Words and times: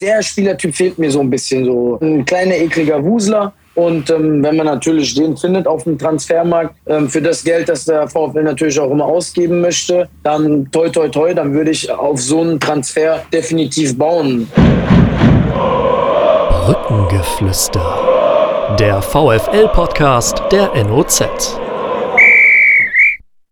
Der 0.00 0.22
Spielertyp 0.22 0.76
fehlt 0.76 0.96
mir 0.96 1.10
so 1.10 1.18
ein 1.18 1.28
bisschen 1.28 1.64
so. 1.64 1.98
Ein 2.00 2.24
kleiner, 2.24 2.54
ekliger 2.54 3.04
Wusler. 3.04 3.52
Und 3.74 4.08
ähm, 4.10 4.44
wenn 4.44 4.54
man 4.54 4.66
natürlich 4.66 5.12
den 5.16 5.36
findet 5.36 5.66
auf 5.66 5.82
dem 5.82 5.98
Transfermarkt 5.98 6.76
ähm, 6.86 7.08
für 7.08 7.20
das 7.20 7.42
Geld, 7.42 7.68
das 7.68 7.84
der 7.84 8.06
VfL 8.06 8.44
natürlich 8.44 8.78
auch 8.78 8.92
immer 8.92 9.06
ausgeben 9.06 9.60
möchte, 9.60 10.08
dann 10.22 10.70
toi 10.70 10.88
toi 10.88 11.08
toi, 11.08 11.34
dann 11.34 11.52
würde 11.52 11.72
ich 11.72 11.90
auf 11.90 12.20
so 12.20 12.42
einen 12.42 12.60
Transfer 12.60 13.24
definitiv 13.32 13.98
bauen. 13.98 14.48
Brückengeflüster. 16.64 18.76
Der 18.78 19.02
VfL-Podcast 19.02 20.42
der 20.52 20.70
NOZ. 20.84 21.58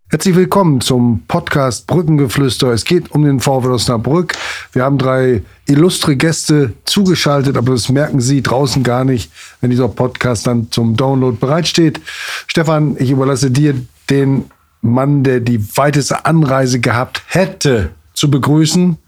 Herzlich 0.08 0.36
willkommen 0.36 0.80
zum 0.80 1.24
Podcast 1.26 1.88
Brückengeflüster. 1.88 2.68
Es 2.68 2.84
geht 2.84 3.10
um 3.10 3.24
den 3.24 3.40
VfL 3.40 3.72
Osnabrück. 3.72 4.34
Wir 4.70 4.84
haben 4.84 4.98
drei 4.98 5.42
illustre 5.66 6.14
Gäste 6.14 6.74
zugeschaltet, 6.84 7.56
aber 7.56 7.72
das 7.72 7.88
merken 7.88 8.20
Sie 8.20 8.40
draußen 8.40 8.84
gar 8.84 9.04
nicht, 9.04 9.32
wenn 9.60 9.70
dieser 9.70 9.88
Podcast 9.88 10.46
dann 10.46 10.70
zum 10.70 10.96
Download 10.96 11.36
bereitsteht. 11.36 12.00
Stefan, 12.46 12.94
ich 13.00 13.10
überlasse 13.10 13.50
dir 13.50 13.74
den 14.08 14.44
Mann, 14.80 15.24
der 15.24 15.40
die 15.40 15.76
weiteste 15.76 16.24
Anreise 16.24 16.78
gehabt 16.78 17.22
hätte, 17.26 17.90
zu 18.14 18.30
begrüßen. 18.30 18.98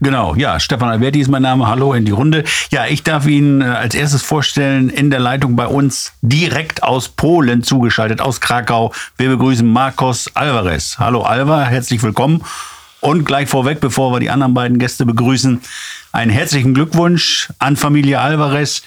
Genau, 0.00 0.34
ja, 0.34 0.60
Stefan 0.60 0.90
Alberti 0.90 1.20
ist 1.20 1.28
mein 1.28 1.40
Name. 1.40 1.66
Hallo 1.68 1.94
in 1.94 2.04
die 2.04 2.12
Runde. 2.12 2.44
Ja, 2.70 2.84
ich 2.86 3.02
darf 3.02 3.26
Ihnen 3.26 3.62
äh, 3.62 3.64
als 3.64 3.94
erstes 3.94 4.22
vorstellen, 4.22 4.90
in 4.90 5.10
der 5.10 5.20
Leitung 5.20 5.56
bei 5.56 5.66
uns 5.66 6.12
direkt 6.20 6.82
aus 6.82 7.08
Polen 7.08 7.62
zugeschaltet, 7.62 8.20
aus 8.20 8.42
Krakau. 8.42 8.92
Wir 9.16 9.30
begrüßen 9.30 9.66
Marcos 9.66 10.30
Alvarez. 10.34 10.98
Hallo 10.98 11.22
Alva, 11.22 11.64
herzlich 11.64 12.02
willkommen. 12.02 12.44
Und 13.00 13.24
gleich 13.24 13.48
vorweg, 13.48 13.80
bevor 13.80 14.12
wir 14.12 14.20
die 14.20 14.28
anderen 14.28 14.52
beiden 14.52 14.78
Gäste 14.78 15.06
begrüßen, 15.06 15.62
einen 16.12 16.30
herzlichen 16.30 16.74
Glückwunsch 16.74 17.48
an 17.58 17.76
Familie 17.76 18.20
Alvarez. 18.20 18.82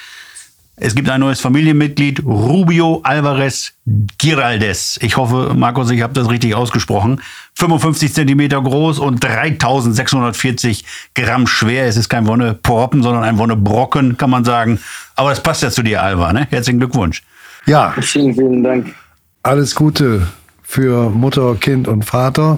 Es 0.82 0.96
gibt 0.96 1.10
ein 1.10 1.20
neues 1.20 1.42
Familienmitglied, 1.42 2.24
Rubio 2.26 3.02
Alvarez 3.04 3.74
Giraldes. 4.18 4.98
Ich 5.02 5.18
hoffe, 5.18 5.54
Markus, 5.54 5.92
ich 5.92 6.02
habe 6.02 6.14
das 6.14 6.30
richtig 6.30 6.56
ausgesprochen. 6.56 7.22
55 7.56 8.14
Zentimeter 8.14 8.62
groß 8.62 9.00
und 9.00 9.22
3640 9.22 10.86
Gramm 11.16 11.48
schwer. 11.48 11.86
Es 11.86 11.98
ist 11.98 12.08
kein 12.08 12.28
Wonne-Porpen, 12.28 13.04
sondern 13.04 13.24
ein 13.24 13.38
Wonne-Brocken, 13.38 14.16
kann 14.18 14.30
man 14.30 14.46
sagen. 14.46 14.80
Aber 15.18 15.34
es 15.34 15.42
passt 15.42 15.64
ja 15.64 15.70
zu 15.70 15.84
dir, 15.84 16.02
Alva. 16.02 16.32
Ne? 16.32 16.48
Herzlichen 16.50 16.80
Glückwunsch. 16.80 17.24
Ja. 17.66 17.94
Vielen, 18.00 18.34
vielen 18.34 18.64
Dank. 18.64 18.96
Alles 19.44 19.76
Gute 19.76 20.28
für 20.64 21.10
Mutter, 21.10 21.56
Kind 21.56 21.90
und 21.90 22.04
Vater. 22.06 22.58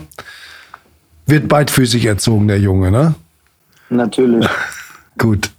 Wird 1.26 1.48
beidfüßig 1.48 2.06
erzogen, 2.06 2.48
der 2.48 2.60
Junge, 2.60 2.92
ne? 2.92 3.16
Natürlich. 3.90 4.48
Gut. 5.18 5.50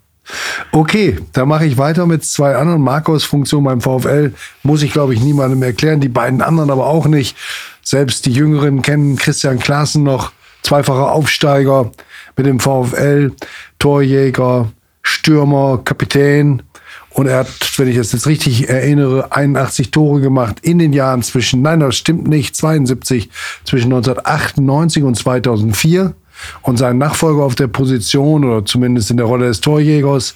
Okay, 0.70 1.18
dann 1.32 1.48
mache 1.48 1.66
ich 1.66 1.78
weiter 1.78 2.06
mit 2.06 2.24
zwei 2.24 2.56
anderen 2.56 2.80
Markus-Funktionen 2.82 3.64
beim 3.64 3.80
VfL. 3.80 4.32
Muss 4.62 4.82
ich, 4.82 4.92
glaube 4.92 5.14
ich, 5.14 5.20
niemandem 5.20 5.62
erklären. 5.62 6.00
Die 6.00 6.08
beiden 6.08 6.40
anderen 6.40 6.70
aber 6.70 6.86
auch 6.86 7.06
nicht. 7.06 7.36
Selbst 7.82 8.26
die 8.26 8.32
Jüngeren 8.32 8.82
kennen 8.82 9.16
Christian 9.16 9.58
Klaassen 9.58 10.02
noch. 10.02 10.32
Zweifacher 10.62 11.10
Aufsteiger 11.12 11.90
mit 12.36 12.46
dem 12.46 12.60
VfL. 12.60 13.32
Torjäger, 13.78 14.70
Stürmer, 15.02 15.80
Kapitän. 15.84 16.62
Und 17.10 17.26
er 17.26 17.40
hat, 17.40 17.48
wenn 17.76 17.88
ich 17.88 17.96
das 17.96 18.12
jetzt 18.12 18.26
richtig 18.26 18.70
erinnere, 18.70 19.32
81 19.32 19.90
Tore 19.90 20.20
gemacht 20.20 20.60
in 20.62 20.78
den 20.78 20.92
Jahren 20.94 21.22
zwischen, 21.22 21.60
nein, 21.60 21.80
das 21.80 21.96
stimmt 21.96 22.26
nicht, 22.26 22.56
72, 22.56 23.28
zwischen 23.64 23.92
1998 23.92 25.02
und 25.02 25.16
2004. 25.16 26.14
Und 26.62 26.78
sein 26.78 26.98
Nachfolger 26.98 27.42
auf 27.42 27.54
der 27.54 27.68
Position 27.68 28.44
oder 28.44 28.64
zumindest 28.64 29.10
in 29.10 29.16
der 29.16 29.26
Rolle 29.26 29.46
des 29.46 29.60
Torjägers 29.60 30.34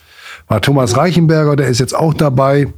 war 0.49 0.61
Thomas 0.61 0.97
Reichenberger, 0.97 1.57
der 1.57 1.69
ist 1.69 1.81
jetzt 1.81 1.95
auch 1.95 2.15
dabei, 2.15 2.69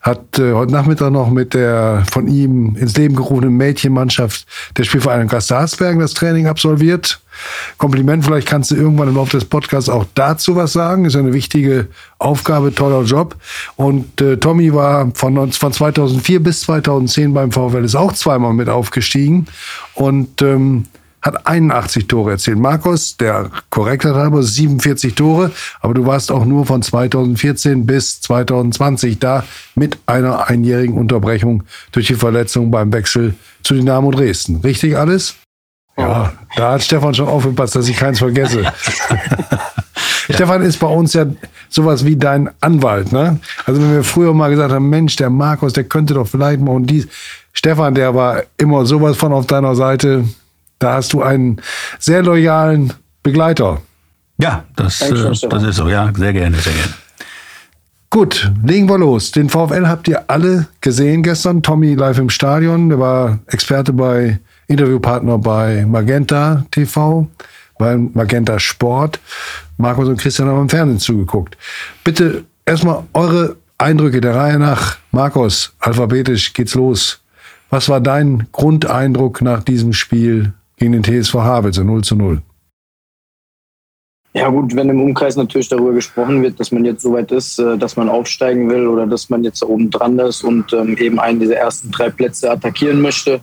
hat 0.00 0.38
äh, 0.38 0.54
heute 0.54 0.72
Nachmittag 0.72 1.10
noch 1.10 1.28
mit 1.28 1.52
der 1.52 2.02
von 2.10 2.28
ihm 2.28 2.76
ins 2.76 2.96
Leben 2.96 3.14
gerufenen 3.14 3.56
Mädchenmannschaft 3.56 4.46
der 4.76 4.84
Spielvereinigung 4.84 5.28
Gastersbergen 5.28 6.00
das 6.00 6.14
Training 6.14 6.46
absolviert. 6.46 7.20
Kompliment, 7.76 8.24
vielleicht 8.24 8.48
kannst 8.48 8.70
du 8.70 8.76
irgendwann 8.76 9.08
im 9.08 9.16
Laufe 9.16 9.36
des 9.36 9.44
Podcasts 9.44 9.90
auch 9.90 10.06
dazu 10.14 10.56
was 10.56 10.72
sagen. 10.72 11.04
Ist 11.04 11.16
eine 11.16 11.34
wichtige 11.34 11.88
Aufgabe, 12.18 12.74
toller 12.74 13.02
Job. 13.02 13.36
Und 13.76 14.20
äh, 14.20 14.38
Tommy 14.38 14.72
war 14.72 15.10
von, 15.14 15.52
von 15.52 15.72
2004 15.72 16.42
bis 16.42 16.62
2010 16.62 17.34
beim 17.34 17.52
VfL, 17.52 17.84
ist 17.84 17.96
auch 17.96 18.12
zweimal 18.14 18.54
mit 18.54 18.68
aufgestiegen. 18.68 19.46
Und 19.94 20.40
ähm, 20.40 20.86
hat 21.22 21.46
81 21.46 22.06
Tore 22.06 22.32
erzielt. 22.32 22.58
Markus, 22.58 23.16
der 23.16 23.50
Korrektheit 23.70 24.14
halber, 24.14 24.42
47 24.42 25.14
Tore, 25.14 25.50
aber 25.80 25.94
du 25.94 26.06
warst 26.06 26.30
auch 26.32 26.44
nur 26.44 26.66
von 26.66 26.82
2014 26.82 27.86
bis 27.86 28.20
2020 28.22 29.18
da 29.18 29.44
mit 29.74 29.98
einer 30.06 30.48
einjährigen 30.48 30.96
Unterbrechung 30.96 31.64
durch 31.92 32.06
die 32.06 32.14
Verletzung 32.14 32.70
beim 32.70 32.92
Wechsel 32.92 33.34
zu 33.62 33.74
Dynamo 33.74 34.10
Dresden. 34.10 34.56
Richtig 34.56 34.96
alles? 34.96 35.36
Ja, 35.98 36.32
da 36.56 36.72
hat 36.72 36.82
Stefan 36.82 37.14
schon 37.14 37.28
aufgepasst, 37.28 37.76
dass 37.76 37.88
ich 37.88 37.96
keins 37.96 38.18
vergesse. 38.18 38.62
ja. 38.62 38.72
Stefan 40.34 40.62
ist 40.62 40.78
bei 40.78 40.86
uns 40.86 41.14
ja 41.14 41.26
sowas 41.68 42.04
wie 42.04 42.16
dein 42.16 42.50
Anwalt, 42.60 43.12
ne? 43.12 43.38
Also 43.66 43.80
wenn 43.80 43.92
wir 43.92 44.04
früher 44.04 44.34
mal 44.34 44.50
gesagt 44.50 44.72
haben, 44.72 44.88
Mensch, 44.88 45.16
der 45.16 45.30
Markus, 45.30 45.72
der 45.72 45.84
könnte 45.84 46.14
doch 46.14 46.26
vielleicht 46.26 46.60
mal 46.60 46.72
und 46.72 46.86
dies. 46.86 47.08
Stefan, 47.52 47.94
der 47.94 48.14
war 48.14 48.42
immer 48.56 48.86
sowas 48.86 49.16
von 49.16 49.32
auf 49.32 49.46
deiner 49.46 49.74
Seite. 49.74 50.24
Da 50.80 50.94
hast 50.94 51.12
du 51.12 51.22
einen 51.22 51.60
sehr 51.98 52.22
loyalen 52.22 52.92
Begleiter. 53.22 53.82
Ja, 54.38 54.64
das, 54.74 55.02
äh, 55.02 55.14
das 55.48 55.62
ist 55.62 55.76
so. 55.76 55.88
Ja, 55.88 56.10
sehr 56.16 56.32
gerne, 56.32 56.56
sehr 56.56 56.72
gerne. 56.72 56.94
Gut, 58.08 58.50
legen 58.64 58.88
wir 58.88 58.98
los. 58.98 59.30
Den 59.30 59.50
VfL 59.50 59.86
habt 59.86 60.08
ihr 60.08 60.24
alle 60.28 60.66
gesehen 60.80 61.22
gestern. 61.22 61.62
Tommy 61.62 61.94
live 61.94 62.18
im 62.18 62.30
Stadion. 62.30 62.88
Der 62.88 62.98
war 62.98 63.38
Experte 63.46 63.92
bei, 63.92 64.40
Interviewpartner 64.66 65.38
bei 65.38 65.84
Magenta 65.86 66.64
TV, 66.70 67.28
bei 67.78 67.96
Magenta 67.96 68.58
Sport. 68.58 69.20
Markus 69.76 70.08
und 70.08 70.18
Christian 70.18 70.48
haben 70.48 70.62
im 70.62 70.68
Fernsehen 70.68 70.98
zugeguckt. 70.98 71.56
Bitte 72.02 72.44
erstmal 72.64 73.04
eure 73.12 73.56
Eindrücke 73.76 74.20
der 74.20 74.34
Reihe 74.34 74.58
nach. 74.58 74.96
Markus, 75.12 75.74
alphabetisch 75.78 76.54
geht's 76.54 76.74
los. 76.74 77.20
Was 77.68 77.88
war 77.88 78.00
dein 78.00 78.48
Grundeindruck 78.50 79.42
nach 79.42 79.62
diesem 79.62 79.92
Spiel 79.92 80.54
gegen 80.80 80.92
den 80.92 81.04
TSV 81.04 81.34
Havelse 81.34 81.84
0 81.84 82.02
zu 82.02 82.16
0. 82.16 82.42
Ja 84.32 84.48
gut, 84.48 84.74
wenn 84.76 84.88
im 84.88 85.00
Umkreis 85.00 85.36
natürlich 85.36 85.68
darüber 85.68 85.92
gesprochen 85.92 86.40
wird, 86.42 86.58
dass 86.58 86.70
man 86.70 86.84
jetzt 86.84 87.02
so 87.02 87.12
weit 87.12 87.32
ist, 87.32 87.58
äh, 87.58 87.76
dass 87.76 87.96
man 87.96 88.08
aufsteigen 88.08 88.70
will 88.70 88.86
oder 88.86 89.06
dass 89.06 89.28
man 89.28 89.44
jetzt 89.44 89.60
da 89.60 89.66
oben 89.66 89.90
dran 89.90 90.18
ist 90.20 90.44
und 90.44 90.72
ähm, 90.72 90.96
eben 90.98 91.18
einen 91.18 91.40
dieser 91.40 91.56
ersten 91.56 91.90
drei 91.90 92.10
Plätze 92.10 92.50
attackieren 92.50 93.00
möchte, 93.00 93.40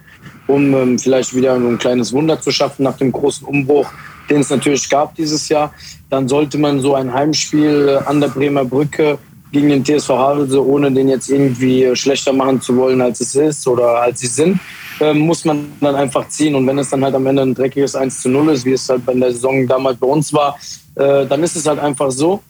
um 0.48 0.74
ähm, 0.74 0.98
vielleicht 0.98 1.36
wieder 1.36 1.56
ein 1.56 1.78
kleines 1.78 2.14
Wunder 2.14 2.40
zu 2.40 2.52
schaffen 2.52 2.84
nach 2.84 2.98
dem 2.98 3.12
großen 3.12 3.46
Umbruch, 3.46 3.92
den 4.30 4.40
es 4.40 4.50
natürlich 4.50 4.90
gab 4.90 5.14
dieses 5.16 5.50
Jahr, 5.50 5.74
dann 6.10 6.30
sollte 6.30 6.58
man 6.58 6.80
so 6.80 6.96
ein 6.96 7.14
Heimspiel 7.14 7.90
äh, 7.90 8.08
an 8.08 8.22
der 8.22 8.30
Bremer 8.30 8.64
Brücke 8.64 9.20
gegen 9.52 9.70
den 9.70 9.84
TSV 9.84 10.10
Havelse, 10.10 10.66
ohne 10.66 10.92
den 10.92 11.10
jetzt 11.10 11.30
irgendwie 11.30 11.96
schlechter 11.96 12.34
machen 12.34 12.62
zu 12.62 12.76
wollen, 12.76 13.02
als 13.02 13.22
es 13.22 13.36
ist 13.36 13.68
oder 13.68 14.02
als 14.02 14.20
sie 14.20 14.28
sind, 14.28 14.60
ähm, 15.00 15.20
muss 15.20 15.46
man 15.46 15.72
dann 15.80 15.96
einfach 15.96 16.28
ziehen. 16.28 16.56
Und 16.56 16.68
wenn 16.68 16.78
es 16.80 16.90
dann 16.90 17.04
halt 17.04 17.16
am 17.16 17.26
Ende 17.26 17.44
ein 17.44 17.54
dreckiges 17.54 17.96
1 17.96 18.22
zu 18.22 18.30
0 18.30 18.50
ist, 18.50 18.66
wie 18.66 18.74
es 18.74 18.90
halt 18.90 19.06
bei 19.06 19.14
der 19.14 19.32
Saison 19.32 19.68
damals 19.68 19.98
bei 19.98 20.08
uns 20.08 20.34
war, 20.34 20.58
äh, 20.96 21.26
dann 21.26 21.44
ist 21.44 21.56
es 21.56 21.68
halt 21.68 21.80
einfach 21.80 22.12
so. 22.12 22.42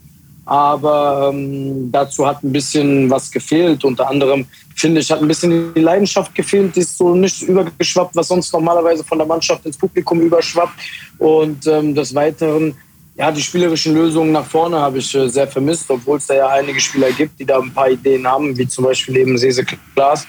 Aber 0.46 1.32
ähm, 1.34 1.92
dazu 1.92 2.26
hat 2.26 2.42
ein 2.42 2.54
bisschen 2.54 3.10
was 3.10 3.30
gefehlt. 3.30 3.84
Unter 3.84 4.10
anderem, 4.10 4.46
finde 4.78 5.02
ich, 5.02 5.12
hat 5.12 5.22
ein 5.22 5.28
bisschen 5.28 5.74
die 5.74 5.82
Leidenschaft 5.82 6.34
gefehlt. 6.34 6.74
Die 6.74 6.80
ist 6.80 6.98
so 6.98 7.14
nicht 7.14 7.42
übergeschwappt, 7.42 8.16
was 8.16 8.30
sonst 8.30 8.54
normalerweise 8.54 9.04
von 9.04 9.18
der 9.18 9.28
Mannschaft 9.28 9.66
ins 9.66 9.78
Publikum 9.78 10.22
überschwappt. 10.22 10.72
Und 11.18 11.68
ähm, 11.68 11.94
des 11.94 12.16
Weiteren, 12.16 12.76
ja, 13.18 13.32
die 13.32 13.42
spielerischen 13.42 13.96
Lösungen 13.96 14.32
nach 14.32 14.46
vorne 14.46 14.78
habe 14.78 15.00
ich 15.00 15.14
äh, 15.16 15.28
sehr 15.28 15.48
vermisst, 15.48 15.90
obwohl 15.90 16.18
es 16.18 16.28
da 16.28 16.36
ja 16.36 16.48
einige 16.50 16.80
Spieler 16.80 17.12
gibt, 17.12 17.40
die 17.40 17.46
da 17.46 17.60
ein 17.60 17.74
paar 17.74 17.90
Ideen 17.90 18.28
haben, 18.28 18.58
wie 18.58 18.68
zum 18.68 18.86
Beispiel 18.86 19.18
eben 19.18 19.38
Sese 19.38 19.66
Klaas 19.96 20.28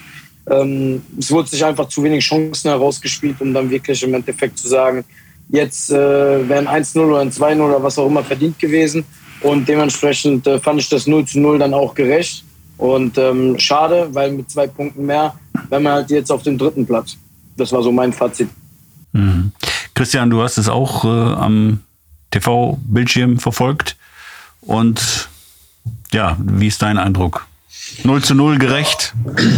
ähm, 0.49 1.01
es 1.17 1.31
wurde 1.31 1.49
sich 1.49 1.63
einfach 1.63 1.87
zu 1.87 2.03
wenig 2.03 2.25
Chancen 2.25 2.69
herausgespielt, 2.69 3.39
um 3.39 3.53
dann 3.53 3.69
wirklich 3.69 4.01
im 4.03 4.13
Endeffekt 4.13 4.57
zu 4.57 4.67
sagen, 4.67 5.05
jetzt 5.49 5.91
äh, 5.91 6.49
wären 6.49 6.67
1-0 6.67 6.99
oder 6.99 7.19
ein 7.19 7.31
2-0 7.31 7.61
oder 7.61 7.83
was 7.83 7.97
auch 7.97 8.07
immer 8.07 8.23
verdient 8.23 8.57
gewesen. 8.59 9.03
Und 9.41 9.67
dementsprechend 9.67 10.47
äh, 10.47 10.59
fand 10.59 10.81
ich 10.81 10.89
das 10.89 11.07
0 11.07 11.25
0 11.33 11.59
dann 11.59 11.73
auch 11.73 11.93
gerecht. 11.93 12.43
Und 12.77 13.17
ähm, 13.17 13.59
schade, 13.59 14.07
weil 14.11 14.31
mit 14.31 14.49
zwei 14.49 14.67
Punkten 14.67 15.05
mehr 15.05 15.35
wären 15.69 15.83
wir 15.83 15.91
halt 15.91 16.09
jetzt 16.09 16.31
auf 16.31 16.43
dem 16.43 16.57
dritten 16.57 16.85
Platz. 16.85 17.17
Das 17.57 17.71
war 17.71 17.83
so 17.83 17.91
mein 17.91 18.13
Fazit. 18.13 18.49
Mhm. 19.11 19.51
Christian, 19.93 20.29
du 20.29 20.41
hast 20.41 20.57
es 20.57 20.69
auch 20.69 21.03
äh, 21.03 21.07
am 21.07 21.79
TV-Bildschirm 22.31 23.39
verfolgt. 23.39 23.95
Und 24.61 25.29
ja, 26.11 26.37
wie 26.39 26.67
ist 26.67 26.81
dein 26.81 26.97
Eindruck? 26.97 27.47
0 28.03 28.23
zu 28.23 28.35
0 28.35 28.57
gerecht? 28.59 29.13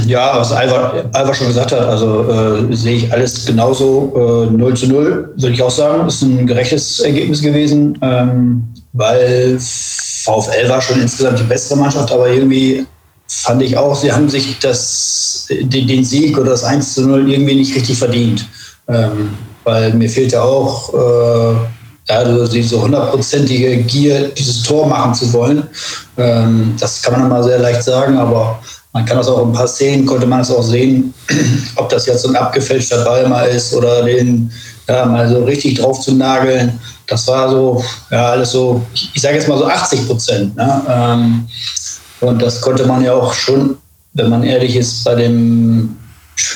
Ja, 0.06 0.38
was 0.38 0.52
Alva, 0.52 1.04
Alva 1.14 1.34
schon 1.34 1.48
gesagt 1.48 1.72
hat, 1.72 1.82
also 1.82 2.30
äh, 2.30 2.76
sehe 2.76 2.96
ich 2.96 3.12
alles 3.12 3.46
genauso. 3.46 4.48
Äh, 4.50 4.52
0 4.52 4.78
zu 4.78 4.88
0 4.88 5.34
würde 5.36 5.54
ich 5.54 5.62
auch 5.62 5.72
sagen, 5.72 6.08
ist 6.08 6.22
ein 6.22 6.48
gerechtes 6.48 7.00
Ergebnis 7.00 7.42
gewesen. 7.42 7.98
Ähm, 8.02 8.64
weil 8.94 9.58
VfL 9.60 10.70
war 10.70 10.82
schon 10.82 11.02
insgesamt 11.02 11.40
die 11.40 11.44
bessere 11.44 11.80
Mannschaft, 11.80 12.12
aber 12.12 12.30
irgendwie 12.30 12.86
fand 13.28 13.62
ich 13.62 13.78
auch, 13.78 13.96
sie 13.96 14.12
haben 14.12 14.30
sich 14.30 14.60
das, 14.60 15.48
den, 15.50 16.04
Sieg 16.04 16.38
oder 16.38 16.52
das 16.52 16.64
1 16.64 16.94
zu 16.94 17.08
0 17.08 17.32
irgendwie 17.32 17.56
nicht 17.56 17.76
richtig 17.76 17.98
verdient. 17.98 18.46
Ähm, 18.88 19.34
weil 19.64 19.94
mir 19.94 20.10
fehlt 20.10 20.34
ja 20.34 20.42
auch 20.42 20.94
äh, 20.94 21.56
ja, 22.12 22.48
diese 22.48 22.82
hundertprozentige 22.82 23.78
Gier, 23.84 24.30
dieses 24.30 24.64
Tor 24.64 24.86
machen 24.88 25.14
zu 25.14 25.32
wollen. 25.32 25.64
Ähm, 26.18 26.76
das 26.80 27.02
kann 27.02 27.14
man 27.14 27.26
immer 27.26 27.44
sehr 27.44 27.60
leicht 27.60 27.84
sagen, 27.84 28.18
aber 28.18 28.60
man 28.92 29.06
kann 29.06 29.18
das 29.18 29.28
auch 29.30 29.44
in 29.44 29.50
ein 29.50 29.54
paar 29.54 29.68
Szenen, 29.68 30.06
konnte 30.06 30.28
man 30.28 30.42
es 30.42 30.52
auch 30.52 30.64
sehen, 30.64 31.14
ob 31.78 31.88
das 31.90 32.06
jetzt 32.06 32.24
so 32.24 32.30
ein 32.30 32.36
abgefälschter 32.36 33.06
Ball 33.06 33.28
mal 33.30 33.46
ist 33.46 33.74
oder 33.74 34.04
den 34.04 34.52
ja, 34.90 35.06
mal 35.06 35.30
so 35.30 35.46
richtig 35.46 35.80
drauf 35.80 36.02
zu 36.02 36.14
nageln. 36.14 36.78
Das 37.08 37.26
war 37.28 37.50
so, 37.50 37.84
ja, 38.10 38.32
alles 38.32 38.52
so, 38.52 38.82
ich 39.14 39.22
sage 39.22 39.36
jetzt 39.36 39.48
mal 39.48 39.58
so 39.58 39.66
80 39.66 40.08
Prozent. 40.08 40.56
Ne? 40.58 40.82
Ähm, 40.90 41.48
und 42.20 42.42
das 42.42 42.60
konnte 42.60 42.86
man 42.86 43.04
ja 43.04 43.14
auch 43.14 43.34
schon, 43.34 43.78
wenn 44.14 44.30
man 44.30 44.44
ehrlich 44.44 44.76
ist, 44.76 45.06
bei 45.06 45.16
dem 45.16 45.96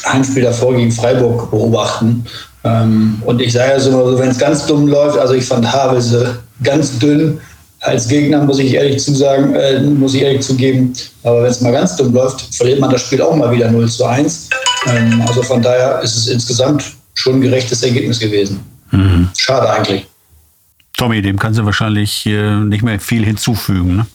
Heimspiel 0.06 0.44
davor 0.44 0.76
gegen 0.76 0.92
Freiburg 0.92 1.50
beobachten. 1.50 2.26
Ähm, 2.66 3.22
und 3.24 3.40
ich 3.42 3.54
sage 3.54 3.74
ja 3.74 3.80
so, 3.80 4.18
wenn 4.18 4.30
es 4.30 4.40
ganz 4.40 4.66
dumm 4.66 4.88
läuft, 4.88 5.20
also 5.20 5.36
ich 5.36 5.46
fand 5.46 5.72
Havelse 5.72 6.40
ganz 6.64 6.98
dünn. 6.98 7.40
Als 7.82 8.08
Gegner 8.08 8.44
muss 8.44 8.58
ich 8.58 8.74
ehrlich 8.74 9.04
zu 9.04 9.14
sagen, 9.14 9.54
äh, 9.54 9.80
muss 9.80 10.16
ich 10.16 10.24
ehrlich 10.24 10.42
zugeben, 10.42 10.92
aber 11.22 11.44
wenn 11.44 11.52
es 11.52 11.62
mal 11.62 11.72
ganz 11.72 11.96
dumm 11.96 12.12
läuft, 12.12 12.42
verliert 12.56 12.80
man 12.80 12.90
das 12.90 13.02
Spiel 13.02 13.22
auch 13.22 13.36
mal 13.36 13.52
wieder 13.52 13.70
0 13.70 13.88
zu 13.88 14.06
1. 14.06 14.50
Ähm, 14.88 15.22
also 15.28 15.44
von 15.44 15.62
daher 15.62 16.02
ist 16.02 16.18
es 16.18 16.28
insgesamt 16.28 16.84
schon 17.14 17.36
ein 17.36 17.42
gerechtes 17.42 17.84
Ergebnis 17.84 18.20
gewesen. 18.20 18.60
Mhm. 18.90 19.30
Schade 19.38 19.70
eigentlich. 19.70 20.08
Tommy, 20.98 21.22
dem 21.22 21.38
kannst 21.38 21.60
du 21.60 21.66
wahrscheinlich 21.66 22.26
äh, 22.26 22.56
nicht 22.62 22.82
mehr 22.82 23.00
viel 23.00 23.24
hinzufügen. 23.24 23.98
Ne? 23.98 24.08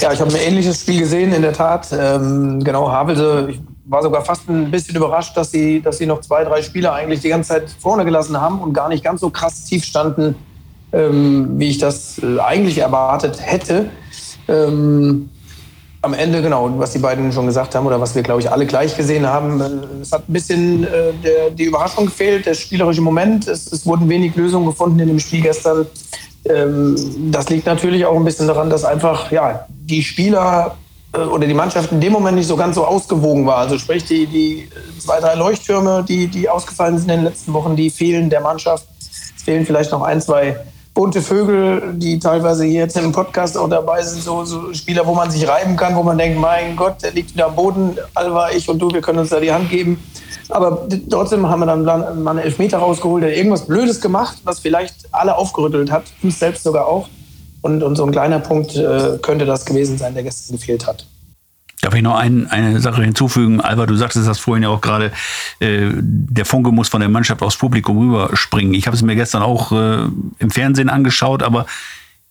Ja, 0.00 0.12
ich 0.12 0.20
habe 0.20 0.30
ein 0.30 0.36
ähnliches 0.36 0.82
Spiel 0.82 1.00
gesehen, 1.00 1.32
in 1.32 1.42
der 1.42 1.54
Tat. 1.54 1.88
Ähm, 1.98 2.62
genau, 2.62 2.92
Havelse, 2.92 3.48
ich 3.50 3.60
war 3.88 4.02
sogar 4.02 4.24
fast 4.24 4.48
ein 4.48 4.70
bisschen 4.70 4.96
überrascht, 4.96 5.36
dass 5.36 5.50
sie, 5.50 5.80
dass 5.80 5.98
sie 5.98 6.06
noch 6.06 6.20
zwei, 6.20 6.44
drei 6.44 6.62
Spieler 6.62 6.92
eigentlich 6.92 7.20
die 7.20 7.28
ganze 7.28 7.50
Zeit 7.50 7.70
vorne 7.78 8.04
gelassen 8.04 8.40
haben 8.40 8.60
und 8.60 8.72
gar 8.72 8.88
nicht 8.88 9.04
ganz 9.04 9.20
so 9.20 9.30
krass 9.30 9.64
tief 9.64 9.84
standen, 9.84 10.34
ähm, 10.92 11.58
wie 11.58 11.68
ich 11.68 11.78
das 11.78 12.18
äh, 12.18 12.40
eigentlich 12.40 12.78
erwartet 12.78 13.38
hätte. 13.40 13.90
Ähm, 14.48 15.30
am 16.02 16.14
Ende, 16.14 16.42
genau, 16.42 16.70
was 16.78 16.92
die 16.92 16.98
beiden 16.98 17.32
schon 17.32 17.46
gesagt 17.46 17.74
haben 17.74 17.86
oder 17.86 18.00
was 18.00 18.14
wir, 18.14 18.22
glaube 18.22 18.40
ich, 18.40 18.50
alle 18.50 18.66
gleich 18.66 18.96
gesehen 18.96 19.26
haben, 19.26 19.60
äh, 19.60 19.70
es 20.02 20.12
hat 20.12 20.28
ein 20.28 20.32
bisschen 20.32 20.84
äh, 20.84 21.12
der, 21.22 21.50
die 21.50 21.64
Überraschung 21.64 22.06
gefehlt, 22.06 22.46
der 22.46 22.54
spielerische 22.54 23.00
Moment. 23.00 23.46
Es, 23.46 23.70
es, 23.72 23.86
wurden 23.86 24.08
wenig 24.08 24.34
Lösungen 24.34 24.66
gefunden 24.66 24.98
in 24.98 25.08
dem 25.08 25.20
Spiel 25.20 25.42
gestern. 25.42 25.86
Ähm, 26.44 26.96
das 27.30 27.48
liegt 27.50 27.66
natürlich 27.66 28.04
auch 28.04 28.16
ein 28.16 28.24
bisschen 28.24 28.46
daran, 28.48 28.70
dass 28.70 28.84
einfach 28.84 29.30
ja, 29.30 29.66
die 29.68 30.02
Spieler 30.02 30.76
oder 31.18 31.46
die 31.46 31.54
Mannschaft 31.54 31.92
in 31.92 32.00
dem 32.00 32.12
Moment 32.12 32.36
nicht 32.36 32.46
so 32.46 32.56
ganz 32.56 32.74
so 32.74 32.84
ausgewogen 32.84 33.46
war. 33.46 33.58
Also 33.58 33.78
sprich, 33.78 34.04
die, 34.04 34.26
die 34.26 34.68
zwei, 34.98 35.20
drei 35.20 35.34
Leuchttürme, 35.34 36.04
die, 36.06 36.26
die 36.28 36.48
ausgefallen 36.48 36.98
sind 36.98 37.10
in 37.10 37.18
den 37.18 37.24
letzten 37.24 37.52
Wochen, 37.52 37.76
die 37.76 37.90
fehlen 37.90 38.30
der 38.30 38.40
Mannschaft. 38.40 38.86
Es 39.36 39.42
fehlen 39.42 39.64
vielleicht 39.64 39.92
noch 39.92 40.02
ein, 40.02 40.20
zwei 40.20 40.56
bunte 40.96 41.20
Vögel, 41.20 41.92
die 41.94 42.18
teilweise 42.18 42.64
hier 42.64 42.80
jetzt 42.80 42.96
im 42.96 43.12
Podcast 43.12 43.58
auch 43.58 43.68
dabei 43.68 44.02
sind, 44.02 44.22
so, 44.22 44.44
so, 44.46 44.72
Spieler, 44.72 45.06
wo 45.06 45.14
man 45.14 45.30
sich 45.30 45.46
reiben 45.46 45.76
kann, 45.76 45.94
wo 45.94 46.02
man 46.02 46.16
denkt, 46.16 46.40
mein 46.40 46.74
Gott, 46.74 47.02
der 47.02 47.12
liegt 47.12 47.34
wieder 47.34 47.46
am 47.46 47.54
Boden, 47.54 47.98
Alva, 48.14 48.50
ich 48.50 48.66
und 48.68 48.78
du, 48.78 48.90
wir 48.90 49.02
können 49.02 49.18
uns 49.18 49.28
da 49.28 49.38
die 49.38 49.52
Hand 49.52 49.68
geben. 49.68 50.02
Aber 50.48 50.88
trotzdem 51.10 51.46
haben 51.48 51.60
wir 51.60 51.66
dann 51.66 51.84
mal 52.22 52.30
einen 52.30 52.38
Elfmeter 52.38 52.78
rausgeholt, 52.78 53.24
der 53.24 53.36
irgendwas 53.36 53.66
Blödes 53.66 54.00
gemacht, 54.00 54.38
was 54.44 54.60
vielleicht 54.60 54.94
alle 55.12 55.36
aufgerüttelt 55.36 55.90
hat, 55.90 56.04
uns 56.22 56.38
selbst 56.38 56.62
sogar 56.62 56.86
auch. 56.86 57.08
Und, 57.66 57.82
und 57.82 57.96
so 57.96 58.04
ein 58.04 58.12
kleiner 58.12 58.38
Punkt 58.38 58.76
äh, 58.76 59.18
könnte 59.20 59.44
das 59.44 59.66
gewesen 59.66 59.98
sein, 59.98 60.14
der 60.14 60.22
gestern 60.22 60.56
gefehlt 60.56 60.86
hat. 60.86 61.04
Darf 61.82 61.94
ich 61.94 62.02
noch 62.02 62.16
ein, 62.16 62.46
eine 62.48 62.78
Sache 62.80 63.02
hinzufügen? 63.02 63.60
Alba, 63.60 63.86
du 63.86 63.96
sagtest 63.96 64.28
das 64.28 64.38
vorhin 64.38 64.62
ja 64.62 64.68
auch 64.68 64.80
gerade, 64.80 65.10
äh, 65.58 65.90
der 65.92 66.44
Funke 66.44 66.70
muss 66.70 66.88
von 66.88 67.00
der 67.00 67.10
Mannschaft 67.10 67.42
aufs 67.42 67.56
Publikum 67.56 67.98
rüberspringen. 67.98 68.72
Ich 68.72 68.86
habe 68.86 68.96
es 68.96 69.02
mir 69.02 69.16
gestern 69.16 69.42
auch 69.42 69.72
äh, 69.72 70.06
im 70.38 70.50
Fernsehen 70.50 70.88
angeschaut, 70.88 71.42
aber 71.42 71.66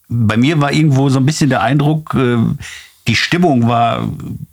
bei 0.08 0.38
mir 0.38 0.62
war 0.62 0.72
irgendwo 0.72 1.10
so 1.10 1.20
ein 1.20 1.26
bisschen 1.26 1.50
der 1.50 1.62
Eindruck, 1.62 2.16
äh, 2.16 2.38
die 3.08 3.16
Stimmung 3.16 3.68
war 3.68 4.08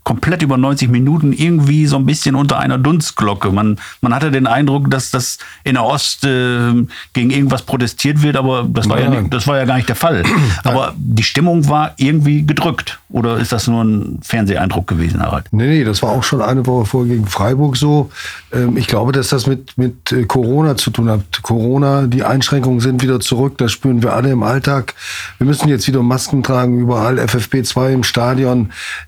komplett 0.05 0.43
über 0.43 0.57
90 0.57 0.91
Minuten 0.91 1.33
irgendwie 1.33 1.87
so 1.87 1.97
ein 1.97 2.05
bisschen 2.05 2.35
unter 2.35 2.59
einer 2.59 2.77
Dunstglocke. 2.77 3.51
Man, 3.51 3.79
man 4.01 4.15
hatte 4.15 4.31
den 4.31 4.47
Eindruck, 4.47 4.91
dass 4.91 5.11
das 5.11 5.39
in 5.65 5.75
der 5.75 5.85
Ost 5.85 6.25
äh, 6.25 6.73
gegen 7.13 7.31
irgendwas 7.31 7.63
protestiert 7.63 8.21
wird, 8.23 8.37
aber 8.37 8.67
das 8.69 8.89
war, 8.89 9.01
ja 9.01 9.09
nicht, 9.09 9.33
das 9.33 9.47
war 9.47 9.59
ja 9.59 9.65
gar 9.65 9.77
nicht 9.77 9.89
der 9.89 9.97
Fall. 9.97 10.25
Aber 10.65 10.93
die 10.97 11.23
Stimmung 11.23 11.69
war 11.69 11.95
irgendwie 11.97 12.45
gedrückt. 12.45 12.99
Oder 13.09 13.39
ist 13.39 13.53
das 13.53 13.69
nur 13.69 13.85
ein 13.85 14.19
Fernseheindruck 14.23 14.87
gewesen, 14.87 15.23
Harald? 15.23 15.47
Nee, 15.51 15.67
nee, 15.67 15.85
das 15.85 16.03
war 16.03 16.11
auch 16.11 16.23
schon 16.23 16.41
eine 16.41 16.67
Woche 16.67 16.87
vor 16.87 17.05
gegen 17.05 17.27
Freiburg 17.27 17.77
so. 17.77 18.11
Ähm, 18.53 18.77
ich 18.77 18.87
glaube, 18.87 19.13
dass 19.13 19.29
das 19.29 19.47
mit, 19.47 19.79
mit 19.79 20.13
äh, 20.13 20.25
Corona 20.25 20.77
zu 20.77 20.91
tun 20.91 21.09
hat. 21.09 21.43
Corona, 21.43 22.07
die 22.07 22.25
Einschränkungen 22.25 22.81
sind 22.81 23.03
wieder 23.03 23.21
zurück. 23.21 23.59
Das 23.59 23.71
spüren 23.73 24.03
wir 24.03 24.15
alle 24.15 24.31
im 24.31 24.43
Alltag. 24.43 24.95
Wir 25.39 25.47
müssen 25.47 25.69
jetzt 25.69 25.87
wieder 25.87 26.03
Masken 26.03 26.43
tragen, 26.43 26.79
überall 26.79 27.19
FFP2 27.19 27.93
im 27.93 28.03
Stadion. 28.03 28.42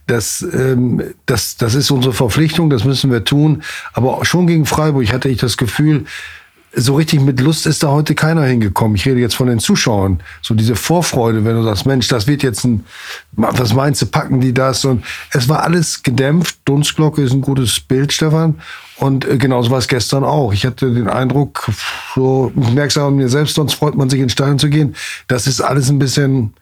Das 0.06 0.42
ähm, 0.42 1.02
das, 1.26 1.56
das 1.56 1.74
ist 1.74 1.90
unsere 1.90 2.14
Verpflichtung, 2.14 2.70
das 2.70 2.84
müssen 2.84 3.10
wir 3.10 3.24
tun. 3.24 3.62
Aber 3.92 4.24
schon 4.24 4.46
gegen 4.46 4.66
Freiburg 4.66 5.12
hatte 5.12 5.28
ich 5.28 5.38
das 5.38 5.56
Gefühl, 5.56 6.04
so 6.76 6.96
richtig 6.96 7.20
mit 7.20 7.40
Lust 7.40 7.66
ist 7.66 7.82
da 7.82 7.88
heute 7.88 8.14
keiner 8.14 8.44
hingekommen. 8.44 8.96
Ich 8.96 9.06
rede 9.06 9.20
jetzt 9.20 9.36
von 9.36 9.46
den 9.46 9.58
Zuschauern. 9.58 10.20
So 10.42 10.54
diese 10.54 10.76
Vorfreude, 10.76 11.44
wenn 11.44 11.56
du 11.56 11.62
sagst, 11.62 11.86
Mensch, 11.86 12.08
das 12.08 12.26
wird 12.26 12.42
jetzt 12.42 12.64
ein, 12.64 12.84
was 13.32 13.74
meinst 13.74 14.02
du, 14.02 14.06
packen 14.06 14.40
die 14.40 14.52
das? 14.52 14.84
Und 14.84 15.04
es 15.32 15.48
war 15.48 15.62
alles 15.62 16.02
gedämpft. 16.02 16.58
Dunstglocke 16.64 17.22
ist 17.22 17.32
ein 17.32 17.40
gutes 17.40 17.80
Bild, 17.80 18.12
Stefan. 18.12 18.60
Und 18.96 19.26
äh, 19.26 19.38
genauso 19.38 19.70
war 19.70 19.78
es 19.78 19.88
gestern 19.88 20.24
auch. 20.24 20.52
Ich 20.52 20.66
hatte 20.66 20.92
den 20.92 21.08
Eindruck, 21.08 21.70
so, 22.14 22.52
ich 22.60 22.72
merke 22.72 22.88
es 22.88 22.98
auch 22.98 23.08
an 23.08 23.16
mir 23.16 23.28
selbst, 23.28 23.54
sonst 23.54 23.74
freut 23.74 23.94
man 23.94 24.10
sich 24.10 24.20
in 24.20 24.28
Stein 24.28 24.58
zu 24.58 24.68
gehen. 24.68 24.94
Das 25.28 25.46
ist 25.46 25.60
alles 25.60 25.88
ein 25.90 25.98
bisschen 25.98 26.54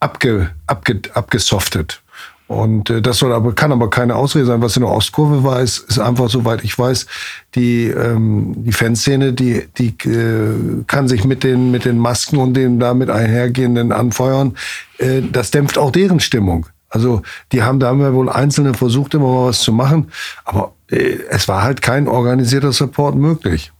abge, 0.00 0.50
abge, 0.66 1.00
abgesoftet. 1.14 2.02
Und 2.48 2.90
äh, 2.90 3.02
das 3.02 3.18
soll 3.18 3.32
aber, 3.32 3.54
kann 3.54 3.72
aber 3.72 3.90
keine 3.90 4.14
Ausrede 4.14 4.46
sein. 4.46 4.62
Was 4.62 4.76
in 4.76 4.82
der 4.82 4.92
Ostkurve 4.92 5.42
war, 5.42 5.60
ist, 5.60 5.78
ist 5.78 5.98
einfach, 5.98 6.28
soweit 6.28 6.62
ich 6.62 6.78
weiß, 6.78 7.06
die, 7.54 7.86
ähm, 7.86 8.54
die 8.56 8.72
Fanszene, 8.72 9.32
die, 9.32 9.66
die 9.78 9.88
äh, 10.08 10.84
kann 10.86 11.08
sich 11.08 11.24
mit 11.24 11.42
den, 11.42 11.70
mit 11.70 11.84
den 11.84 11.98
Masken 11.98 12.38
und 12.38 12.54
den 12.54 12.78
damit 12.78 13.10
einhergehenden 13.10 13.90
Anfeuern, 13.90 14.56
äh, 14.98 15.22
das 15.22 15.50
dämpft 15.50 15.76
auch 15.76 15.90
deren 15.90 16.20
Stimmung. 16.20 16.66
Also 16.88 17.22
die 17.50 17.62
haben 17.62 17.80
da 17.80 17.90
immer 17.90 18.14
wohl 18.14 18.28
Einzelne 18.28 18.74
versucht, 18.74 19.14
immer 19.14 19.32
mal 19.32 19.48
was 19.48 19.60
zu 19.60 19.72
machen, 19.72 20.12
aber 20.44 20.72
äh, 20.88 21.18
es 21.28 21.48
war 21.48 21.62
halt 21.62 21.82
kein 21.82 22.06
organisierter 22.06 22.72
Support 22.72 23.16
möglich. 23.16 23.72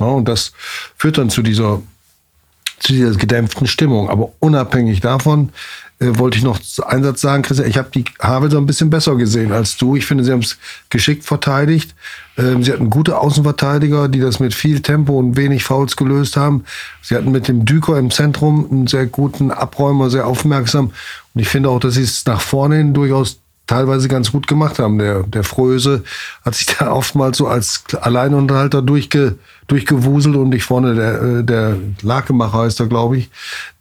Ja, 0.00 0.06
und 0.06 0.28
das 0.28 0.52
führt 0.96 1.18
dann 1.18 1.30
zu 1.30 1.42
dieser, 1.42 1.80
zu 2.78 2.92
dieser 2.92 3.14
gedämpften 3.14 3.66
Stimmung. 3.66 4.08
Aber 4.10 4.32
unabhängig 4.40 5.00
davon 5.00 5.50
äh, 6.00 6.18
wollte 6.18 6.38
ich 6.38 6.44
noch 6.44 6.58
einen 6.86 7.04
Satz 7.04 7.20
sagen, 7.20 7.42
Christian. 7.42 7.68
Ich 7.68 7.78
habe 7.78 7.90
die 7.94 8.04
Havel 8.20 8.50
so 8.50 8.58
ein 8.58 8.66
bisschen 8.66 8.90
besser 8.90 9.16
gesehen 9.16 9.52
als 9.52 9.76
du. 9.76 9.96
Ich 9.96 10.06
finde, 10.06 10.24
sie 10.24 10.32
haben 10.32 10.40
es 10.40 10.58
geschickt 10.90 11.24
verteidigt. 11.24 11.94
Ähm, 12.36 12.62
sie 12.64 12.72
hatten 12.72 12.90
gute 12.90 13.18
Außenverteidiger, 13.18 14.08
die 14.08 14.20
das 14.20 14.40
mit 14.40 14.54
viel 14.54 14.80
Tempo 14.80 15.18
und 15.18 15.36
wenig 15.36 15.64
Fouls 15.64 15.96
gelöst 15.96 16.36
haben. 16.36 16.64
Sie 17.00 17.14
hatten 17.14 17.30
mit 17.30 17.48
dem 17.48 17.64
Düker 17.64 17.98
im 17.98 18.10
Zentrum 18.10 18.66
einen 18.70 18.86
sehr 18.86 19.06
guten 19.06 19.50
Abräumer, 19.50 20.10
sehr 20.10 20.26
aufmerksam. 20.26 20.92
Und 21.34 21.40
ich 21.40 21.48
finde 21.48 21.70
auch, 21.70 21.80
dass 21.80 21.94
sie 21.94 22.02
es 22.02 22.24
nach 22.26 22.40
vorne 22.40 22.76
hin 22.76 22.94
durchaus 22.94 23.40
teilweise 23.66 24.08
ganz 24.08 24.32
gut 24.32 24.46
gemacht 24.46 24.78
haben. 24.78 24.98
Der, 24.98 25.22
der 25.22 25.44
Fröse 25.44 26.04
hat 26.44 26.54
sich 26.54 26.66
da 26.78 26.92
oftmals 26.92 27.38
so 27.38 27.46
als 27.46 27.84
Alleinunterhalter 28.00 28.82
durchge, 28.82 29.36
durchgewuselt 29.66 30.36
und 30.36 30.54
ich 30.54 30.64
vorne, 30.64 30.94
der, 30.94 31.22
äh, 31.22 31.44
der 31.44 31.76
Lakemacher 32.02 32.58
heißt 32.58 32.80
er, 32.80 32.86
glaube 32.86 33.18
ich, 33.18 33.30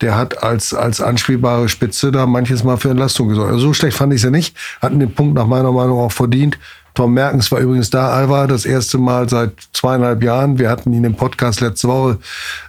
der 0.02 0.16
hat 0.16 0.44
als, 0.44 0.74
als 0.74 1.02
anspielbare 1.02 1.70
Spitze 1.70 2.12
da 2.12 2.25
manches 2.25 2.63
Mal 2.63 2.78
für 2.78 2.90
Entlastung 2.90 3.30
gesorgt. 3.30 3.52
Also 3.52 3.68
so 3.68 3.74
schlecht 3.74 3.98
fand 3.98 4.13
ich 4.13 4.22
sie 4.22 4.32
nicht, 4.32 4.56
hatten 4.82 5.00
den 5.00 5.13
Punkt 5.13 5.36
nach 5.36 5.48
meiner 5.48 5.72
Meinung 5.72 6.00
auch 6.00 6.12
verdient. 6.12 6.58
Tom 6.94 7.14
Merkens 7.14 7.52
war 7.52 7.60
übrigens 7.60 7.90
da, 7.90 8.10
Alva, 8.10 8.46
das 8.46 8.66
erste 8.66 9.00
Mal 9.00 9.28
seit 9.28 9.54
zweieinhalb 9.74 10.22
Jahren. 10.22 10.60
Wir 10.60 10.70
hatten 10.70 10.94
ihn 10.94 11.04
im 11.04 11.16
Podcast 11.16 11.60
letzte 11.62 11.88
Woche. 11.88 12.20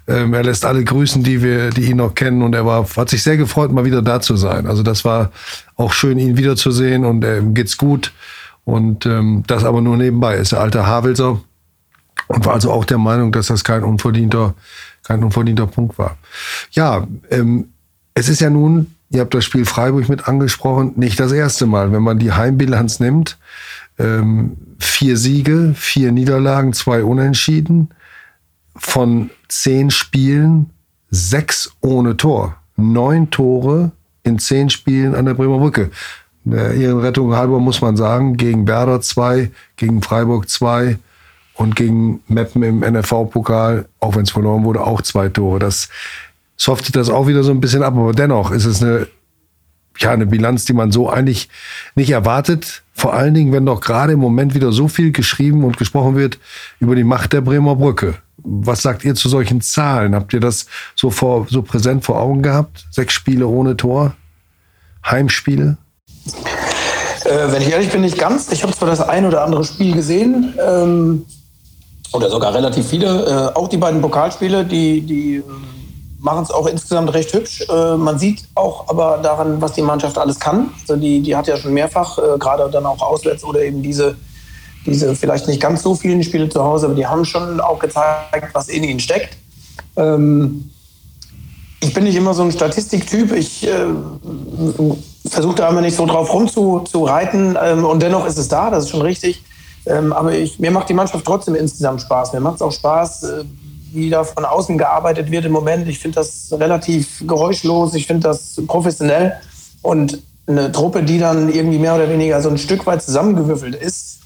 Ähm, 0.07 0.33
er 0.33 0.43
lässt 0.43 0.65
alle 0.65 0.83
grüßen, 0.83 1.23
die 1.23 1.43
wir, 1.43 1.71
die 1.71 1.91
ihn 1.91 1.99
noch 1.99 2.15
kennen. 2.15 2.43
Und 2.43 2.55
er 2.55 2.65
war, 2.65 2.87
hat 2.97 3.11
sich 3.11 3.23
sehr 3.23 3.37
gefreut, 3.37 3.71
mal 3.71 3.85
wieder 3.85 4.01
da 4.01 4.21
zu 4.21 4.37
sein. 4.37 4.67
Also 4.67 4.83
das 4.83 5.05
war 5.05 5.31
auch 5.77 5.93
schön, 5.93 6.19
ihn 6.19 6.39
wiederzusehen 6.39 7.05
und 7.05 7.25
ähm, 7.25 7.53
geht's 7.53 7.77
gut. 7.77 8.13
Und 8.65 9.05
ähm, 9.05 9.43
das 9.47 9.65
aber 9.65 9.83
nur 9.83 9.99
nebenbei. 9.99 10.37
Ist 10.37 10.53
der 10.53 10.61
alte 10.61 10.87
Havelser 10.87 11.41
und 12.29 12.47
war 12.47 12.55
also 12.55 12.73
auch 12.73 12.87
der 12.87 12.99
Meinung, 12.99 13.31
dass 13.31 13.49
das 13.49 13.63
kein 13.63 13.85
unverdienter, 13.85 14.55
kein 15.03 15.23
unverdienter 15.23 15.67
Punkt 15.67 15.99
war. 15.99 16.17
Ja, 16.71 17.07
ähm, 17.31 17.69
es 18.15 18.31
ist 18.31 18.41
ja 18.41 18.49
nun, 18.49 18.95
ihr 19.11 19.21
habt 19.21 19.35
das 19.35 19.45
Spiel 19.45 19.67
Freiburg 19.67 20.09
mit 20.09 20.29
angesprochen, 20.29 20.93
nicht 20.97 21.21
das 21.21 21.33
erste 21.33 21.67
Mal, 21.67 21.93
wenn 21.93 22.03
man 22.03 22.19
die 22.19 22.33
Heimbilanz 22.33 23.01
nimmt 23.01 23.37
ähm, 23.99 24.57
vier 24.79 25.17
Siege, 25.17 25.73
vier 25.75 26.13
Niederlagen, 26.13 26.73
zwei 26.73 27.05
Unentschieden. 27.05 27.91
Von 28.77 29.31
zehn 29.49 29.91
Spielen 29.91 30.71
sechs 31.11 31.73
ohne 31.81 32.17
Tor. 32.17 32.57
neun 32.77 33.31
Tore 33.31 33.93
in 34.25 34.39
zehn 34.39 34.69
Spielen 34.69 35.15
an 35.15 35.27
der 35.27 35.35
Bremer 35.35 35.59
Brücke. 35.59 35.91
Der 36.45 36.75
Ehrenrettung 36.75 37.35
halber 37.35 37.61
muss 37.61 37.81
man 37.81 37.97
sagen, 37.97 38.37
gegen 38.37 38.67
Werder 38.67 39.01
zwei, 39.01 39.51
gegen 39.77 40.03
Freiburg 40.03 40.49
zwei 40.49 40.99
und 41.55 41.77
gegen 41.77 42.21
Meppen 42.27 42.63
im 42.63 42.81
NFV-Pokal, 42.81 43.87
auch 44.01 44.17
wenn 44.17 44.23
es 44.23 44.31
verloren 44.31 44.65
wurde, 44.65 44.85
auch 44.85 45.01
zwei 45.03 45.29
Tore. 45.29 45.59
Das 45.59 45.89
softet 46.57 46.97
das 46.97 47.09
auch 47.09 47.27
wieder 47.27 47.45
so 47.45 47.51
ein 47.51 47.61
bisschen 47.61 47.83
ab, 47.83 47.95
aber 47.97 48.13
dennoch 48.13 48.51
ist 48.51 48.65
es 48.65 48.83
eine, 48.83 49.07
ja, 49.99 50.11
eine 50.11 50.27
Bilanz, 50.27 50.65
die 50.65 50.73
man 50.73 50.93
so 50.93 51.09
eigentlich 51.09 51.49
nicht 51.95 52.11
erwartet. 52.11 52.83
Vor 52.93 53.15
allen 53.15 53.35
Dingen, 53.35 53.53
wenn 53.53 53.67
doch 53.67 53.81
gerade 53.81 54.13
im 54.13 54.21
Moment 54.21 54.55
wieder 54.55 54.73
so 54.73 54.89
viel 54.89 55.13
geschrieben 55.13 55.65
und 55.65 55.77
gesprochen 55.77 56.17
wird 56.17 56.39
über 56.81 56.95
die 56.95 57.05
Macht 57.05 57.33
der 57.33 57.41
Bremer 57.41 57.77
Brücke. 57.77 58.15
Was 58.39 58.83
sagt 58.83 59.05
ihr 59.05 59.15
zu 59.15 59.29
solchen 59.29 59.61
Zahlen? 59.61 60.15
Habt 60.15 60.33
ihr 60.33 60.41
das 60.41 60.67
so, 60.95 61.11
vor, 61.11 61.47
so 61.49 61.63
präsent 61.63 62.05
vor 62.05 62.21
Augen 62.21 62.43
gehabt? 62.43 62.87
Sechs 62.91 63.15
Spiele 63.15 63.47
ohne 63.47 63.77
Tor? 63.77 64.15
Heimspiele? 65.05 65.77
Äh, 67.25 67.53
wenn 67.53 67.63
ich 67.63 67.71
ehrlich 67.71 67.91
bin, 67.91 68.03
nicht 68.03 68.19
ganz. 68.19 68.51
Ich 68.53 68.63
habe 68.63 68.75
zwar 68.75 68.89
das 68.89 69.01
ein 69.01 69.25
oder 69.25 69.45
andere 69.45 69.65
Spiel 69.65 69.95
gesehen, 69.95 70.55
ähm, 70.65 71.25
oder 72.13 72.31
sogar 72.31 72.55
relativ 72.55 72.87
viele, 72.89 73.53
äh, 73.55 73.59
auch 73.59 73.69
die 73.69 73.77
beiden 73.77 74.01
Pokalspiele, 74.01 74.65
die, 74.65 75.01
die 75.01 75.37
ähm, 75.37 75.65
machen 76.25 76.43
es 76.43 76.51
auch 76.51 76.67
insgesamt 76.67 77.13
recht 77.13 77.33
hübsch. 77.35 77.67
Äh, 77.69 77.97
man 77.97 78.19
sieht 78.19 78.45
auch 78.55 78.89
aber 78.89 79.21
daran, 79.23 79.61
was 79.61 79.75
die 79.75 79.83
Mannschaft 79.83 80.17
alles 80.17 80.41
kann. 80.41 80.71
Also 80.81 80.97
die, 80.97 81.21
die 81.21 81.37
hat 81.37 81.47
ja 81.47 81.57
schon 81.59 81.75
mehrfach, 81.75 82.19
äh, 82.19 82.39
gerade 82.39 82.69
dann 82.71 82.87
auch 82.87 83.03
auswärts 83.03 83.45
oder 83.45 83.63
eben 83.63 83.83
diese, 83.83 84.17
diese 84.87 85.15
vielleicht 85.15 85.47
nicht 85.47 85.61
ganz 85.61 85.83
so 85.83 85.95
vielen 85.95 86.25
Spiele 86.25 86.49
zu 86.49 86.65
Hause, 86.65 86.87
aber 86.87 86.95
die 86.95 87.07
haben 87.07 87.27
schon 87.27 87.61
auch 87.61 87.79
gezeigt, 87.79 88.55
was 88.55 88.69
in 88.69 88.85
ihnen 88.85 89.01
steckt. 89.01 89.37
Ähm, 89.97 90.71
ich 91.81 91.93
bin 91.93 92.05
nicht 92.05 92.17
immer 92.17 92.33
so 92.33 92.43
ein 92.43 92.53
Statistiktyp. 92.53 93.31
Ich 93.33 93.67
äh, 93.67 93.85
versuche 95.29 95.57
da 95.57 95.69
immer 95.69 95.83
nicht 95.83 95.97
so 95.97 96.07
drauf 96.07 96.33
rumzureiten. 96.33 97.59
Ähm, 97.63 97.85
und 97.85 98.03
dennoch 98.03 98.27
ist 98.27 98.39
es 98.39 98.49
da, 98.49 98.71
das 98.71 98.85
ist 98.85 98.91
schon 98.91 99.03
richtig. 99.03 99.43
Ähm, 99.85 100.15
aber 100.15 100.33
ich, 100.33 100.59
mir 100.59 100.71
macht 100.71 100.89
die 100.89 100.95
Mannschaft 100.95 101.27
trotzdem 101.27 101.55
insgesamt 101.55 102.01
Spaß. 102.01 102.33
Mir 102.33 102.41
macht 102.41 102.57
es 102.57 102.63
auch 102.63 102.73
Spaß, 102.73 103.23
äh, 103.25 103.45
wie 103.95 104.11
da 104.11 104.25
von 104.25 104.45
außen 104.45 104.79
gearbeitet 104.79 105.31
wird 105.31 105.45
im 105.45 105.53
Moment. 105.53 105.89
Ich 105.89 105.99
finde 105.99 106.17
das 106.17 106.53
relativ 106.53 107.25
geräuschlos. 107.27 107.95
Ich 107.95 108.07
finde 108.07 108.29
das 108.29 108.61
professionell. 108.67 109.35
Und 109.83 110.23
eine 110.47 110.73
Truppe, 110.73 111.03
die 111.03 111.19
dann 111.19 111.53
irgendwie 111.53 111.79
mehr 111.79 111.95
oder 111.95 112.09
weniger 112.09 112.41
so 112.43 112.51
ein 112.51 112.59
Stück 112.59 112.87
weit 112.87 113.03
zusammengewürfelt 113.03 113.75
ist. 113.75 114.19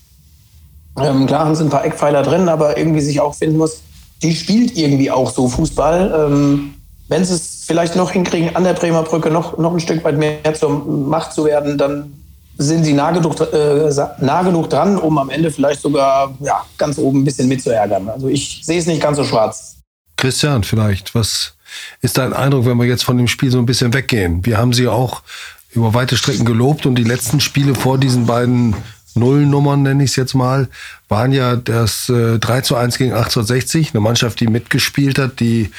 Ähm, 1.01 1.27
klar 1.27 1.45
haben 1.45 1.55
sie 1.55 1.65
ein 1.65 1.71
paar 1.71 1.85
Eckpfeiler 1.85 2.23
drin, 2.23 2.49
aber 2.49 2.77
irgendwie 2.77 3.01
sich 3.01 3.21
auch 3.21 3.35
finden 3.35 3.57
muss, 3.57 3.83
die 4.23 4.35
spielt 4.35 4.77
irgendwie 4.77 5.11
auch 5.11 5.31
so 5.31 5.49
Fußball. 5.49 6.27
Ähm, 6.27 6.75
wenn 7.09 7.25
sie 7.25 7.35
es 7.35 7.65
vielleicht 7.67 7.97
noch 7.97 8.11
hinkriegen, 8.11 8.57
an 8.57 8.65
der 8.65 8.75
Bremer 8.75 9.03
Brücke 9.03 9.31
noch, 9.31 9.59
noch 9.59 9.73
ein 9.73 9.81
Stück 9.81 10.05
weit 10.05 10.19
mehr 10.19 10.55
zur 10.55 10.71
Macht 10.71 11.33
zu 11.33 11.45
werden, 11.45 11.79
dann 11.79 12.18
sind 12.59 12.85
sie 12.85 12.93
nah 12.93 13.13
genug, 13.13 13.41
äh, 13.41 13.91
nah 14.19 14.43
genug 14.43 14.69
dran, 14.69 14.99
um 14.99 15.17
am 15.17 15.31
Ende 15.31 15.51
vielleicht 15.51 15.81
sogar 15.81 16.35
ja, 16.41 16.65
ganz 16.77 16.99
oben 16.99 17.21
ein 17.21 17.25
bisschen 17.25 17.49
mitzuärgern. 17.49 18.09
Also 18.09 18.29
ich 18.29 18.61
sehe 18.65 18.79
es 18.79 18.87
nicht 18.87 19.01
ganz 19.01 19.17
so 19.17 19.25
schwarz. 19.25 19.77
Christian, 20.17 20.65
vielleicht, 20.65 21.15
was 21.15 21.55
ist 22.01 22.19
dein 22.19 22.33
Eindruck, 22.33 22.67
wenn 22.67 22.77
wir 22.77 22.87
jetzt 22.87 23.05
von 23.05 23.17
dem 23.17 23.29
Spiel 23.29 23.53
so 23.53 23.59
ein 23.59 23.67
bisschen 23.67 23.95
weggehen? 23.95 24.45
Wir 24.45 24.59
haben 24.59 24.73
sie 24.73 24.89
auch 24.89 25.23
über 25.71 25.95
weite 25.95 26.17
Strecken 26.17 26.45
gelobt 26.45 26.85
und 26.87 26.97
die 26.97 27.05
letzten 27.05 27.39
Spiele 27.39 27.77
vor 27.77 27.99
diesen 27.99 28.27
beiden 28.27 28.75
Nullnummern, 29.15 29.83
nenne 29.83 30.03
ich 30.03 30.11
es 30.11 30.17
jetzt 30.17 30.35
mal, 30.35 30.69
waren 31.09 31.33
ja 31.33 31.57
das 31.57 32.09
äh, 32.09 32.39
3 32.39 32.61
zu 32.63 32.77
1 32.77 32.99
gegen 32.99 33.13
1860, 33.13 33.93
eine 33.93 34.01
Mannschaft, 34.01 34.41
die 34.41 34.49
mitgespielt 34.49 35.19
hat, 35.19 35.41
die 35.41 35.71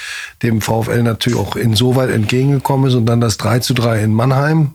dem 0.41 0.61
VfL 0.61 1.03
natürlich 1.03 1.37
auch 1.37 1.55
insoweit 1.55 2.09
entgegengekommen 2.09 2.89
ist 2.89 2.95
und 2.95 3.05
dann 3.05 3.21
das 3.21 3.37
3 3.37 3.59
zu 3.59 3.73
3 3.73 4.03
in 4.03 4.13
Mannheim, 4.13 4.73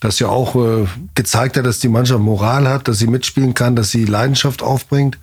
das 0.00 0.18
ja 0.18 0.28
auch 0.28 0.54
äh, 0.54 0.86
gezeigt 1.14 1.56
hat, 1.56 1.66
dass 1.66 1.80
die 1.80 1.88
Mannschaft 1.88 2.20
Moral 2.20 2.68
hat, 2.68 2.88
dass 2.88 2.98
sie 2.98 3.06
mitspielen 3.06 3.54
kann, 3.54 3.76
dass 3.76 3.90
sie 3.90 4.04
Leidenschaft 4.04 4.62
aufbringt. 4.62 5.18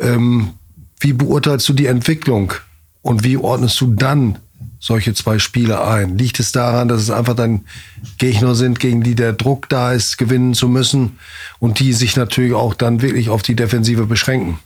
Ähm, 0.00 0.54
wie 1.00 1.12
beurteilst 1.12 1.68
du 1.68 1.72
die 1.72 1.86
Entwicklung 1.86 2.52
und 3.00 3.24
wie 3.24 3.36
ordnest 3.36 3.80
du 3.80 3.92
dann 3.92 4.38
solche 4.78 5.14
zwei 5.14 5.38
Spiele 5.38 5.84
ein? 5.84 6.18
Liegt 6.18 6.38
es 6.40 6.52
daran, 6.52 6.88
dass 6.88 7.00
es 7.00 7.10
einfach 7.10 7.34
dann 7.34 7.64
Gegner 8.18 8.54
sind, 8.54 8.78
gegen 8.78 9.02
die 9.02 9.14
der 9.14 9.32
Druck 9.32 9.68
da 9.68 9.92
ist, 9.92 10.18
gewinnen 10.18 10.54
zu 10.54 10.68
müssen 10.68 11.18
und 11.58 11.80
die 11.80 11.92
sich 11.92 12.16
natürlich 12.16 12.54
auch 12.54 12.74
dann 12.74 13.00
wirklich 13.00 13.30
auf 13.30 13.42
die 13.42 13.56
Defensive 13.56 14.06
beschränken? 14.06 14.58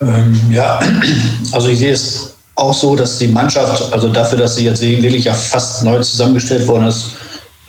Ähm, 0.00 0.40
ja, 0.50 0.80
also 1.52 1.68
ich 1.68 1.78
sehe 1.78 1.92
es 1.92 2.35
auch 2.56 2.74
so, 2.74 2.96
dass 2.96 3.18
die 3.18 3.28
Mannschaft, 3.28 3.92
also 3.92 4.08
dafür, 4.08 4.38
dass 4.38 4.56
sie 4.56 4.64
jetzt 4.64 4.80
wirklich 4.80 5.24
ja 5.24 5.34
fast 5.34 5.84
neu 5.84 6.00
zusammengestellt 6.00 6.66
worden 6.66 6.88
ist, 6.88 7.10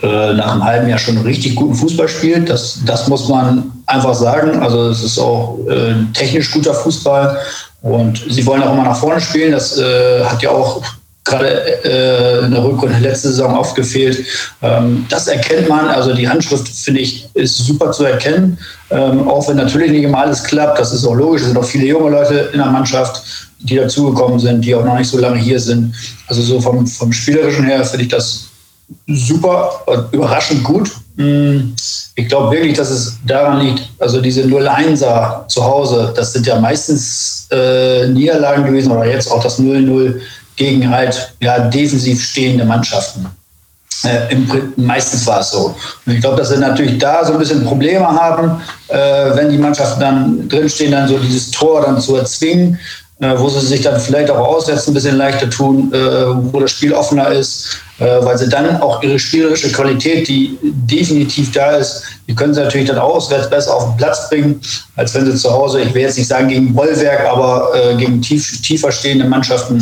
äh, 0.02 0.34
nach 0.34 0.54
einem 0.54 0.64
halben 0.64 0.90
Jahr 0.90 1.00
schon 1.00 1.18
richtig 1.20 1.56
guten 1.56 1.76
Fußball 1.76 2.08
spielt. 2.08 2.50
Das, 2.50 2.80
das 2.86 3.08
muss 3.08 3.28
man 3.28 3.72
einfach 3.86 4.14
sagen. 4.14 4.62
Also 4.62 4.90
es 4.90 5.04
ist 5.04 5.20
auch 5.20 5.60
äh, 5.70 5.94
technisch 6.14 6.52
guter 6.52 6.74
Fußball 6.74 7.38
und 7.82 8.24
sie 8.30 8.46
wollen 8.46 8.64
auch 8.64 8.74
immer 8.74 8.84
nach 8.84 8.98
vorne 8.98 9.20
spielen. 9.20 9.52
Das 9.52 9.78
äh, 9.78 10.24
hat 10.24 10.42
ja 10.42 10.52
auch 10.52 10.82
gerade 11.26 11.84
äh, 11.84 12.46
in 12.46 12.52
der 12.52 12.64
Rückrunde 12.64 13.00
letzte 13.00 13.30
Saison 13.30 13.58
oft 13.58 13.76
gefehlt. 13.76 14.26
Ähm, 14.62 15.06
das 15.10 15.28
erkennt 15.28 15.68
man. 15.68 15.90
Also 15.90 16.14
die 16.14 16.28
Handschrift, 16.28 16.68
finde 16.68 17.02
ich, 17.02 17.28
ist 17.34 17.58
super 17.58 17.92
zu 17.92 18.06
erkennen. 18.06 18.58
Ähm, 18.90 19.28
auch 19.28 19.48
wenn 19.50 19.58
natürlich 19.58 19.92
nicht 19.92 20.04
immer 20.04 20.20
alles 20.20 20.44
klappt. 20.44 20.80
Das 20.80 20.94
ist 20.94 21.06
auch 21.06 21.16
logisch. 21.16 21.42
Es 21.42 21.48
sind 21.48 21.58
auch 21.58 21.66
viele 21.66 21.86
junge 21.86 22.12
Leute 22.12 22.50
in 22.54 22.60
der 22.60 22.68
Mannschaft, 22.68 23.22
die 23.60 23.76
dazugekommen 23.76 24.40
sind, 24.40 24.64
die 24.64 24.76
auch 24.76 24.86
noch 24.86 24.98
nicht 24.98 25.10
so 25.10 25.18
lange 25.18 25.40
hier 25.40 25.60
sind. 25.60 25.94
Also 26.28 26.42
so 26.42 26.62
vom, 26.62 26.86
vom 26.86 27.12
Spielerischen 27.12 27.66
her 27.66 27.84
finde 27.84 28.06
ich 28.06 28.12
das 28.12 28.48
super, 29.08 29.84
überraschend 30.12 30.64
gut. 30.64 30.92
Mm, 31.16 31.74
ich 32.16 32.28
glaube 32.28 32.56
wirklich, 32.56 32.78
dass 32.78 32.90
es 32.90 33.18
daran 33.26 33.60
liegt, 33.66 33.90
also 34.00 34.22
diese 34.22 34.44
0-1er 34.44 35.48
zu 35.48 35.64
Hause, 35.64 36.14
das 36.16 36.34
sind 36.34 36.46
ja 36.46 36.60
meistens 36.60 37.48
äh, 37.52 38.08
Niederlagen 38.08 38.66
gewesen 38.66 38.92
oder 38.92 39.06
jetzt 39.06 39.32
auch 39.32 39.44
das 39.44 39.60
0-0 39.60 40.20
gegen 40.56 40.90
halt 40.90 41.34
ja, 41.40 41.60
defensiv 41.60 42.24
stehende 42.24 42.66
Mannschaften. 42.66 43.28
Äh, 44.04 44.32
im, 44.32 44.74
meistens 44.76 45.26
war 45.26 45.40
es 45.40 45.52
so. 45.52 45.76
Und 46.06 46.14
ich 46.14 46.22
glaube, 46.22 46.38
dass 46.38 46.50
sie 46.50 46.58
natürlich 46.58 46.98
da 46.98 47.26
so 47.26 47.34
ein 47.34 47.40
bisschen 47.40 47.66
Probleme 47.66 48.08
haben, 48.08 48.62
äh, 48.90 49.36
wenn 49.36 49.50
die 49.50 49.58
Mannschaften 49.58 50.00
dann 50.00 50.50
drinstehen, 50.50 50.92
dann 50.92 51.08
so 51.08 51.18
dieses 51.18 51.52
Tor 51.52 51.82
dann 51.82 52.00
zu 52.00 52.16
erzwingen. 52.16 52.80
Äh, 53.20 53.34
wo 53.40 53.50
sie 53.50 53.66
sich 53.66 53.82
dann 53.82 54.00
vielleicht 54.00 54.30
auch 54.30 54.38
auswärts 54.38 54.88
ein 54.88 54.94
bisschen 54.94 55.18
leichter 55.18 55.50
tun, 55.50 55.92
äh, 55.92 55.98
wo 56.54 56.60
das 56.60 56.70
Spiel 56.70 56.94
offener 56.94 57.32
ist, 57.32 57.80
äh, 57.98 58.06
weil 58.22 58.38
sie 58.38 58.48
dann 58.48 58.80
auch 58.80 59.02
ihre 59.02 59.18
spielerische 59.18 59.72
Qualität, 59.72 60.28
die 60.28 60.56
definitiv 60.62 61.52
da 61.52 61.72
ist, 61.78 62.04
die 62.28 62.36
können 62.36 62.54
sie 62.54 62.62
natürlich 62.62 62.88
dann 62.88 63.00
auswärts 63.00 63.50
besser 63.50 63.74
auf 63.74 63.86
den 63.86 63.98
Platz 63.98 64.30
bringen, 64.30 64.62
als 64.98 65.16
wenn 65.16 65.26
sie 65.26 65.36
zu 65.36 65.52
Hause, 65.52 65.82
ich 65.82 65.92
will 65.96 66.04
jetzt 66.04 66.20
nicht 66.20 66.28
sagen 66.28 66.48
gegen 66.48 66.76
Bollwerk, 66.76 67.26
aber 67.26 67.72
gegen 67.98 68.22
tief, 68.22 68.62
tiefer 68.62 68.92
stehende 68.92 69.26
Mannschaften 69.26 69.82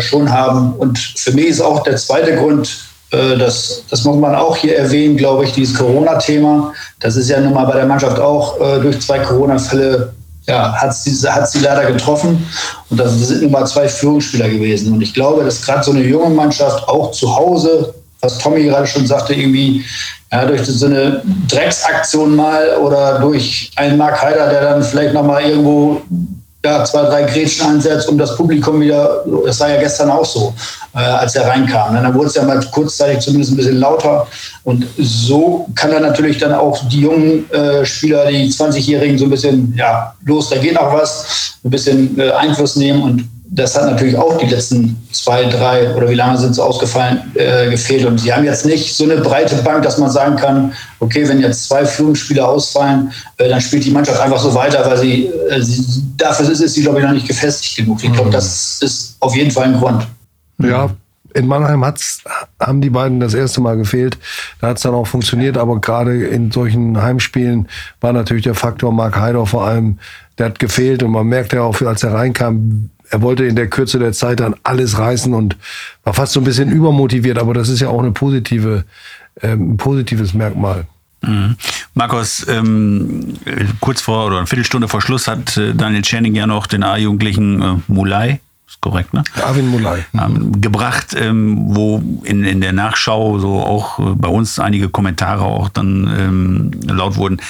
schon 0.00 0.30
haben. 0.30 0.74
Und 0.74 0.98
für 0.98 1.30
mich 1.32 1.46
ist 1.46 1.60
auch 1.62 1.82
der 1.84 1.96
zweite 1.96 2.36
Grund, 2.36 2.68
das, 3.10 3.84
das 3.88 4.02
muss 4.04 4.16
man 4.16 4.34
auch 4.34 4.56
hier 4.56 4.76
erwähnen, 4.76 5.16
glaube 5.16 5.44
ich, 5.44 5.52
dieses 5.52 5.78
Corona-Thema. 5.78 6.72
Das 6.98 7.14
ist 7.14 7.30
ja 7.30 7.40
nun 7.40 7.54
mal 7.54 7.64
bei 7.64 7.76
der 7.76 7.86
Mannschaft 7.86 8.18
auch 8.18 8.58
durch 8.80 9.00
zwei 9.00 9.20
Corona-Fälle 9.20 10.12
ja, 10.46 10.72
hat 10.72 10.94
sie, 10.94 11.28
hat 11.28 11.48
sie 11.48 11.60
leider 11.60 11.90
getroffen. 11.92 12.46
Und 12.90 12.98
das 12.98 13.12
sind 13.18 13.42
nun 13.42 13.52
mal 13.52 13.66
zwei 13.66 13.88
Führungsspieler 13.88 14.48
gewesen. 14.48 14.92
Und 14.92 15.02
ich 15.02 15.14
glaube, 15.14 15.44
dass 15.44 15.62
gerade 15.62 15.82
so 15.82 15.92
eine 15.92 16.02
junge 16.02 16.34
Mannschaft 16.34 16.88
auch 16.88 17.12
zu 17.12 17.34
Hause, 17.34 17.94
was 18.20 18.38
Tommy 18.38 18.64
gerade 18.64 18.86
schon 18.86 19.06
sagte, 19.06 19.34
irgendwie 19.34 19.84
ja, 20.30 20.44
durch 20.44 20.64
so 20.64 20.86
eine 20.86 21.22
Drecksaktion 21.48 22.34
mal 22.34 22.76
oder 22.78 23.18
durch 23.18 23.70
einen 23.76 23.98
Mark 23.98 24.20
Heider, 24.22 24.48
der 24.48 24.62
dann 24.62 24.82
vielleicht 24.82 25.14
nochmal 25.14 25.42
irgendwo 25.42 26.00
ja, 26.64 26.84
zwei, 26.84 27.02
drei 27.02 27.22
Grätschen 27.24 27.66
einsetzt, 27.66 28.08
um 28.08 28.16
das 28.16 28.36
Publikum 28.36 28.80
wieder, 28.80 29.24
das 29.44 29.58
war 29.58 29.70
ja 29.70 29.80
gestern 29.80 30.10
auch 30.10 30.24
so, 30.24 30.54
äh, 30.94 30.98
als 30.98 31.34
er 31.34 31.48
reinkam. 31.48 31.94
Dann 31.94 32.14
wurde 32.14 32.28
es 32.28 32.34
ja 32.36 32.44
mal 32.44 32.60
kurzzeitig 32.70 33.20
zumindest 33.20 33.52
ein 33.52 33.56
bisschen 33.56 33.78
lauter. 33.78 34.26
Und 34.62 34.86
so 34.96 35.66
kann 35.74 35.90
er 35.90 36.00
natürlich 36.00 36.38
dann 36.38 36.54
auch 36.54 36.78
die 36.88 37.00
jungen 37.00 37.50
äh, 37.50 37.84
Spieler, 37.84 38.26
die 38.26 38.48
20-Jährigen, 38.48 39.18
so 39.18 39.24
ein 39.24 39.30
bisschen, 39.30 39.74
ja, 39.76 40.14
los, 40.24 40.50
da 40.50 40.56
geht 40.56 40.74
noch 40.74 40.92
was, 40.92 41.56
ein 41.64 41.70
bisschen 41.70 42.18
äh, 42.18 42.30
Einfluss 42.30 42.76
nehmen. 42.76 43.02
Und 43.02 43.28
das 43.54 43.76
hat 43.76 43.84
natürlich 43.84 44.16
auch 44.16 44.38
die 44.38 44.46
letzten 44.46 44.96
zwei, 45.12 45.44
drei 45.44 45.94
oder 45.94 46.08
wie 46.08 46.14
lange 46.14 46.38
sind 46.38 46.54
sie 46.54 46.64
ausgefallen, 46.64 47.20
äh, 47.34 47.68
gefehlt. 47.68 48.06
Und 48.06 48.18
sie 48.18 48.32
haben 48.32 48.44
jetzt 48.44 48.64
nicht 48.64 48.94
so 48.94 49.04
eine 49.04 49.18
breite 49.18 49.56
Bank, 49.56 49.82
dass 49.82 49.98
man 49.98 50.10
sagen 50.10 50.36
kann, 50.36 50.72
okay, 51.00 51.28
wenn 51.28 51.38
jetzt 51.38 51.68
zwei 51.68 51.84
Führungsspieler 51.84 52.48
ausfallen, 52.48 53.12
äh, 53.36 53.50
dann 53.50 53.60
spielt 53.60 53.84
die 53.84 53.90
Mannschaft 53.90 54.18
einfach 54.20 54.40
so 54.40 54.54
weiter, 54.54 54.82
weil 54.86 54.96
sie, 54.96 55.26
äh, 55.26 55.60
sie 55.60 56.02
dafür 56.16 56.50
ist, 56.50 56.60
ist 56.60 56.72
sie, 56.72 56.82
glaube 56.82 57.00
ich, 57.00 57.04
noch 57.04 57.12
nicht 57.12 57.28
gefestigt 57.28 57.76
genug. 57.76 58.02
Ich 58.02 58.10
glaube, 58.10 58.30
mhm. 58.30 58.32
das 58.32 58.78
ist 58.80 59.16
auf 59.20 59.36
jeden 59.36 59.50
Fall 59.50 59.64
ein 59.64 59.78
Grund. 59.78 60.06
Ja, 60.56 60.88
in 61.34 61.46
Mannheim 61.46 61.84
hat's, 61.84 62.22
haben 62.58 62.80
die 62.80 62.90
beiden 62.90 63.20
das 63.20 63.34
erste 63.34 63.60
Mal 63.60 63.76
gefehlt. 63.76 64.16
Da 64.62 64.68
hat 64.68 64.78
es 64.78 64.82
dann 64.82 64.94
auch 64.94 65.06
funktioniert, 65.06 65.58
aber 65.58 65.78
gerade 65.78 66.24
in 66.24 66.50
solchen 66.50 67.02
Heimspielen 67.02 67.68
war 68.00 68.14
natürlich 68.14 68.44
der 68.44 68.54
Faktor 68.54 68.92
Mark 68.92 69.18
Heider 69.18 69.44
vor 69.44 69.66
allem, 69.66 69.98
der 70.38 70.46
hat 70.46 70.58
gefehlt 70.58 71.02
und 71.02 71.10
man 71.10 71.26
merkte 71.26 71.56
ja 71.56 71.62
auch, 71.62 71.78
als 71.82 72.02
er 72.02 72.14
reinkam, 72.14 72.90
er 73.12 73.20
wollte 73.20 73.44
in 73.44 73.56
der 73.56 73.68
Kürze 73.68 73.98
der 73.98 74.12
Zeit 74.12 74.40
dann 74.40 74.54
alles 74.62 74.98
reißen 74.98 75.34
und 75.34 75.56
war 76.02 76.14
fast 76.14 76.32
so 76.32 76.40
ein 76.40 76.44
bisschen 76.44 76.70
übermotiviert, 76.72 77.38
aber 77.38 77.52
das 77.52 77.68
ist 77.68 77.80
ja 77.80 77.88
auch 77.88 78.00
eine 78.00 78.12
positive, 78.12 78.84
ähm, 79.42 79.74
ein 79.74 79.76
positives 79.76 80.32
Merkmal. 80.32 80.86
Mhm. 81.20 81.56
Markus, 81.94 82.46
ähm, 82.48 83.34
kurz 83.80 84.00
vor 84.00 84.26
oder 84.26 84.38
eine 84.38 84.46
Viertelstunde 84.46 84.88
vor 84.88 85.02
Schluss 85.02 85.28
hat 85.28 85.56
äh, 85.58 85.74
Daniel 85.74 86.02
Channing 86.02 86.34
ja 86.34 86.46
noch 86.46 86.66
den 86.66 86.82
A-Jugendlichen 86.82 87.62
äh, 87.62 87.74
Mulai 87.86 88.40
ist 88.66 88.80
korrekt, 88.80 89.12
ne? 89.12 89.22
Arvin 89.44 89.68
Mulai. 89.68 90.06
Ähm, 90.14 90.60
gebracht, 90.60 91.14
ähm, 91.14 91.58
wo 91.66 92.02
in, 92.24 92.44
in 92.44 92.62
der 92.62 92.72
Nachschau 92.72 93.38
so 93.38 93.60
auch 93.60 93.98
äh, 93.98 94.14
bei 94.14 94.28
uns 94.28 94.58
einige 94.58 94.88
Kommentare 94.88 95.42
auch 95.42 95.68
dann 95.68 96.10
ähm, 96.18 96.70
laut 96.88 97.16
wurden, 97.16 97.40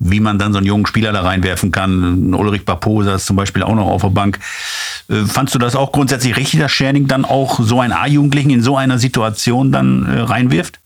wie 0.00 0.18
man 0.18 0.38
dann 0.38 0.52
so 0.52 0.58
einen 0.58 0.66
jungen 0.66 0.86
Spieler 0.86 1.12
da 1.12 1.20
reinwerfen 1.20 1.70
kann. 1.70 2.34
Ulrich 2.34 2.64
Baposa 2.64 3.14
ist 3.14 3.26
zum 3.26 3.36
Beispiel 3.36 3.62
auch 3.62 3.74
noch 3.74 3.86
auf 3.86 4.00
der 4.00 4.08
Bank. 4.08 4.40
Äh, 5.08 5.26
fandst 5.26 5.54
du 5.54 5.58
das 5.58 5.76
auch 5.76 5.92
grundsätzlich 5.92 6.36
richtig, 6.36 6.58
dass 6.58 6.72
Scherning 6.72 7.06
dann 7.06 7.26
auch 7.26 7.60
so 7.60 7.80
einen 7.80 7.92
A-Jugendlichen 7.92 8.50
in 8.50 8.62
so 8.62 8.76
einer 8.76 8.98
Situation 8.98 9.70
dann 9.70 10.06
äh, 10.06 10.20
reinwirft? 10.20 10.80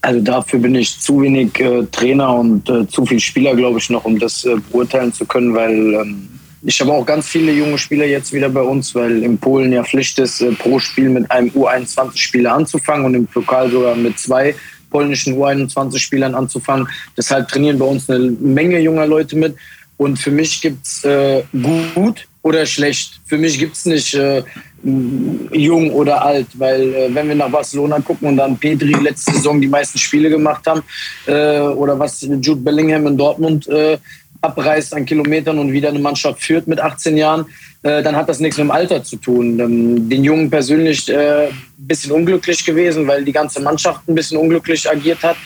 Also 0.00 0.20
dafür 0.20 0.58
bin 0.58 0.74
ich 0.74 0.98
zu 1.00 1.22
wenig 1.22 1.58
äh, 1.60 1.84
Trainer 1.92 2.34
und 2.34 2.68
äh, 2.68 2.86
zu 2.88 3.06
viel 3.06 3.20
Spieler, 3.20 3.54
glaube 3.54 3.78
ich, 3.78 3.88
noch, 3.88 4.04
um 4.04 4.18
das 4.18 4.46
beurteilen 4.70 5.12
zu 5.12 5.24
können, 5.24 5.54
weil 5.54 5.94
ähm, 5.94 6.28
ich 6.62 6.80
habe 6.80 6.92
auch 6.92 7.06
ganz 7.06 7.28
viele 7.28 7.52
junge 7.52 7.78
Spieler 7.78 8.04
jetzt 8.04 8.32
wieder 8.32 8.48
bei 8.48 8.62
uns, 8.62 8.92
weil 8.96 9.22
in 9.22 9.38
Polen 9.38 9.72
ja 9.72 9.84
Pflicht 9.84 10.18
ist, 10.18 10.44
pro 10.58 10.80
Spiel 10.80 11.08
mit 11.08 11.30
einem 11.30 11.50
U21-Spieler 11.50 12.52
anzufangen 12.52 13.06
und 13.06 13.14
im 13.14 13.26
Pokal 13.28 13.70
sogar 13.70 13.94
mit 13.94 14.18
zwei 14.18 14.56
polnischen 14.90 15.34
U21-Spielern 15.36 16.34
anzufangen. 16.34 16.88
Deshalb 17.16 17.48
trainieren 17.48 17.78
bei 17.78 17.86
uns 17.86 18.08
eine 18.08 18.30
Menge 18.30 18.78
junger 18.80 19.06
Leute 19.06 19.36
mit. 19.36 19.56
Und 19.96 20.18
für 20.18 20.30
mich 20.30 20.60
gibt's 20.60 21.04
äh, 21.04 21.42
gut 21.52 22.28
oder 22.42 22.64
schlecht. 22.66 23.20
Für 23.26 23.36
mich 23.36 23.58
gibt's 23.58 23.84
nicht 23.84 24.14
äh, 24.14 24.42
jung 24.82 25.90
oder 25.90 26.24
alt, 26.24 26.46
weil 26.54 26.94
äh, 26.94 27.14
wenn 27.14 27.28
wir 27.28 27.34
nach 27.34 27.50
Barcelona 27.50 27.98
gucken 28.00 28.28
und 28.28 28.36
dann 28.36 28.56
Pedri 28.56 28.92
letzte 28.92 29.32
Saison 29.32 29.60
die 29.60 29.66
meisten 29.66 29.98
Spiele 29.98 30.30
gemacht 30.30 30.66
haben 30.66 30.82
äh, 31.26 31.60
oder 31.60 31.98
was 31.98 32.20
Jude 32.20 32.60
Bellingham 32.60 33.06
in 33.08 33.16
Dortmund 33.16 33.66
äh, 33.68 33.98
abreißt 34.40 34.94
an 34.94 35.04
Kilometern 35.04 35.58
und 35.58 35.72
wieder 35.72 35.88
eine 35.88 35.98
Mannschaft 35.98 36.42
führt 36.42 36.68
mit 36.68 36.80
18 36.80 37.16
Jahren, 37.16 37.46
äh, 37.82 38.02
dann 38.02 38.16
hat 38.16 38.28
das 38.28 38.40
nichts 38.40 38.58
mit 38.58 38.66
dem 38.66 38.70
Alter 38.70 39.02
zu 39.02 39.16
tun. 39.16 39.58
Ähm, 39.58 40.08
den 40.08 40.24
Jungen 40.24 40.50
persönlich 40.50 41.08
äh, 41.08 41.48
bisschen 41.76 42.12
unglücklich 42.12 42.64
gewesen, 42.64 43.06
weil 43.06 43.24
die 43.24 43.32
ganze 43.32 43.60
Mannschaft 43.60 44.08
ein 44.08 44.14
bisschen 44.14 44.38
unglücklich 44.38 44.88
agiert 44.88 45.22
hat. 45.22 45.36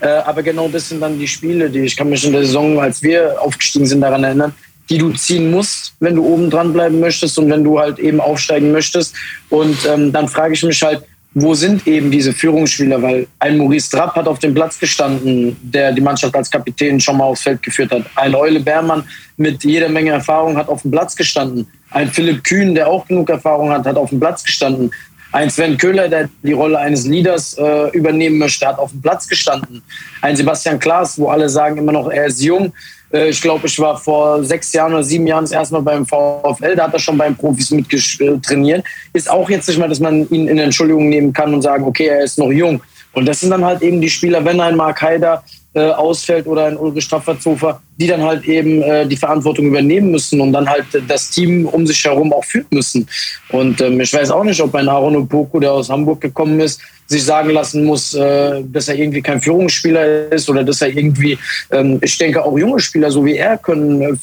Äh, 0.00 0.08
aber 0.08 0.42
genau 0.42 0.68
das 0.68 0.88
sind 0.88 1.00
dann 1.00 1.18
die 1.18 1.26
Spiele, 1.26 1.68
die 1.70 1.80
ich 1.80 1.96
kann 1.96 2.08
mich 2.08 2.24
in 2.24 2.32
der 2.32 2.44
Saison, 2.44 2.78
als 2.78 3.02
wir 3.02 3.40
aufgestiegen 3.40 3.86
sind, 3.86 4.00
daran 4.00 4.22
erinnern, 4.22 4.54
die 4.88 4.98
du 4.98 5.10
ziehen 5.10 5.50
musst, 5.50 5.94
wenn 6.00 6.14
du 6.14 6.24
oben 6.24 6.50
dran 6.50 6.72
bleiben 6.72 7.00
möchtest 7.00 7.38
und 7.38 7.50
wenn 7.50 7.64
du 7.64 7.78
halt 7.78 7.98
eben 7.98 8.20
aufsteigen 8.20 8.72
möchtest. 8.72 9.14
Und 9.50 9.76
ähm, 9.86 10.12
dann 10.12 10.28
frage 10.28 10.54
ich 10.54 10.62
mich 10.62 10.82
halt, 10.82 11.02
wo 11.34 11.54
sind 11.54 11.86
eben 11.86 12.10
diese 12.10 12.32
Führungsspieler? 12.32 13.00
Weil 13.02 13.26
ein 13.38 13.58
Maurice 13.58 13.90
Trapp 13.90 14.16
hat 14.16 14.26
auf 14.26 14.38
dem 14.38 14.54
Platz 14.54 14.78
gestanden, 14.78 15.56
der 15.62 15.92
die 15.92 16.00
Mannschaft 16.00 16.34
als 16.34 16.50
Kapitän 16.50 16.98
schon 16.98 17.18
mal 17.18 17.24
aufs 17.24 17.42
Feld 17.42 17.62
geführt 17.62 17.92
hat. 17.92 18.04
Ein 18.14 18.34
Eule 18.34 18.60
Bermann 18.60 19.04
mit 19.36 19.62
jeder 19.62 19.88
Menge 19.88 20.10
Erfahrung 20.10 20.56
hat 20.56 20.68
auf 20.68 20.82
dem 20.82 20.90
Platz 20.90 21.14
gestanden. 21.14 21.66
Ein 21.90 22.08
Philipp 22.08 22.44
Kühn, 22.44 22.74
der 22.74 22.88
auch 22.88 23.06
genug 23.06 23.30
Erfahrung 23.30 23.70
hat, 23.70 23.86
hat 23.86 23.96
auf 23.96 24.10
dem 24.10 24.20
Platz 24.20 24.42
gestanden. 24.42 24.90
Ein 25.30 25.50
Sven 25.50 25.76
Köhler, 25.76 26.08
der 26.08 26.28
die 26.42 26.52
Rolle 26.52 26.78
eines 26.78 27.06
Leaders 27.06 27.56
äh, 27.58 27.90
übernehmen 27.90 28.38
möchte, 28.38 28.66
hat 28.66 28.78
auf 28.78 28.92
dem 28.92 29.02
Platz 29.02 29.28
gestanden. 29.28 29.82
Ein 30.22 30.36
Sebastian 30.36 30.78
Klaas, 30.78 31.18
wo 31.18 31.28
alle 31.28 31.48
sagen 31.48 31.76
immer 31.76 31.92
noch, 31.92 32.08
er 32.08 32.26
ist 32.26 32.40
jung. 32.40 32.72
Äh, 33.12 33.28
ich 33.28 33.40
glaube, 33.42 33.66
ich 33.66 33.78
war 33.78 33.98
vor 33.98 34.42
sechs 34.42 34.72
Jahren 34.72 34.94
oder 34.94 35.02
sieben 35.02 35.26
Jahren 35.26 35.44
das 35.44 35.52
erste 35.52 35.74
Mal 35.74 35.82
beim 35.82 36.06
VfL. 36.06 36.76
Da 36.76 36.84
hat 36.84 36.94
er 36.94 36.98
schon 36.98 37.18
beim 37.18 37.36
Profis 37.36 37.70
mittrainiert. 37.70 38.84
Ist 39.12 39.30
auch 39.30 39.48
jetzt 39.50 39.68
nicht 39.68 39.78
mal, 39.78 39.88
dass 39.88 40.00
man 40.00 40.28
ihn 40.30 40.48
in 40.48 40.58
Entschuldigung 40.58 41.08
nehmen 41.08 41.32
kann 41.32 41.52
und 41.52 41.62
sagen, 41.62 41.84
okay, 41.84 42.06
er 42.06 42.24
ist 42.24 42.38
noch 42.38 42.50
jung. 42.50 42.80
Und 43.12 43.26
das 43.26 43.40
sind 43.40 43.50
dann 43.50 43.64
halt 43.64 43.82
eben 43.82 44.00
die 44.00 44.10
Spieler, 44.10 44.44
wenn 44.44 44.60
ein 44.60 44.76
Mark 44.76 45.02
Haider 45.02 45.42
äh, 45.78 45.90
ausfällt 45.92 46.46
oder 46.46 46.66
ein 46.66 46.76
Ulrich 46.76 47.04
Strafferzofer, 47.04 47.80
die 47.96 48.06
dann 48.06 48.22
halt 48.22 48.44
eben 48.44 48.82
äh, 48.82 49.06
die 49.06 49.16
Verantwortung 49.16 49.66
übernehmen 49.66 50.10
müssen 50.10 50.40
und 50.40 50.52
dann 50.52 50.68
halt 50.68 50.86
das 51.06 51.30
Team 51.30 51.66
um 51.66 51.86
sich 51.86 52.04
herum 52.04 52.32
auch 52.32 52.44
führen 52.44 52.66
müssen. 52.70 53.06
Und 53.50 53.80
ähm, 53.80 54.00
ich 54.00 54.12
weiß 54.12 54.30
auch 54.30 54.44
nicht, 54.44 54.60
ob 54.60 54.74
ein 54.74 54.88
Aaron 54.88 55.16
Opoko, 55.16 55.60
der 55.60 55.72
aus 55.72 55.88
Hamburg 55.88 56.20
gekommen 56.20 56.60
ist, 56.60 56.80
sich 57.06 57.24
sagen 57.24 57.50
lassen 57.50 57.84
muss, 57.84 58.12
äh, 58.14 58.62
dass 58.64 58.88
er 58.88 58.96
irgendwie 58.96 59.22
kein 59.22 59.40
Führungsspieler 59.40 60.30
ist 60.32 60.50
oder 60.50 60.64
dass 60.64 60.82
er 60.82 60.88
irgendwie, 60.88 61.38
ähm, 61.70 61.98
ich 62.02 62.18
denke 62.18 62.44
auch 62.44 62.58
junge 62.58 62.80
Spieler 62.80 63.10
so 63.10 63.24
wie 63.24 63.36
er 63.36 63.56
können 63.56 64.02
äh, 64.02 64.14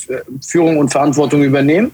Führung 0.46 0.78
und 0.78 0.90
Verantwortung 0.90 1.42
übernehmen. 1.42 1.92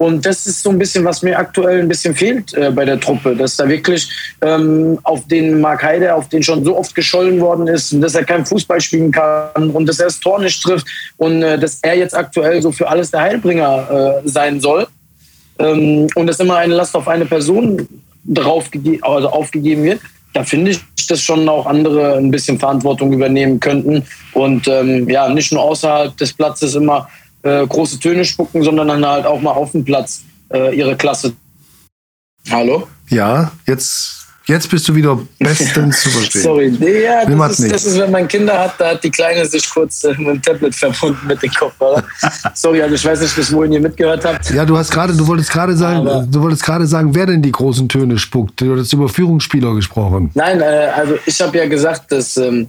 Und 0.00 0.24
das 0.24 0.46
ist 0.46 0.62
so 0.62 0.70
ein 0.70 0.78
bisschen, 0.78 1.04
was 1.04 1.20
mir 1.20 1.38
aktuell 1.38 1.80
ein 1.80 1.88
bisschen 1.88 2.14
fehlt 2.14 2.54
äh, 2.54 2.70
bei 2.70 2.86
der 2.86 2.98
Truppe, 2.98 3.36
dass 3.36 3.56
da 3.56 3.68
wirklich 3.68 4.08
ähm, 4.40 4.98
auf 5.02 5.28
den 5.28 5.60
Mark 5.60 5.82
Heide, 5.82 6.14
auf 6.14 6.26
den 6.30 6.42
schon 6.42 6.64
so 6.64 6.78
oft 6.78 6.94
geschollen 6.94 7.38
worden 7.38 7.66
ist, 7.66 7.94
dass 8.02 8.14
er 8.14 8.24
kein 8.24 8.46
Fußball 8.46 8.80
spielen 8.80 9.12
kann 9.12 9.68
und 9.68 9.84
dass 9.84 9.98
er 9.98 10.06
das 10.06 10.18
Tor 10.18 10.40
nicht 10.40 10.62
trifft 10.62 10.86
und 11.18 11.42
äh, 11.42 11.58
dass 11.58 11.80
er 11.82 11.98
jetzt 11.98 12.16
aktuell 12.16 12.62
so 12.62 12.72
für 12.72 12.88
alles 12.88 13.10
der 13.10 13.20
Heilbringer 13.20 14.22
äh, 14.24 14.26
sein 14.26 14.58
soll. 14.58 14.86
Ähm, 15.58 16.08
und 16.14 16.26
dass 16.26 16.40
immer 16.40 16.56
eine 16.56 16.72
Last 16.72 16.96
auf 16.96 17.06
eine 17.06 17.26
Person 17.26 17.86
drauf 18.24 18.70
also 19.02 19.28
aufgegeben 19.28 19.82
wird. 19.82 20.00
Da 20.32 20.44
finde 20.44 20.70
ich, 20.70 20.80
dass 21.08 21.20
schon 21.20 21.46
auch 21.46 21.66
andere 21.66 22.16
ein 22.16 22.30
bisschen 22.30 22.58
Verantwortung 22.58 23.12
übernehmen 23.12 23.60
könnten 23.60 24.02
und 24.32 24.66
ähm, 24.66 25.06
ja, 25.10 25.28
nicht 25.28 25.52
nur 25.52 25.60
außerhalb 25.60 26.16
des 26.16 26.32
Platzes 26.32 26.74
immer 26.74 27.06
äh, 27.42 27.66
große 27.66 27.98
Töne 27.98 28.24
spucken, 28.24 28.62
sondern 28.62 28.88
dann 28.88 29.06
halt 29.06 29.26
auch 29.26 29.40
mal 29.40 29.52
auf 29.52 29.72
dem 29.72 29.84
Platz 29.84 30.22
äh, 30.52 30.76
ihre 30.76 30.96
Klasse. 30.96 31.32
Hallo? 32.50 32.86
Ja, 33.08 33.52
jetzt 33.66 34.20
Jetzt 34.50 34.68
bist 34.68 34.88
du 34.88 34.94
wieder 34.96 35.16
bestens 35.38 36.02
zu 36.02 36.10
verstehen. 36.10 36.42
Sorry, 36.42 36.68
ja, 37.04 37.24
das 37.24 37.60
ist, 37.60 37.72
das 37.72 37.84
ist, 37.84 38.00
wenn 38.00 38.10
man 38.10 38.26
Kinder 38.26 38.58
hat, 38.58 38.74
da 38.78 38.90
hat 38.90 39.04
die 39.04 39.10
Kleine 39.10 39.46
sich 39.46 39.70
kurz 39.70 40.02
äh, 40.02 40.08
mit 40.18 40.26
dem 40.26 40.42
Tablet 40.42 40.74
verbunden 40.74 41.24
mit 41.28 41.40
dem 41.40 41.52
Kopfhörer. 41.52 42.02
Sorry, 42.54 42.82
also 42.82 42.96
ich 42.96 43.04
weiß 43.04 43.20
nicht, 43.20 43.36
bis 43.36 43.52
wohin 43.52 43.70
ihr 43.70 43.80
mitgehört 43.80 44.24
habt. 44.24 44.50
Ja, 44.50 44.64
du 44.64 44.76
hast 44.76 44.90
gerade, 44.90 45.14
du 45.14 45.24
wolltest 45.28 45.52
gerade 45.52 45.76
sagen, 45.76 46.00
Aber 46.00 46.26
du 46.28 46.42
wolltest 46.42 46.64
gerade 46.64 46.84
sagen, 46.88 47.14
wer 47.14 47.26
denn 47.26 47.42
die 47.42 47.52
großen 47.52 47.88
Töne 47.88 48.18
spuckt. 48.18 48.60
Du 48.60 48.76
hast 48.76 48.92
über 48.92 49.08
Führungsspieler 49.08 49.72
gesprochen. 49.76 50.32
Nein, 50.34 50.60
äh, 50.60 50.64
also 50.96 51.16
ich 51.26 51.40
habe 51.40 51.56
ja 51.56 51.68
gesagt, 51.68 52.10
dass 52.10 52.36
ähm, 52.36 52.68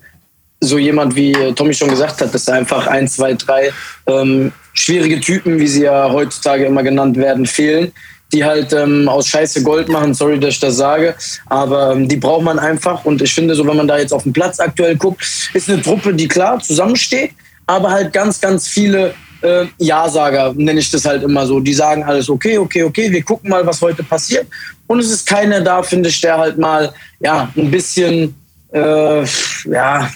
so 0.62 0.78
jemand 0.78 1.16
wie 1.16 1.34
Tommy 1.56 1.74
schon 1.74 1.90
gesagt 1.90 2.22
hat, 2.22 2.34
dass 2.34 2.48
einfach 2.48 2.88
ein, 2.88 3.08
zwei, 3.08 3.34
drei 3.34 3.72
ähm, 4.06 4.52
schwierige 4.74 5.20
Typen, 5.20 5.60
wie 5.60 5.68
sie 5.68 5.84
ja 5.84 6.10
heutzutage 6.12 6.66
immer 6.66 6.84
genannt 6.84 7.18
werden, 7.18 7.46
fehlen, 7.46 7.92
die 8.32 8.46
halt 8.46 8.72
ähm, 8.72 9.10
aus 9.10 9.28
Scheiße 9.28 9.64
Gold 9.64 9.90
machen. 9.90 10.14
Sorry, 10.14 10.40
dass 10.40 10.54
ich 10.54 10.60
das 10.60 10.78
sage, 10.78 11.16
aber 11.48 11.94
ähm, 11.94 12.08
die 12.08 12.16
braucht 12.16 12.44
man 12.44 12.60
einfach. 12.60 13.04
Und 13.06 13.22
ich 13.22 13.34
finde, 13.34 13.56
so 13.56 13.66
wenn 13.68 13.76
man 13.76 13.88
da 13.88 13.98
jetzt 13.98 14.14
auf 14.14 14.24
den 14.24 14.34
Platz 14.34 14.60
aktuell 14.60 14.96
guckt, 14.96 15.26
ist 15.54 15.70
eine 15.70 15.82
Truppe, 15.82 16.14
die 16.14 16.28
klar 16.28 16.60
zusammensteht, 16.60 17.32
aber 17.66 17.90
halt 17.90 18.14
ganz, 18.14 18.40
ganz 18.40 18.68
viele 18.68 19.14
äh, 19.42 19.66
Ja-Sager, 19.80 20.54
nenne 20.56 20.80
ich 20.80 20.92
das 20.92 21.06
halt 21.06 21.24
immer 21.24 21.46
so. 21.46 21.60
Die 21.60 21.74
sagen 21.74 22.04
alles 22.04 22.30
okay, 22.30 22.60
okay, 22.60 22.84
okay, 22.84 23.12
wir 23.12 23.24
gucken 23.24 23.50
mal, 23.50 23.66
was 23.66 23.82
heute 23.82 24.04
passiert. 24.04 24.48
Und 24.86 25.00
es 25.00 25.12
ist 25.12 25.28
keiner 25.28 25.62
da, 25.62 25.82
finde 25.82 26.10
ich, 26.10 26.22
der 26.22 26.38
halt 26.38 26.58
mal 26.58 26.94
ja 27.20 27.52
ein 27.56 27.72
bisschen 27.72 28.36
äh, 28.72 29.24
ja 29.66 30.10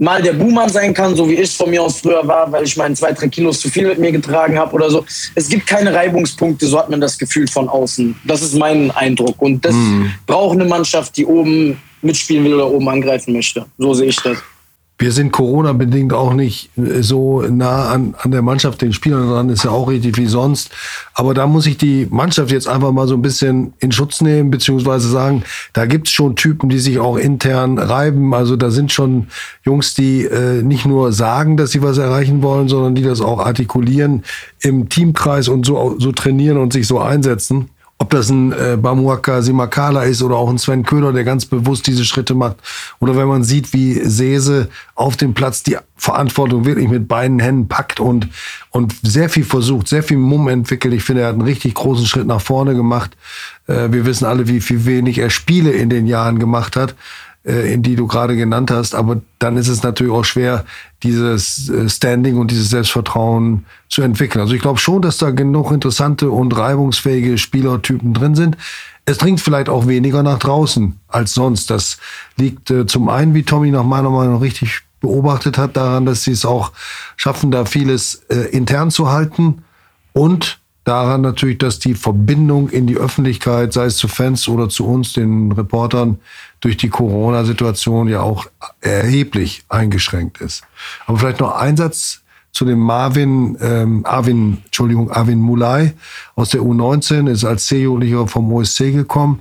mal 0.00 0.22
der 0.22 0.32
Buhmann 0.32 0.70
sein 0.70 0.94
kann, 0.94 1.14
so 1.14 1.28
wie 1.28 1.34
ich 1.34 1.54
von 1.54 1.68
mir 1.68 1.82
aus 1.82 2.00
früher 2.00 2.26
war, 2.26 2.50
weil 2.50 2.64
ich 2.64 2.76
meine 2.76 2.94
zwei, 2.94 3.12
drei 3.12 3.28
Kilos 3.28 3.60
zu 3.60 3.68
viel 3.68 3.86
mit 3.86 3.98
mir 3.98 4.10
getragen 4.10 4.58
habe 4.58 4.74
oder 4.74 4.90
so. 4.90 5.04
Es 5.34 5.48
gibt 5.48 5.66
keine 5.66 5.92
Reibungspunkte, 5.92 6.66
so 6.66 6.78
hat 6.78 6.88
man 6.88 7.00
das 7.00 7.18
Gefühl 7.18 7.46
von 7.46 7.68
außen. 7.68 8.16
Das 8.24 8.40
ist 8.40 8.56
mein 8.56 8.90
Eindruck. 8.92 9.40
Und 9.42 9.62
das 9.62 9.74
mhm. 9.74 10.10
braucht 10.26 10.58
eine 10.58 10.64
Mannschaft, 10.64 11.16
die 11.18 11.26
oben 11.26 11.76
mitspielen 12.00 12.44
will 12.44 12.54
oder 12.54 12.70
oben 12.70 12.88
angreifen 12.88 13.34
möchte. 13.34 13.66
So 13.76 13.92
sehe 13.92 14.08
ich 14.08 14.16
das. 14.16 14.38
Wir 15.00 15.12
sind 15.12 15.32
Corona-bedingt 15.32 16.12
auch 16.12 16.34
nicht 16.34 16.76
äh, 16.76 17.02
so 17.02 17.40
nah 17.40 17.88
an, 17.88 18.14
an 18.18 18.32
der 18.32 18.42
Mannschaft, 18.42 18.82
den 18.82 18.92
Spielern 18.92 19.30
dran, 19.30 19.48
ist 19.48 19.64
ja 19.64 19.70
auch 19.70 19.88
richtig 19.88 20.18
wie 20.18 20.26
sonst. 20.26 20.70
Aber 21.14 21.32
da 21.32 21.46
muss 21.46 21.64
ich 21.64 21.78
die 21.78 22.06
Mannschaft 22.10 22.52
jetzt 22.52 22.68
einfach 22.68 22.92
mal 22.92 23.08
so 23.08 23.14
ein 23.14 23.22
bisschen 23.22 23.72
in 23.78 23.92
Schutz 23.92 24.20
nehmen, 24.20 24.50
beziehungsweise 24.50 25.08
sagen, 25.08 25.42
da 25.72 25.86
gibt's 25.86 26.10
schon 26.10 26.36
Typen, 26.36 26.68
die 26.68 26.78
sich 26.78 26.98
auch 26.98 27.16
intern 27.16 27.78
reiben. 27.78 28.34
Also 28.34 28.56
da 28.56 28.70
sind 28.70 28.92
schon 28.92 29.28
Jungs, 29.64 29.94
die 29.94 30.24
äh, 30.24 30.62
nicht 30.62 30.84
nur 30.84 31.14
sagen, 31.14 31.56
dass 31.56 31.70
sie 31.70 31.82
was 31.82 31.96
erreichen 31.96 32.42
wollen, 32.42 32.68
sondern 32.68 32.94
die 32.94 33.02
das 33.02 33.22
auch 33.22 33.38
artikulieren 33.38 34.22
im 34.60 34.90
Teamkreis 34.90 35.48
und 35.48 35.64
so, 35.64 35.96
so 35.98 36.12
trainieren 36.12 36.58
und 36.58 36.74
sich 36.74 36.86
so 36.86 36.98
einsetzen 36.98 37.70
ob 38.00 38.08
das 38.08 38.30
ein 38.30 38.52
äh, 38.52 38.78
Bamuaka 38.80 39.42
Simakala 39.42 40.04
ist 40.04 40.22
oder 40.22 40.36
auch 40.36 40.48
ein 40.48 40.56
Sven 40.56 40.84
Köhler, 40.84 41.12
der 41.12 41.22
ganz 41.22 41.44
bewusst 41.44 41.86
diese 41.86 42.06
Schritte 42.06 42.34
macht. 42.34 42.56
Oder 42.98 43.14
wenn 43.14 43.28
man 43.28 43.44
sieht, 43.44 43.74
wie 43.74 43.92
Sese 43.92 44.68
auf 44.94 45.18
dem 45.18 45.34
Platz 45.34 45.62
die 45.62 45.76
Verantwortung 45.96 46.64
wirklich 46.64 46.88
mit 46.88 47.08
beiden 47.08 47.38
Händen 47.40 47.68
packt 47.68 48.00
und, 48.00 48.28
und 48.70 48.94
sehr 49.02 49.28
viel 49.28 49.44
versucht, 49.44 49.86
sehr 49.86 50.02
viel 50.02 50.16
Mumm 50.16 50.48
entwickelt. 50.48 50.94
Ich 50.94 51.04
finde, 51.04 51.22
er 51.22 51.28
hat 51.28 51.34
einen 51.34 51.42
richtig 51.42 51.74
großen 51.74 52.06
Schritt 52.06 52.26
nach 52.26 52.40
vorne 52.40 52.74
gemacht. 52.74 53.18
Äh, 53.66 53.92
wir 53.92 54.06
wissen 54.06 54.24
alle, 54.24 54.48
wie 54.48 54.62
viel 54.62 54.86
wenig 54.86 55.18
er 55.18 55.28
Spiele 55.28 55.70
in 55.70 55.90
den 55.90 56.06
Jahren 56.06 56.38
gemacht 56.38 56.76
hat. 56.76 56.94
Äh, 57.42 57.78
die 57.78 57.96
du 57.96 58.06
gerade 58.06 58.36
genannt 58.36 58.70
hast. 58.70 58.94
Aber 58.94 59.22
dann 59.38 59.56
ist 59.56 59.68
es 59.68 59.82
natürlich 59.82 60.12
auch 60.12 60.24
schwer, 60.26 60.66
dieses 61.02 61.70
äh, 61.70 61.88
Standing 61.88 62.36
und 62.36 62.50
dieses 62.50 62.68
Selbstvertrauen 62.68 63.64
zu 63.88 64.02
entwickeln. 64.02 64.42
Also 64.42 64.54
ich 64.54 64.60
glaube 64.60 64.78
schon, 64.78 65.00
dass 65.00 65.16
da 65.16 65.30
genug 65.30 65.72
interessante 65.72 66.30
und 66.30 66.54
reibungsfähige 66.54 67.38
Spielertypen 67.38 68.12
drin 68.12 68.34
sind. 68.34 68.58
Es 69.06 69.16
dringt 69.16 69.40
vielleicht 69.40 69.70
auch 69.70 69.86
weniger 69.86 70.22
nach 70.22 70.38
draußen 70.38 70.98
als 71.08 71.32
sonst. 71.32 71.70
Das 71.70 71.96
liegt 72.36 72.70
äh, 72.70 72.84
zum 72.84 73.08
einen, 73.08 73.32
wie 73.32 73.42
Tommy 73.42 73.70
nach 73.70 73.84
meiner 73.84 74.10
Meinung 74.10 74.36
richtig 74.36 74.82
beobachtet 75.00 75.56
hat, 75.56 75.78
daran, 75.78 76.04
dass 76.04 76.24
sie 76.24 76.32
es 76.32 76.44
auch 76.44 76.72
schaffen, 77.16 77.50
da 77.50 77.64
vieles 77.64 78.16
intern 78.50 78.90
zu 78.90 79.10
halten 79.10 79.62
und 80.12 80.59
daran 80.84 81.20
natürlich, 81.20 81.58
dass 81.58 81.78
die 81.78 81.94
Verbindung 81.94 82.68
in 82.68 82.86
die 82.86 82.96
Öffentlichkeit, 82.96 83.72
sei 83.72 83.86
es 83.86 83.96
zu 83.96 84.08
Fans 84.08 84.48
oder 84.48 84.68
zu 84.68 84.86
uns, 84.86 85.12
den 85.12 85.52
Reportern, 85.52 86.18
durch 86.60 86.76
die 86.76 86.88
Corona-Situation 86.88 88.08
ja 88.08 88.20
auch 88.20 88.46
erheblich 88.80 89.64
eingeschränkt 89.68 90.40
ist. 90.40 90.62
Aber 91.06 91.18
vielleicht 91.18 91.40
noch 91.40 91.54
ein 91.54 91.76
Satz 91.76 92.20
zu 92.52 92.64
dem 92.64 92.80
Marvin, 92.80 93.56
ähm, 93.60 94.04
Arvin, 94.04 94.58
Entschuldigung, 94.64 95.10
Arvin 95.10 95.38
Mulai 95.38 95.94
aus 96.34 96.50
der 96.50 96.60
U19, 96.60 97.30
ist 97.30 97.44
als 97.44 97.66
C-Jugendlicher 97.66 98.26
vom 98.26 98.52
OSC 98.52 98.92
gekommen. 98.92 99.40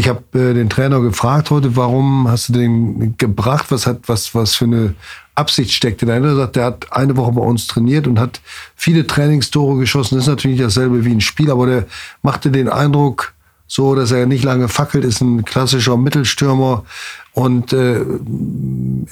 Ich 0.00 0.06
habe 0.08 0.22
äh, 0.38 0.54
den 0.54 0.70
Trainer 0.70 1.00
gefragt 1.00 1.50
heute, 1.50 1.74
warum 1.74 2.28
hast 2.28 2.50
du 2.50 2.52
den 2.52 3.16
gebracht? 3.18 3.66
Was 3.70 3.84
hat 3.84 4.02
was 4.06 4.32
was 4.32 4.54
für 4.54 4.66
eine 4.66 4.94
Absicht 5.34 5.72
steckte 5.72 6.06
dahinter? 6.06 6.28
Er 6.28 6.36
sagt, 6.36 6.56
der 6.56 6.64
hat 6.66 6.92
eine 6.92 7.16
Woche 7.16 7.32
bei 7.32 7.40
uns 7.40 7.66
trainiert 7.66 8.06
und 8.06 8.20
hat 8.20 8.40
viele 8.76 9.08
Trainingstore 9.08 9.76
geschossen. 9.76 10.14
Das 10.14 10.24
ist 10.24 10.28
natürlich 10.28 10.60
dasselbe 10.60 11.04
wie 11.04 11.10
ein 11.10 11.20
Spiel, 11.20 11.50
aber 11.50 11.66
der 11.66 11.86
machte 12.22 12.52
den 12.52 12.68
Eindruck, 12.68 13.34
so 13.66 13.96
dass 13.96 14.12
er 14.12 14.26
nicht 14.26 14.44
lange 14.44 14.68
fackelt, 14.68 15.04
ist 15.04 15.20
ein 15.20 15.44
klassischer 15.44 15.96
Mittelstürmer. 15.96 16.84
Und 17.38 17.72
äh, 17.72 18.04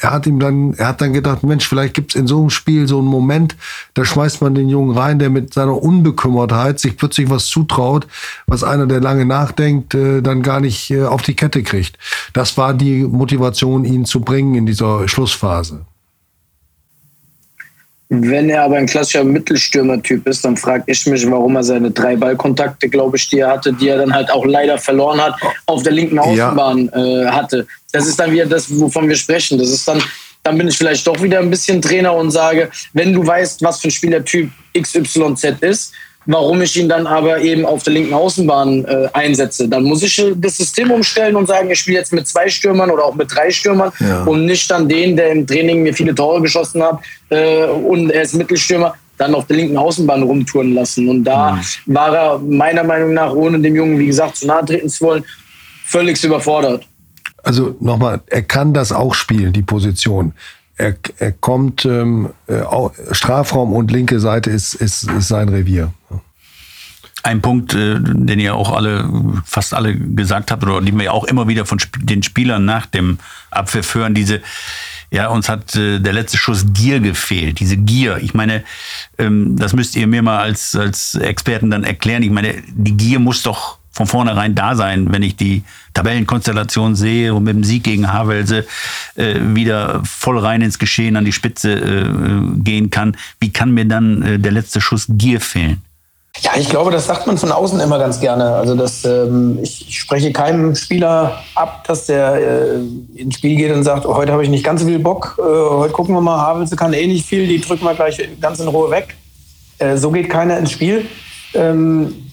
er 0.01 0.11
hat 0.11 0.27
ihm 0.27 0.41
dann, 0.41 0.75
er 0.75 0.89
hat 0.89 1.01
dann 1.01 1.13
gedacht, 1.13 1.45
Mensch, 1.45 1.69
vielleicht 1.69 1.95
gibt's 1.95 2.17
in 2.17 2.27
so 2.27 2.41
einem 2.41 2.51
Spiel 2.51 2.89
so 2.89 2.99
einen 2.99 3.07
Moment, 3.07 3.55
da 3.95 4.05
schmeißt 4.05 4.43
man 4.43 4.57
den 4.57 4.69
Jungen 4.69 4.99
rein, 4.99 5.21
der 5.21 5.31
mit 5.31 5.55
seiner 5.55 5.81
Unbekümmertheit 5.81 6.81
sich 6.81 6.97
plötzlich 6.97 7.31
was 7.31 7.47
zutraut, 7.47 8.09
was 8.49 8.65
einer, 8.65 8.89
der 8.89 9.01
lange 9.01 9.27
nachdenkt, 9.27 9.95
äh, 9.95 10.23
dann 10.23 10.43
gar 10.43 10.59
nicht 10.59 10.91
äh, 10.91 11.05
auf 11.05 11.23
die 11.23 11.37
Kette 11.37 11.63
kriegt. 11.63 11.99
Das 12.33 12.59
war 12.59 12.75
die 12.75 13.05
Motivation, 13.05 13.85
ihn 13.85 14.05
zu 14.05 14.23
bringen 14.23 14.57
in 14.57 14.67
dieser 14.67 15.07
Schlussphase. 15.07 15.87
Wenn 18.09 18.49
er 18.51 18.63
aber 18.63 18.77
ein 18.77 18.87
klassischer 18.87 19.25
Mittelstürmer-Typ 19.25 20.29
ist, 20.29 20.45
dann 20.45 20.57
frage 20.57 20.85
ich 20.87 21.05
mich, 21.07 21.29
warum 21.29 21.57
er 21.57 21.65
seine 21.65 21.91
drei 21.91 22.15
Ballkontakte, 22.15 22.89
glaube 22.89 23.17
ich, 23.17 23.29
die 23.29 23.41
er 23.41 23.49
hatte, 23.49 23.73
die 23.73 23.89
er 23.89 23.99
dann 23.99 24.15
halt 24.15 24.31
auch 24.31 24.45
leider 24.45 24.79
verloren 24.79 25.21
hat, 25.21 25.35
auf 25.67 25.83
der 25.83 25.93
linken 25.93 26.19
Außenbahn 26.19 26.91
ja. 26.95 27.23
äh, 27.23 27.27
hatte. 27.27 27.67
Das 27.91 28.07
ist 28.07 28.21
dann 28.21 28.31
wieder 28.31 28.47
das, 28.47 28.69
wovon 28.79 29.09
wir 29.09 29.17
sprechen. 29.17 29.59
Das 29.59 29.71
ist 29.71 29.89
dann, 29.89 30.01
dann 30.45 30.57
bin 30.57 30.69
ich 30.69 30.79
vielleicht 30.79 31.05
doch 31.05 31.21
wieder 31.21 31.41
ein 31.41 31.51
bisschen 31.51 31.83
Trainer 31.83 32.15
und 32.15 32.31
sage, 32.31 32.71
wenn 32.93 33.13
du 33.13 33.27
weißt, 33.27 33.63
was 33.63 33.81
für 33.81 33.89
ein 33.89 33.91
Spielertyp 33.91 34.51
XYZ 34.81 35.45
ist, 35.63 35.93
warum 36.27 36.61
ich 36.63 36.77
ihn 36.77 36.89
dann 36.89 37.07
aber 37.07 37.41
eben 37.41 37.65
auf 37.65 37.83
der 37.83 37.95
linken 37.95 38.15
Außenbahn 38.15 38.85
äh, 38.85 39.09
einsetze. 39.13 39.69
Dann 39.69 39.85
muss 39.85 40.03
ich 40.03 40.23
das 40.37 40.57
System 40.57 40.91
umstellen 40.91 41.37
und 41.37 41.47
sagen, 41.47 41.71
ich 41.71 41.79
spiele 41.79 41.99
jetzt 41.99 42.13
mit 42.13 42.27
zwei 42.27 42.49
Stürmern 42.49 42.91
oder 42.91 43.05
auch 43.05 43.15
mit 43.15 43.33
drei 43.35 43.51
Stürmern 43.51 43.93
ja. 44.01 44.25
und 44.25 44.45
nicht 44.45 44.71
dann 44.71 44.89
den, 44.89 45.17
der 45.17 45.31
im 45.31 45.47
Training 45.47 45.83
mir 45.83 45.95
viele 45.95 46.15
Tore 46.15 46.43
geschossen 46.43 46.83
hat 46.83 47.01
äh, 47.31 47.65
und 47.67 48.11
er 48.11 48.23
ist 48.23 48.35
Mittelstürmer, 48.35 48.95
dann 49.17 49.35
auf 49.35 49.47
der 49.47 49.57
linken 49.57 49.77
Außenbahn 49.77 50.23
rumtouren 50.23 50.75
lassen. 50.75 51.09
Und 51.09 51.25
da 51.25 51.53
mhm. 51.53 51.95
war 51.95 52.15
er 52.15 52.39
meiner 52.39 52.85
Meinung 52.85 53.15
nach, 53.15 53.33
ohne 53.33 53.59
dem 53.61 53.75
Jungen, 53.75 53.99
wie 53.99 54.07
gesagt, 54.07 54.37
zu 54.37 54.47
nahe 54.47 54.65
treten 54.65 54.89
zu 54.89 55.05
wollen, 55.05 55.25
völlig 55.87 56.23
überfordert. 56.23 56.87
Also 57.43 57.77
nochmal, 57.79 58.21
er 58.27 58.43
kann 58.43 58.75
das 58.75 58.91
auch 58.91 59.15
spielen, 59.15 59.53
die 59.53 59.63
Position 59.63 60.33
er, 60.77 60.95
er 61.19 61.33
kommt, 61.33 61.85
ähm, 61.85 62.31
äh, 62.47 62.63
Strafraum 63.13 63.73
und 63.73 63.91
linke 63.91 64.21
Seite 64.21 64.51
ist, 64.51 64.75
ist, 64.75 65.11
ist 65.11 65.29
sein 65.29 65.49
Revier. 65.49 65.93
Ein 67.23 67.41
Punkt, 67.43 67.75
äh, 67.75 67.99
den 67.99 68.39
ihr 68.39 68.55
auch 68.55 68.73
alle, 68.73 69.09
fast 69.45 69.75
alle 69.75 69.97
gesagt 69.97 70.51
habt, 70.51 70.63
oder 70.63 70.81
den 70.81 70.99
wir 70.99 71.13
auch 71.13 71.25
immer 71.25 71.49
wieder 71.49 71.67
von 71.67 71.79
den 71.99 72.23
Spielern 72.23 72.65
nach 72.65 72.87
dem 72.87 73.19
Abpfiff 73.51 73.95
hören, 73.95 74.15
diese, 74.15 74.43
ja, 75.11 75.29
uns 75.29 75.49
hat 75.49 75.75
äh, 75.77 75.99
der 75.99 76.13
letzte 76.13 76.37
Schuss 76.37 76.67
Gier 76.73 77.01
gefehlt, 77.01 77.59
diese 77.59 77.77
Gier. 77.77 78.19
Ich 78.19 78.35
meine, 78.35 78.63
ähm, 79.19 79.57
das 79.57 79.73
müsst 79.73 79.97
ihr 79.97 80.07
mir 80.07 80.23
mal 80.23 80.39
als, 80.39 80.77
als 80.77 81.15
Experten 81.15 81.71
dann 81.71 81.85
erklären. 81.85 82.23
Ich 82.23 82.31
meine, 82.31 82.63
die 82.69 82.97
Gier 82.97 83.19
muss 83.19 83.43
doch 83.43 83.76
von 83.97 84.07
vornherein 84.07 84.55
da 84.55 84.77
sein, 84.77 85.11
wenn 85.11 85.23
ich 85.23 85.37
die 85.37 85.63
Tabellenkonstellation 85.95 86.95
sehe 86.97 87.33
und 87.33 87.45
mit 87.45 87.57
dem 87.57 87.65
Sieg 87.65 87.83
gegen 87.83 88.13
Havelse 88.13 88.67
äh, 89.15 89.37
wieder 89.41 90.03
voll 90.05 90.39
rein 90.39 90.61
ins 90.61 90.79
Geschehen 90.79 91.17
an 91.17 91.25
die 91.25 91.33
Spitze 91.33 91.73
äh, 91.73 92.05
gehen 92.59 92.91
kann. 92.91 93.17
Wie 93.41 93.51
kann 93.51 93.73
mir 93.73 93.87
dann 93.87 94.21
äh, 94.21 94.39
der 94.39 94.53
letzte 94.53 94.83
Schuss 94.83 95.07
Gier 95.09 95.41
fehlen? 95.41 95.81
Ja, 96.43 96.51
ich 96.59 96.69
glaube, 96.69 96.91
das 96.91 97.07
sagt 97.07 97.27
man 97.27 97.39
von 97.39 97.51
außen 97.51 97.81
immer 97.81 97.99
ganz 97.99 98.21
gerne. 98.21 98.45
Also 98.57 98.75
das, 98.75 99.03
ähm, 99.07 99.61
ich 99.63 99.99
spreche 99.99 100.31
keinem 100.31 100.75
Spieler 100.75 101.43
ab, 101.55 101.85
dass 101.87 102.05
der 102.05 102.35
äh, 102.35 103.19
ins 103.19 103.37
Spiel 103.37 103.57
geht 103.57 103.73
und 103.73 103.83
sagt, 103.83 104.05
oh, 104.05 104.15
heute 104.15 104.33
habe 104.33 104.43
ich 104.43 104.51
nicht 104.51 104.63
ganz 104.63 104.83
so 104.83 104.87
viel 104.87 104.99
Bock, 104.99 105.39
äh, 105.39 105.43
heute 105.43 105.95
gucken 105.95 106.15
wir 106.15 106.21
mal, 106.21 106.37
Havelse 106.37 106.77
kann 106.77 106.93
eh 106.93 107.07
nicht 107.07 107.25
viel, 107.25 107.47
die 107.47 107.63
drücken 107.63 107.87
wir 107.87 107.95
gleich 107.95 108.21
ganz 108.43 108.61
in 108.61 108.69
Ruhe 108.69 108.91
weg. 108.91 109.17
Äh, 109.79 109.97
so 109.97 110.11
geht 110.11 110.29
keiner 110.29 110.59
ins 110.59 110.73
Spiel. 110.73 111.07
Ähm, 111.55 112.26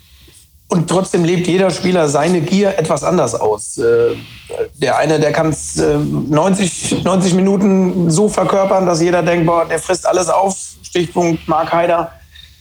und 0.73 0.89
trotzdem 0.89 1.23
lebt 1.23 1.45
jeder 1.45 1.69
Spieler 1.69 2.07
seine 2.07 2.41
Gier 2.41 2.79
etwas 2.79 3.03
anders 3.03 3.35
aus. 3.35 3.77
Äh, 3.77 4.15
der 4.73 4.97
eine, 4.97 5.19
der 5.19 5.31
kann 5.31 5.49
es 5.49 5.75
90, 5.75 7.03
90 7.03 7.35
Minuten 7.35 8.09
so 8.09 8.27
verkörpern, 8.27 8.87
dass 8.87 8.99
jeder 8.99 9.21
denkt, 9.21 9.45
boah, 9.45 9.65
der 9.65 9.77
frisst 9.77 10.07
alles 10.07 10.29
auf. 10.29 10.55
Stichpunkt 10.81 11.47
Mark 11.47 11.71
Haider. 11.71 12.11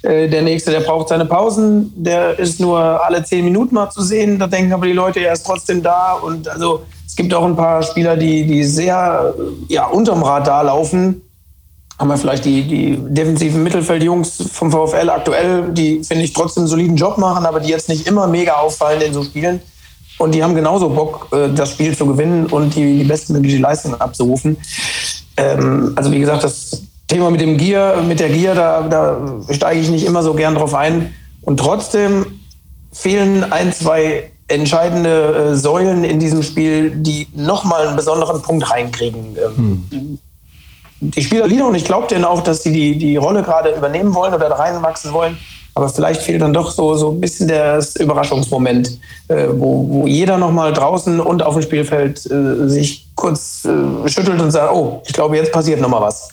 Äh, 0.03 0.29
der 0.29 0.43
nächste, 0.43 0.71
der 0.71 0.81
braucht 0.81 1.09
seine 1.09 1.25
Pausen. 1.25 1.91
Der 1.97 2.39
ist 2.39 2.61
nur 2.61 2.79
alle 2.79 3.25
zehn 3.25 3.47
Minuten 3.47 3.75
mal 3.75 3.89
zu 3.89 4.03
sehen. 4.03 4.39
Da 4.39 4.47
denken 4.47 4.75
aber 4.75 4.85
die 4.85 4.93
Leute, 4.93 5.21
er 5.21 5.33
ist 5.33 5.47
trotzdem 5.47 5.83
da. 5.83 6.13
Und 6.13 6.47
also 6.49 6.83
es 7.07 7.17
gibt 7.17 7.33
auch 7.33 7.45
ein 7.47 7.57
paar 7.57 7.83
Spieler, 7.83 8.19
die, 8.19 8.47
die 8.47 8.63
sehr 8.65 9.35
ja, 9.69 9.87
unterm 9.87 10.23
Radar 10.23 10.65
laufen 10.65 11.23
haben 11.99 12.09
wir 12.09 12.17
vielleicht 12.17 12.45
die, 12.45 12.63
die 12.65 12.99
defensiven 12.99 13.63
Mittelfeldjungs 13.63 14.49
vom 14.53 14.73
VfL 14.73 15.11
aktuell, 15.11 15.71
die, 15.73 16.03
finde 16.03 16.25
ich, 16.25 16.33
trotzdem 16.33 16.63
einen 16.63 16.69
soliden 16.69 16.97
Job 16.97 17.19
machen, 17.19 17.47
aber 17.47 17.61
die 17.61 17.71
jetzt 17.71 17.89
nicht 17.89 18.07
immer 18.07 18.27
mega 18.27 18.55
auffallen 18.55 19.01
in 19.03 19.13
so 19.13 19.23
Spielen. 19.23 19.61
Und 20.19 20.35
die 20.35 20.43
haben 20.43 20.55
genauso 20.55 20.89
Bock, 20.91 21.29
äh, 21.33 21.49
das 21.55 21.71
Spiel 21.71 21.97
zu 21.97 22.07
gewinnen 22.07 22.47
und 22.47 22.75
die, 22.75 22.99
die 22.99 23.05
bestmögliche 23.05 23.59
Leistung 23.59 24.01
abzurufen. 24.01 24.57
Ähm, 25.37 25.93
also 25.97 26.13
wie 26.13 26.19
gesagt, 26.19 26.45
das 26.45 26.83
Thema 27.09 27.31
mit 27.31 27.41
dem 27.41 27.57
Gier, 27.57 28.03
mit 28.07 28.21
der 28.21 28.29
Gier, 28.31 28.55
da, 28.55 28.83
da 28.83 29.21
steige 29.51 29.81
ich 29.81 29.91
nicht 29.91 30.07
immer 30.07 30.23
so 30.23 30.35
gern 30.35 30.55
drauf 30.55 30.75
ein. 30.75 31.13
Und 31.43 31.59
trotzdem 31.59 32.27
fehlen 32.93 33.53
ein, 33.53 33.73
zwei 33.73 34.31
entscheidende 34.49 35.53
äh, 35.53 35.57
Säulen 35.57 36.05
in 36.05 36.21
diesem 36.21 36.43
Spiel, 36.43 36.91
die 36.91 37.29
nochmal 37.35 37.89
einen 37.89 37.97
besonderen 37.97 38.43
Punkt 38.43 38.71
reinkriegen. 38.71 39.37
Ähm, 39.37 39.85
hm 39.91 40.19
die 41.03 41.23
Spieler 41.23 41.49
lieben 41.49 41.63
und 41.63 41.75
ich 41.75 41.85
glaube 41.85 42.07
denen 42.07 42.25
auch, 42.25 42.43
dass 42.43 42.63
sie 42.63 42.73
die, 42.73 42.97
die 42.97 43.17
Rolle 43.17 43.43
gerade 43.43 43.71
übernehmen 43.71 44.15
wollen 44.15 44.33
oder 44.33 44.51
reinwachsen 44.51 45.13
wollen. 45.13 45.37
Aber 45.75 45.89
vielleicht 45.89 46.23
fehlt 46.23 46.43
dann 46.43 46.53
doch 46.53 46.71
so, 46.71 46.95
so 46.95 47.11
ein 47.11 47.21
bisschen 47.21 47.49
der 47.49 47.83
Überraschungsmoment, 47.99 48.99
äh, 49.29 49.49
wo, 49.53 49.87
wo 49.89 50.07
jeder 50.07 50.37
nochmal 50.37 50.73
draußen 50.73 51.19
und 51.19 51.43
auf 51.43 51.55
dem 51.55 51.63
Spielfeld 51.63 52.31
äh, 52.31 52.69
sich 52.69 53.09
kurz 53.15 53.65
äh, 53.65 54.09
schüttelt 54.09 54.41
und 54.41 54.51
sagt, 54.51 54.73
oh, 54.73 55.03
ich 55.07 55.13
glaube, 55.13 55.37
jetzt 55.37 55.51
passiert 55.51 55.81
nochmal 55.81 56.03
was. 56.03 56.29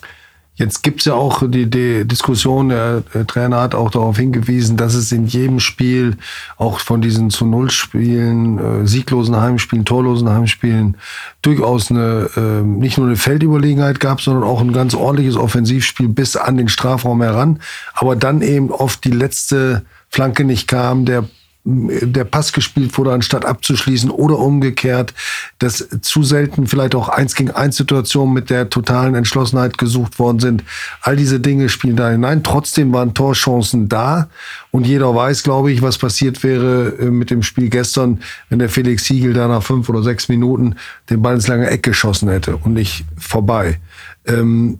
Jetzt 0.60 0.84
gibt's 0.84 1.06
ja 1.06 1.14
auch 1.14 1.42
die, 1.48 1.70
die 1.70 2.06
Diskussion, 2.06 2.68
der, 2.68 3.02
Trainer 3.28 3.62
hat 3.62 3.74
auch 3.74 3.92
darauf 3.92 4.18
hingewiesen, 4.18 4.76
dass 4.76 4.94
es 4.94 5.10
in 5.14 5.26
jedem 5.26 5.62
Spiel, 5.62 6.18
auch 6.58 6.82
von 6.82 7.02
diesen 7.02 7.30
zu 7.30 7.46
Null 7.46 7.72
Spielen, 7.72 8.60
äh, 8.60 8.86
sieglosen 8.86 9.38
Heimspielen, 9.38 9.86
torlosen 9.86 10.28
Heimspielen, 10.30 10.98
durchaus 11.42 11.90
eine, 11.90 12.30
äh, 12.36 12.62
nicht 12.62 12.98
nur 12.98 13.08
eine 13.08 13.16
Feldüberlegenheit 13.16 14.02
gab, 14.02 14.20
sondern 14.20 14.44
auch 14.44 14.60
ein 14.60 14.74
ganz 14.74 14.96
ordentliches 14.96 15.38
Offensivspiel 15.38 16.10
bis 16.10 16.36
an 16.36 16.58
den 16.58 16.68
Strafraum 16.68 17.22
heran. 17.22 17.62
Aber 17.94 18.18
dann 18.18 18.42
eben 18.42 18.70
oft 18.70 19.06
die 19.06 19.12
letzte 19.12 19.86
Flanke 20.10 20.44
nicht 20.44 20.68
kam, 20.68 21.06
der 21.06 21.24
der 21.70 22.24
Pass 22.24 22.52
gespielt 22.52 22.98
wurde, 22.98 23.14
anstatt 23.14 23.46
abzuschließen 23.46 24.10
oder 24.10 24.40
umgekehrt, 24.40 25.14
dass 25.60 25.88
zu 26.02 26.24
selten 26.24 26.68
vielleicht 26.68 26.96
auch 26.96 27.10
eins 27.10 27.36
gegen 27.36 27.52
eins 27.52 27.78
Situationen 27.78 28.34
mit 28.34 28.50
der 28.50 28.70
totalen 28.70 29.14
Entschlossenheit 29.16 29.78
gesucht 29.78 30.18
worden 30.18 30.40
sind. 30.40 30.64
All 31.02 31.16
diese 31.16 31.40
Dinge 31.40 31.70
spielen 31.70 31.96
da 31.96 32.10
hinein. 32.10 32.44
Trotzdem 32.44 32.92
waren 32.92 33.14
Torchancen 33.14 33.88
da 33.88 34.30
und 34.72 34.88
jeder 34.88 35.14
weiß, 35.14 35.44
glaube 35.44 35.72
ich, 35.72 35.82
was 35.82 35.98
passiert 35.98 36.44
wäre 36.44 36.96
äh, 37.00 37.06
mit 37.06 37.30
dem 37.30 37.44
Spiel 37.44 37.70
gestern, 37.70 38.22
wenn 38.50 38.60
der 38.60 38.70
Felix 38.70 39.06
Siegel 39.06 39.34
da 39.34 39.48
nach 39.48 39.64
fünf 39.64 39.90
oder 39.90 40.02
sechs 40.02 40.28
Minuten 40.30 40.76
den 41.10 41.22
Ball 41.22 41.36
ins 41.36 41.48
lange 41.48 41.70
Eck 41.70 41.84
geschossen 41.84 42.30
hätte 42.30 42.58
und 42.58 42.74
nicht 42.74 43.06
vorbei. 43.18 43.80
Ähm, 44.26 44.80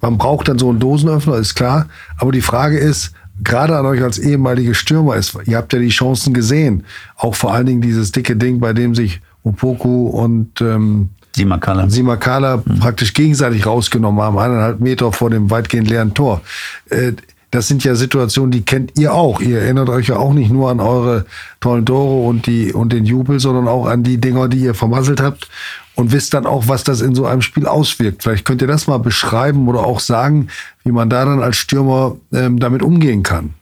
man 0.00 0.18
braucht 0.18 0.48
dann 0.48 0.58
so 0.58 0.68
einen 0.68 0.80
Dosenöffner, 0.80 1.36
ist 1.36 1.54
klar. 1.54 1.86
Aber 2.18 2.30
die 2.30 2.42
Frage 2.42 2.78
ist, 2.78 3.12
gerade 3.42 3.76
an 3.76 3.86
euch 3.86 4.02
als 4.02 4.18
ehemalige 4.18 4.74
Stürmer 4.74 5.16
ist, 5.16 5.36
ihr 5.46 5.56
habt 5.56 5.72
ja 5.72 5.78
die 5.78 5.88
Chancen 5.88 6.34
gesehen. 6.34 6.84
Auch 7.16 7.34
vor 7.34 7.52
allen 7.52 7.66
Dingen 7.66 7.80
dieses 7.80 8.12
dicke 8.12 8.36
Ding, 8.36 8.60
bei 8.60 8.72
dem 8.72 8.94
sich 8.94 9.20
Opoku 9.42 10.08
und 10.08 10.60
ähm, 10.60 11.10
Simakala. 11.34 11.90
Simakala 11.90 12.58
mhm. 12.58 12.78
praktisch 12.78 13.12
gegenseitig 13.12 13.66
rausgenommen 13.66 14.22
haben, 14.22 14.38
eineinhalb 14.38 14.80
Meter 14.80 15.12
vor 15.12 15.30
dem 15.30 15.50
weitgehend 15.50 15.88
leeren 15.88 16.14
Tor. 16.14 16.42
Äh, 16.90 17.12
das 17.50 17.68
sind 17.68 17.84
ja 17.84 17.94
Situationen, 17.94 18.50
die 18.50 18.62
kennt 18.62 18.98
ihr 18.98 19.14
auch. 19.14 19.40
Ihr 19.40 19.60
erinnert 19.60 19.88
euch 19.88 20.08
ja 20.08 20.16
auch 20.16 20.32
nicht 20.32 20.50
nur 20.50 20.70
an 20.70 20.80
eure 20.80 21.24
tollen 21.60 21.86
Tore 21.86 22.26
und, 22.26 22.46
die, 22.46 22.72
und 22.72 22.92
den 22.92 23.04
Jubel, 23.04 23.38
sondern 23.38 23.68
auch 23.68 23.86
an 23.86 24.02
die 24.02 24.18
Dinger, 24.18 24.48
die 24.48 24.58
ihr 24.58 24.74
vermasselt 24.74 25.20
habt 25.20 25.48
und 25.94 26.12
wisst 26.12 26.34
dann 26.34 26.46
auch, 26.46 26.68
was 26.68 26.84
das 26.84 27.00
in 27.00 27.14
so 27.14 27.26
einem 27.26 27.42
Spiel 27.42 27.66
auswirkt. 27.66 28.22
Vielleicht 28.22 28.44
könnt 28.44 28.62
ihr 28.62 28.68
das 28.68 28.86
mal 28.86 28.98
beschreiben 28.98 29.68
oder 29.68 29.84
auch 29.84 30.00
sagen, 30.00 30.48
wie 30.84 30.92
man 30.92 31.08
da 31.08 31.24
dann 31.24 31.42
als 31.42 31.56
Stürmer 31.56 32.16
ähm, 32.32 32.58
damit 32.58 32.82
umgehen 32.82 33.22
kann. 33.22 33.54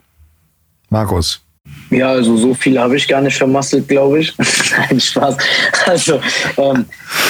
Markus. 0.89 1.41
Ja, 1.91 2.11
also 2.11 2.37
so 2.37 2.55
viel 2.55 2.79
habe 2.79 2.97
ich 2.97 3.07
gar 3.07 3.21
nicht 3.21 3.37
vermasselt, 3.37 3.89
glaube 3.89 4.21
ich. 4.21 4.35
Nein, 4.77 5.01
Spaß. 5.01 5.37
Also, 5.87 6.21
ähm, 6.57 6.87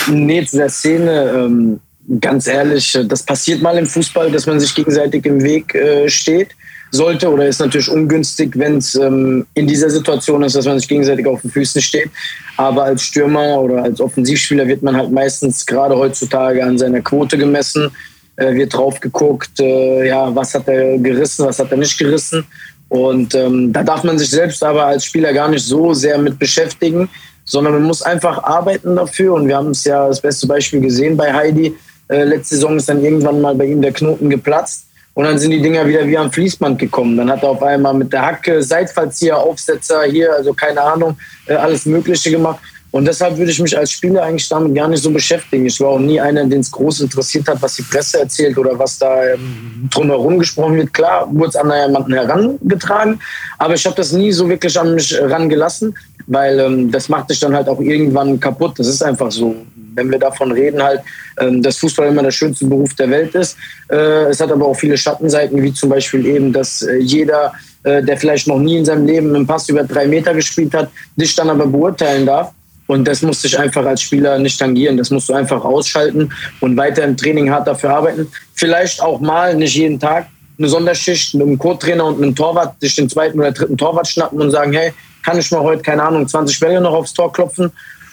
nee, 0.09 0.45
zu 0.45 0.57
der 0.57 0.69
Szene, 0.69 1.33
ähm, 1.37 1.81
ganz 2.21 2.47
ehrlich, 2.47 2.99
das 3.07 3.23
passiert 3.23 3.61
mal 3.61 3.77
im 3.77 3.87
Fußball, 3.87 4.31
dass 4.31 4.47
man 4.47 4.59
sich 4.59 4.75
gegenseitig 4.75 5.27
im 5.27 5.43
Weg 5.43 5.75
äh, 5.75 6.09
steht 6.09 6.51
sollte 6.93 7.31
oder 7.31 7.47
ist 7.47 7.59
natürlich 7.59 7.91
ungünstig, 7.91 8.53
wenn 8.57 8.77
es 8.77 8.95
ähm, 8.95 9.47
in 9.55 9.67
dieser 9.67 9.89
Situation 9.89 10.43
ist, 10.43 10.55
dass 10.55 10.67
man 10.67 10.79
sich 10.79 10.89
gegenseitig 10.89 11.27
auf 11.27 11.41
den 11.41 11.51
Füßen 11.51 11.81
steht. 11.81 12.11
Aber 12.59 12.85
als 12.85 13.03
Stürmer 13.03 13.61
oder 13.61 13.83
als 13.83 14.01
Offensivspieler 14.01 14.67
wird 14.67 14.83
man 14.83 14.97
halt 14.97 15.11
meistens 15.11 15.65
gerade 15.65 15.97
heutzutage 15.97 16.63
an 16.63 16.77
seiner 16.77 17.01
Quote 17.01 17.39
gemessen, 17.39 17.91
äh, 18.37 18.55
wird 18.55 18.75
drauf 18.75 19.01
geguckt, 19.01 19.59
äh, 19.59 20.07
ja, 20.07 20.35
was 20.35 20.55
hat 20.55 20.69
er 20.69 20.99
gerissen, 20.99 21.47
was 21.47 21.59
hat 21.59 21.71
er 21.71 21.79
nicht 21.79 21.99
gerissen. 21.99 22.45
Und 22.91 23.35
ähm, 23.35 23.73
da 23.73 23.83
darf 23.83 24.05
man 24.05 24.19
sich 24.19 24.29
selbst 24.29 24.63
aber 24.63 24.85
als 24.85 25.07
Spieler 25.07 25.33
gar 25.33 25.49
nicht 25.49 25.65
so 25.65 25.95
sehr 25.95 26.19
mit 26.19 26.39
beschäftigen, 26.39 27.09
sondern 27.47 27.73
man 27.73 27.85
muss 27.85 28.03
einfach 28.03 28.45
arbeiten 28.45 28.97
dafür. 28.97 29.33
Und 29.33 29.49
wir 29.49 29.57
haben 29.57 29.71
es 29.71 29.85
ja 29.85 30.09
das 30.09 30.21
beste 30.21 30.47
Beispiel 30.47 30.81
gesehen 30.81 31.17
bei 31.17 31.33
Heidi. 31.33 31.75
Äh, 32.09 32.25
letzte 32.25 32.57
Saison 32.57 32.77
ist 32.77 32.91
dann 32.91 33.03
irgendwann 33.03 33.41
mal 33.41 33.55
bei 33.55 33.65
ihm 33.65 33.81
der 33.81 33.93
Knoten 33.93 34.29
geplatzt. 34.29 34.89
Und 35.15 35.25
dann 35.25 35.39
sind 35.39 35.51
die 35.51 35.61
Dinger 35.61 35.87
wieder 35.87 36.07
wie 36.07 36.17
am 36.17 36.33
Fließband 36.33 36.79
gekommen. 36.79 37.17
Dann 37.17 37.31
hat 37.31 37.43
er 37.43 37.51
auf 37.51 37.63
einmal 37.63 37.93
mit 37.93 38.13
der 38.13 38.25
Hacke, 38.25 38.63
Seitfallzieher, 38.63 39.37
Aufsetzer 39.37 40.05
hier, 40.05 40.33
also 40.33 40.55
keine 40.55 40.81
Ahnung, 40.81 41.17
äh, 41.47 41.55
alles 41.55 41.85
Mögliche 41.85 42.31
gemacht. 42.31 42.61
Und 42.93 43.07
deshalb 43.07 43.39
würde 43.39 43.51
ich 43.51 43.59
mich 43.59 43.77
als 43.77 43.91
Spieler 43.91 44.23
eigentlich 44.23 44.49
damit 44.51 44.75
gar 44.75 44.87
nicht 44.87 45.03
so 45.03 45.11
beschäftigen. 45.11 45.65
Ich 45.65 45.81
war 45.81 45.91
auch 45.91 45.99
nie 45.99 46.21
einer, 46.21 46.45
den 46.45 46.61
es 46.61 46.71
groß 46.71 47.01
interessiert 47.01 47.49
hat, 47.49 47.61
was 47.63 47.77
die 47.77 47.83
Presse 47.83 48.21
erzählt 48.21 48.57
oder 48.59 48.79
was 48.79 48.99
da 48.99 49.29
ähm, 49.29 49.89
drumherum 49.91 50.39
gesprochen 50.39 50.77
wird. 50.77 50.93
Klar, 50.93 51.27
wurde 51.33 51.49
es 51.49 51.57
an 51.57 51.73
jemanden 51.73 52.13
herangetragen, 52.13 53.19
aber 53.59 53.75
ich 53.75 53.87
habe 53.87 53.97
das 53.97 54.13
nie 54.13 54.31
so 54.31 54.47
wirklich 54.47 54.79
an 54.79 54.95
mich 54.95 55.19
rangelassen, 55.19 55.97
weil 56.27 56.61
ähm, 56.61 56.91
das 56.91 57.09
macht 57.09 57.29
sich 57.29 57.41
dann 57.41 57.55
halt 57.55 57.67
auch 57.67 57.81
irgendwann 57.81 58.39
kaputt. 58.39 58.79
Das 58.79 58.87
ist 58.87 59.03
einfach 59.03 59.33
so. 59.33 59.57
Wenn 59.95 60.11
wir 60.11 60.19
davon 60.19 60.53
reden, 60.53 60.83
halt, 60.83 61.01
ähm, 61.41 61.63
dass 61.63 61.79
Fußball 61.79 62.09
immer 62.09 62.23
der 62.23 62.31
schönste 62.31 62.67
Beruf 62.67 62.95
der 62.95 63.11
Welt 63.11 63.35
ist. 63.35 63.57
Äh, 63.91 64.31
es 64.31 64.41
hat 64.41 64.51
aber 64.51 64.67
auch 64.67 64.75
viele 64.75 64.97
Schattenseiten, 64.97 65.63
wie 65.63 65.73
zum 65.73 65.91
Beispiel 65.91 66.27
eben, 66.27 66.53
dass 66.53 66.83
äh, 66.83 66.97
jeder, 66.99 67.53
äh, 67.85 68.03
der 68.03 68.17
vielleicht 68.17 68.47
noch 68.49 68.59
nie 68.59 68.79
in 68.79 68.85
seinem 68.85 69.07
Leben 69.07 69.35
einen 69.35 69.47
Pass 69.47 69.69
über 69.69 69.85
drei 69.85 70.07
Meter 70.07 70.35
gespielt 70.35 70.75
hat, 70.75 70.91
dich 71.17 71.35
dann 71.35 71.51
aber 71.51 71.67
beurteilen 71.67 72.27
darf 72.27 72.53
und 72.93 73.07
das 73.07 73.23
musste 73.23 73.47
ich 73.47 73.59
einfach 73.59 73.85
als 73.87 74.03
Spieler 74.03 74.39
nicht 74.39 74.59
tangieren. 74.59 74.97
Das 74.97 75.11
musst 75.11 75.29
du 75.29 75.33
einfach 75.33 75.65
ausschalten 75.65 76.31
und 76.61 76.77
weiter 76.77 77.05
im 77.05 77.17
Training 77.17 77.51
hart 77.51 77.67
dafür 77.67 77.91
arbeiten. 77.91 78.31
Vielleicht 78.55 79.01
auch 79.01 79.21
mal, 79.21 79.55
nicht 79.55 79.75
jeden 79.77 79.99
Tag, 79.99 80.27
eine 80.59 80.69
Sonderschicht 80.69 81.35
mit 81.35 81.47
einem 81.47 81.59
Co-Trainer 81.59 82.05
und 82.05 82.23
einem 82.23 82.35
Torwart, 82.35 82.79
sich 82.81 82.95
den 82.95 83.09
zweiten 83.09 83.39
oder 83.39 83.53
dritten 83.53 83.79
Torwart 83.79 84.07
schnappen 84.07 84.41
und 84.41 84.51
sagen, 84.51 84.73
hey, 84.73 84.93
kann 85.25 85.39
ich 85.39 85.51
mal 85.51 85.63
heute, 85.63 85.83
keine 85.83 86.03
Ahnung, 86.03 86.29
20 86.29 86.59
Bälle 86.61 86.81
noch 86.81 86.93
aufs 86.93 87.15
Tor 87.15 87.33
klopfen? 87.33 87.73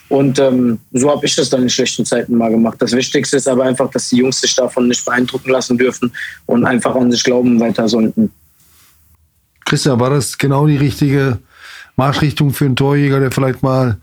Und 0.09 0.39
ähm, 0.39 0.79
so 0.91 1.09
habe 1.11 1.25
ich 1.25 1.35
das 1.35 1.49
dann 1.49 1.61
in 1.61 1.69
schlechten 1.69 2.03
Zeiten 2.03 2.35
mal 2.35 2.49
gemacht. 2.49 2.77
Das 2.79 2.91
Wichtigste 2.93 3.37
ist 3.37 3.47
aber 3.47 3.63
einfach, 3.63 3.89
dass 3.91 4.09
die 4.09 4.17
Jungs 4.17 4.41
sich 4.41 4.55
davon 4.55 4.87
nicht 4.87 5.05
beeindrucken 5.05 5.51
lassen 5.51 5.77
dürfen 5.77 6.11
und 6.47 6.65
einfach 6.65 6.95
an 6.95 7.11
sich 7.11 7.23
glauben 7.23 7.59
weiter 7.59 7.87
sollten. 7.87 8.31
Christian, 9.65 9.99
war 9.99 10.09
das 10.09 10.37
genau 10.37 10.65
die 10.65 10.77
richtige 10.77 11.37
Marschrichtung 11.95 12.51
für 12.53 12.65
einen 12.65 12.75
Torjäger, 12.75 13.19
der 13.19 13.31
vielleicht 13.31 13.61
mal 13.61 13.97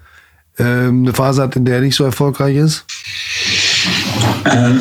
ähm, 0.59 1.03
eine 1.03 1.12
Phase 1.12 1.42
hat, 1.42 1.57
in 1.57 1.64
der 1.64 1.77
er 1.77 1.81
nicht 1.81 1.97
so 1.97 2.05
erfolgreich 2.05 2.57
ist? 2.57 2.85
Ähm, 4.50 4.79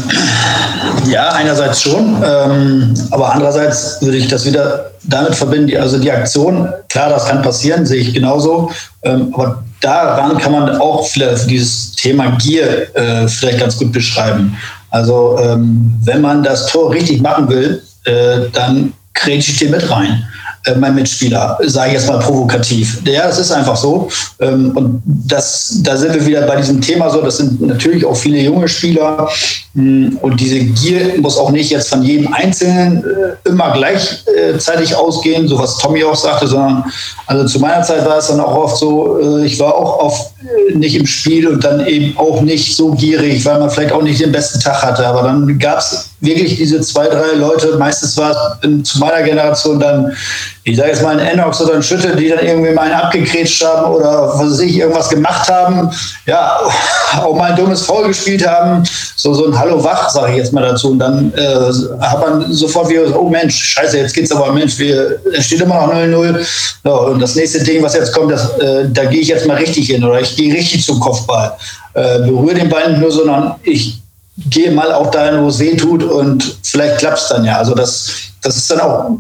ja, 1.08 1.30
einerseits 1.30 1.82
schon, 1.82 2.24
ähm, 2.24 2.94
aber 3.12 3.34
andererseits 3.34 4.02
würde 4.02 4.18
ich 4.18 4.28
das 4.28 4.46
wieder 4.46 4.92
damit 5.04 5.36
verbinden, 5.36 5.68
die, 5.68 5.78
also 5.78 5.98
die 5.98 6.12
Aktion, 6.12 6.70
klar, 6.90 7.10
das 7.10 7.26
kann 7.28 7.42
passieren, 7.42 7.86
sehe 7.86 8.02
ich 8.02 8.14
genauso, 8.14 8.72
ähm, 9.04 9.34
aber 9.34 9.64
daran 9.82 10.38
kann 10.38 10.52
man 10.52 10.78
auch 10.78 11.06
vielleicht 11.08 11.50
dieses 11.50 11.94
Thema 11.94 12.38
Gier 12.38 12.96
äh, 12.96 13.28
vielleicht 13.28 13.60
ganz 13.60 13.78
gut 13.78 13.92
beschreiben. 13.92 14.58
Also 14.90 15.38
ähm, 15.42 15.94
wenn 16.04 16.22
man 16.22 16.44
das 16.44 16.68
Tor 16.68 16.92
richtig 16.92 17.22
machen 17.22 17.50
will, 17.50 17.84
äh, 18.06 18.50
dann 18.54 18.94
grätsche 19.14 19.52
ich 19.52 19.60
dir 19.60 19.70
mit 19.70 19.90
rein. 19.90 20.26
Äh, 20.66 20.76
mein 20.76 20.96
Mitspieler, 20.96 21.58
sage 21.66 21.90
ich 21.90 21.94
jetzt 21.94 22.08
mal 22.08 22.20
provokativ. 22.20 23.02
Ja, 23.06 23.30
es 23.30 23.38
ist 23.38 23.52
einfach 23.52 23.76
so. 23.76 24.10
Ähm, 24.40 24.72
und 24.76 25.02
das, 25.06 25.78
da 25.84 25.96
sind 25.96 26.16
wir 26.16 26.26
wieder 26.26 26.42
bei 26.42 26.56
diesem 26.56 26.82
Thema 26.82 27.10
so, 27.10 27.22
das 27.22 27.38
sind 27.38 27.62
natürlich 27.62 28.04
auch 28.04 28.16
viele 28.16 28.40
junge 28.40 28.68
Spieler. 28.68 29.30
Mm, 29.74 30.18
und 30.22 30.40
diese 30.40 30.60
Gier 30.60 31.20
muss 31.22 31.38
auch 31.38 31.52
nicht 31.52 31.70
jetzt 31.70 31.90
von 31.90 32.02
jedem 32.02 32.34
Einzelnen 32.34 33.04
äh, 33.04 33.50
immer 33.50 33.74
gleichzeitig 33.74 34.96
ausgehen, 34.96 35.48
so 35.48 35.60
was 35.60 35.78
Tommy 35.78 36.04
auch 36.04 36.16
sagte, 36.16 36.48
sondern 36.48 36.86
also 37.28 37.46
zu 37.46 37.60
meiner 37.60 37.84
Zeit 37.84 38.04
war 38.06 38.18
es 38.18 38.28
dann 38.28 38.40
auch 38.40 38.56
oft 38.56 38.78
so, 38.78 39.20
äh, 39.20 39.46
ich 39.46 39.60
war 39.60 39.76
auch 39.76 40.00
oft 40.00 40.32
nicht 40.74 40.96
im 40.96 41.06
Spiel 41.06 41.48
und 41.48 41.64
dann 41.64 41.86
eben 41.86 42.18
auch 42.18 42.42
nicht 42.42 42.76
so 42.76 42.92
gierig, 42.92 43.46
weil 43.46 43.60
man 43.60 43.70
vielleicht 43.70 43.92
auch 43.92 44.02
nicht 44.02 44.22
den 44.22 44.32
besten 44.32 44.60
Tag 44.60 44.82
hatte. 44.84 45.06
Aber 45.06 45.24
dann 45.24 45.60
gab 45.60 45.80
es 45.80 46.10
wirklich 46.26 46.58
diese 46.58 46.82
zwei, 46.82 47.08
drei 47.08 47.34
Leute, 47.34 47.78
meistens 47.78 48.18
war 48.18 48.60
es 48.62 48.90
zu 48.90 49.00
meiner 49.00 49.22
Generation 49.22 49.80
dann, 49.80 50.16
ich 50.64 50.78
sage 50.78 50.90
jetzt 50.90 51.04
mal 51.04 51.20
ein 51.20 51.26
Enox 51.26 51.62
oder 51.62 51.76
ein 51.76 51.84
Schütte, 51.84 52.16
die 52.16 52.30
dann 52.30 52.44
irgendwie 52.44 52.72
mal 52.72 52.84
einen 52.84 52.94
abgekrätscht 52.94 53.64
haben 53.64 53.94
oder 53.94 54.34
was 54.34 54.52
weiß 54.52 54.60
ich, 54.60 54.78
irgendwas 54.78 55.10
gemacht 55.10 55.48
haben, 55.50 55.90
ja, 56.26 56.60
auch 57.22 57.36
mal 57.36 57.52
ein 57.52 57.56
dummes 57.56 57.84
Foul 57.84 58.08
gespielt 58.08 58.46
haben, 58.46 58.84
so, 59.16 59.34
so 59.34 59.48
ein 59.48 59.58
Hallo 59.58 59.84
wach, 59.84 60.10
sage 60.10 60.32
ich 60.32 60.38
jetzt 60.38 60.54
mal 60.54 60.62
dazu. 60.62 60.92
Und 60.92 61.00
dann 61.00 61.34
äh, 61.36 62.02
hat 62.02 62.20
man 62.20 62.52
sofort 62.52 62.90
wieder, 62.90 63.20
oh 63.20 63.30
Mensch, 63.30 63.56
scheiße, 63.56 63.98
jetzt 63.98 64.14
geht's 64.14 64.32
aber, 64.32 64.52
Mensch, 64.52 64.78
wir, 64.78 65.20
es 65.38 65.46
steht 65.46 65.62
immer 65.62 65.88
noch 65.88 65.94
0-0. 65.94 66.46
Ja, 66.84 66.92
und 66.92 67.20
das 67.20 67.36
nächste 67.36 67.64
Ding, 67.64 67.82
was 67.84 67.94
jetzt 67.94 68.14
kommt, 68.14 68.32
das, 68.32 68.50
äh, 68.60 68.86
da 68.92 69.06
gehe 69.06 69.22
ich 69.22 69.28
jetzt 69.28 69.48
mal 69.48 69.58
richtig 69.58 69.88
hin 69.88 70.04
oder 70.04 70.20
ich 70.20 70.36
gehe 70.36 70.54
richtig 70.54 70.86
zum 70.86 71.00
Kopfball. 71.00 71.54
Äh, 71.94 72.20
berühre 72.20 72.56
den 72.56 72.70
Ball 72.70 72.90
nicht 72.90 73.02
nur, 73.02 73.12
sondern 73.12 73.56
ich 73.64 74.02
gehe 74.38 74.72
mal 74.72 74.92
auch 74.92 75.12
dahin, 75.12 75.42
wo 75.42 75.48
es 75.48 75.60
weh 75.60 75.76
tut 75.76 76.04
und 76.04 76.58
vielleicht 76.64 76.98
klappt 77.00 77.20
es 77.20 77.28
dann 77.30 77.46
ja. 77.46 77.58
Also 77.58 77.74
das, 77.74 78.12
das 78.42 78.58
ist 78.58 78.70
dann 78.70 78.82
auch, 78.82 79.12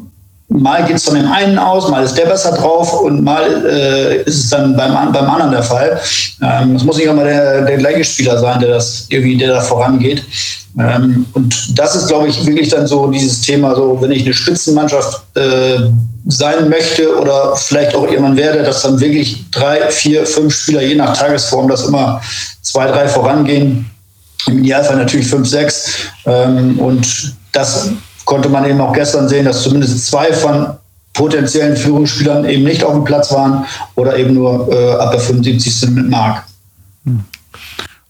mal 0.49 0.83
geht 0.85 0.97
es 0.97 1.05
von 1.05 1.15
dem 1.15 1.31
einen 1.31 1.57
aus, 1.57 1.89
mal 1.89 2.03
ist 2.03 2.17
der 2.17 2.25
besser 2.25 2.51
drauf 2.51 3.01
und 3.01 3.23
mal 3.23 3.65
äh, 3.65 4.23
ist 4.23 4.45
es 4.45 4.49
dann 4.49 4.75
beim, 4.75 5.11
beim 5.11 5.29
anderen 5.29 5.51
der 5.51 5.63
Fall. 5.63 5.99
Ähm, 6.41 6.75
es 6.75 6.83
muss 6.83 6.97
nicht 6.97 7.07
immer 7.07 7.23
der, 7.23 7.61
der 7.63 7.77
gleiche 7.77 8.03
Spieler 8.03 8.37
sein, 8.37 8.59
der 8.59 8.69
das 8.69 9.05
irgendwie, 9.09 9.37
der 9.37 9.53
da 9.53 9.61
vorangeht. 9.61 10.23
Ähm, 10.77 11.25
und 11.33 11.79
das 11.79 11.95
ist, 11.95 12.07
glaube 12.07 12.27
ich, 12.27 12.45
wirklich 12.45 12.69
dann 12.69 12.85
so 12.85 13.07
dieses 13.07 13.41
Thema, 13.41 13.73
so 13.73 13.97
wenn 14.01 14.11
ich 14.11 14.25
eine 14.25 14.33
Spitzenmannschaft 14.33 15.21
äh, 15.35 15.79
sein 16.27 16.69
möchte 16.69 17.17
oder 17.17 17.55
vielleicht 17.55 17.95
auch 17.95 18.03
irgendwann 18.03 18.35
werde, 18.35 18.63
dass 18.63 18.81
dann 18.81 18.99
wirklich 18.99 19.49
drei, 19.51 19.89
vier, 19.89 20.25
fünf 20.25 20.53
Spieler 20.53 20.81
je 20.81 20.95
nach 20.95 21.15
Tagesform, 21.15 21.69
dass 21.69 21.85
immer 21.85 22.21
zwei, 22.61 22.87
drei 22.87 23.07
vorangehen 23.07 23.89
im 24.47 24.59
Idealfall 24.59 24.97
natürlich 24.97 25.27
5, 25.27 25.47
6. 25.47 25.97
Ähm, 26.25 26.79
und 26.79 27.35
das 27.51 27.91
konnte 28.25 28.49
man 28.49 28.65
eben 28.65 28.81
auch 28.81 28.93
gestern 28.93 29.27
sehen, 29.29 29.45
dass 29.45 29.63
zumindest 29.63 30.05
zwei 30.07 30.33
von 30.33 30.67
potenziellen 31.13 31.77
Führungsspielern 31.77 32.45
eben 32.45 32.63
nicht 32.63 32.83
auf 32.83 32.93
dem 32.93 33.03
Platz 33.03 33.31
waren 33.31 33.65
oder 33.95 34.17
eben 34.17 34.33
nur 34.33 34.71
äh, 34.71 34.93
ab 34.95 35.11
der 35.11 35.21
75. 35.21 35.73
sind 35.73 35.95
mit 35.95 36.09
Mark. 36.09 36.43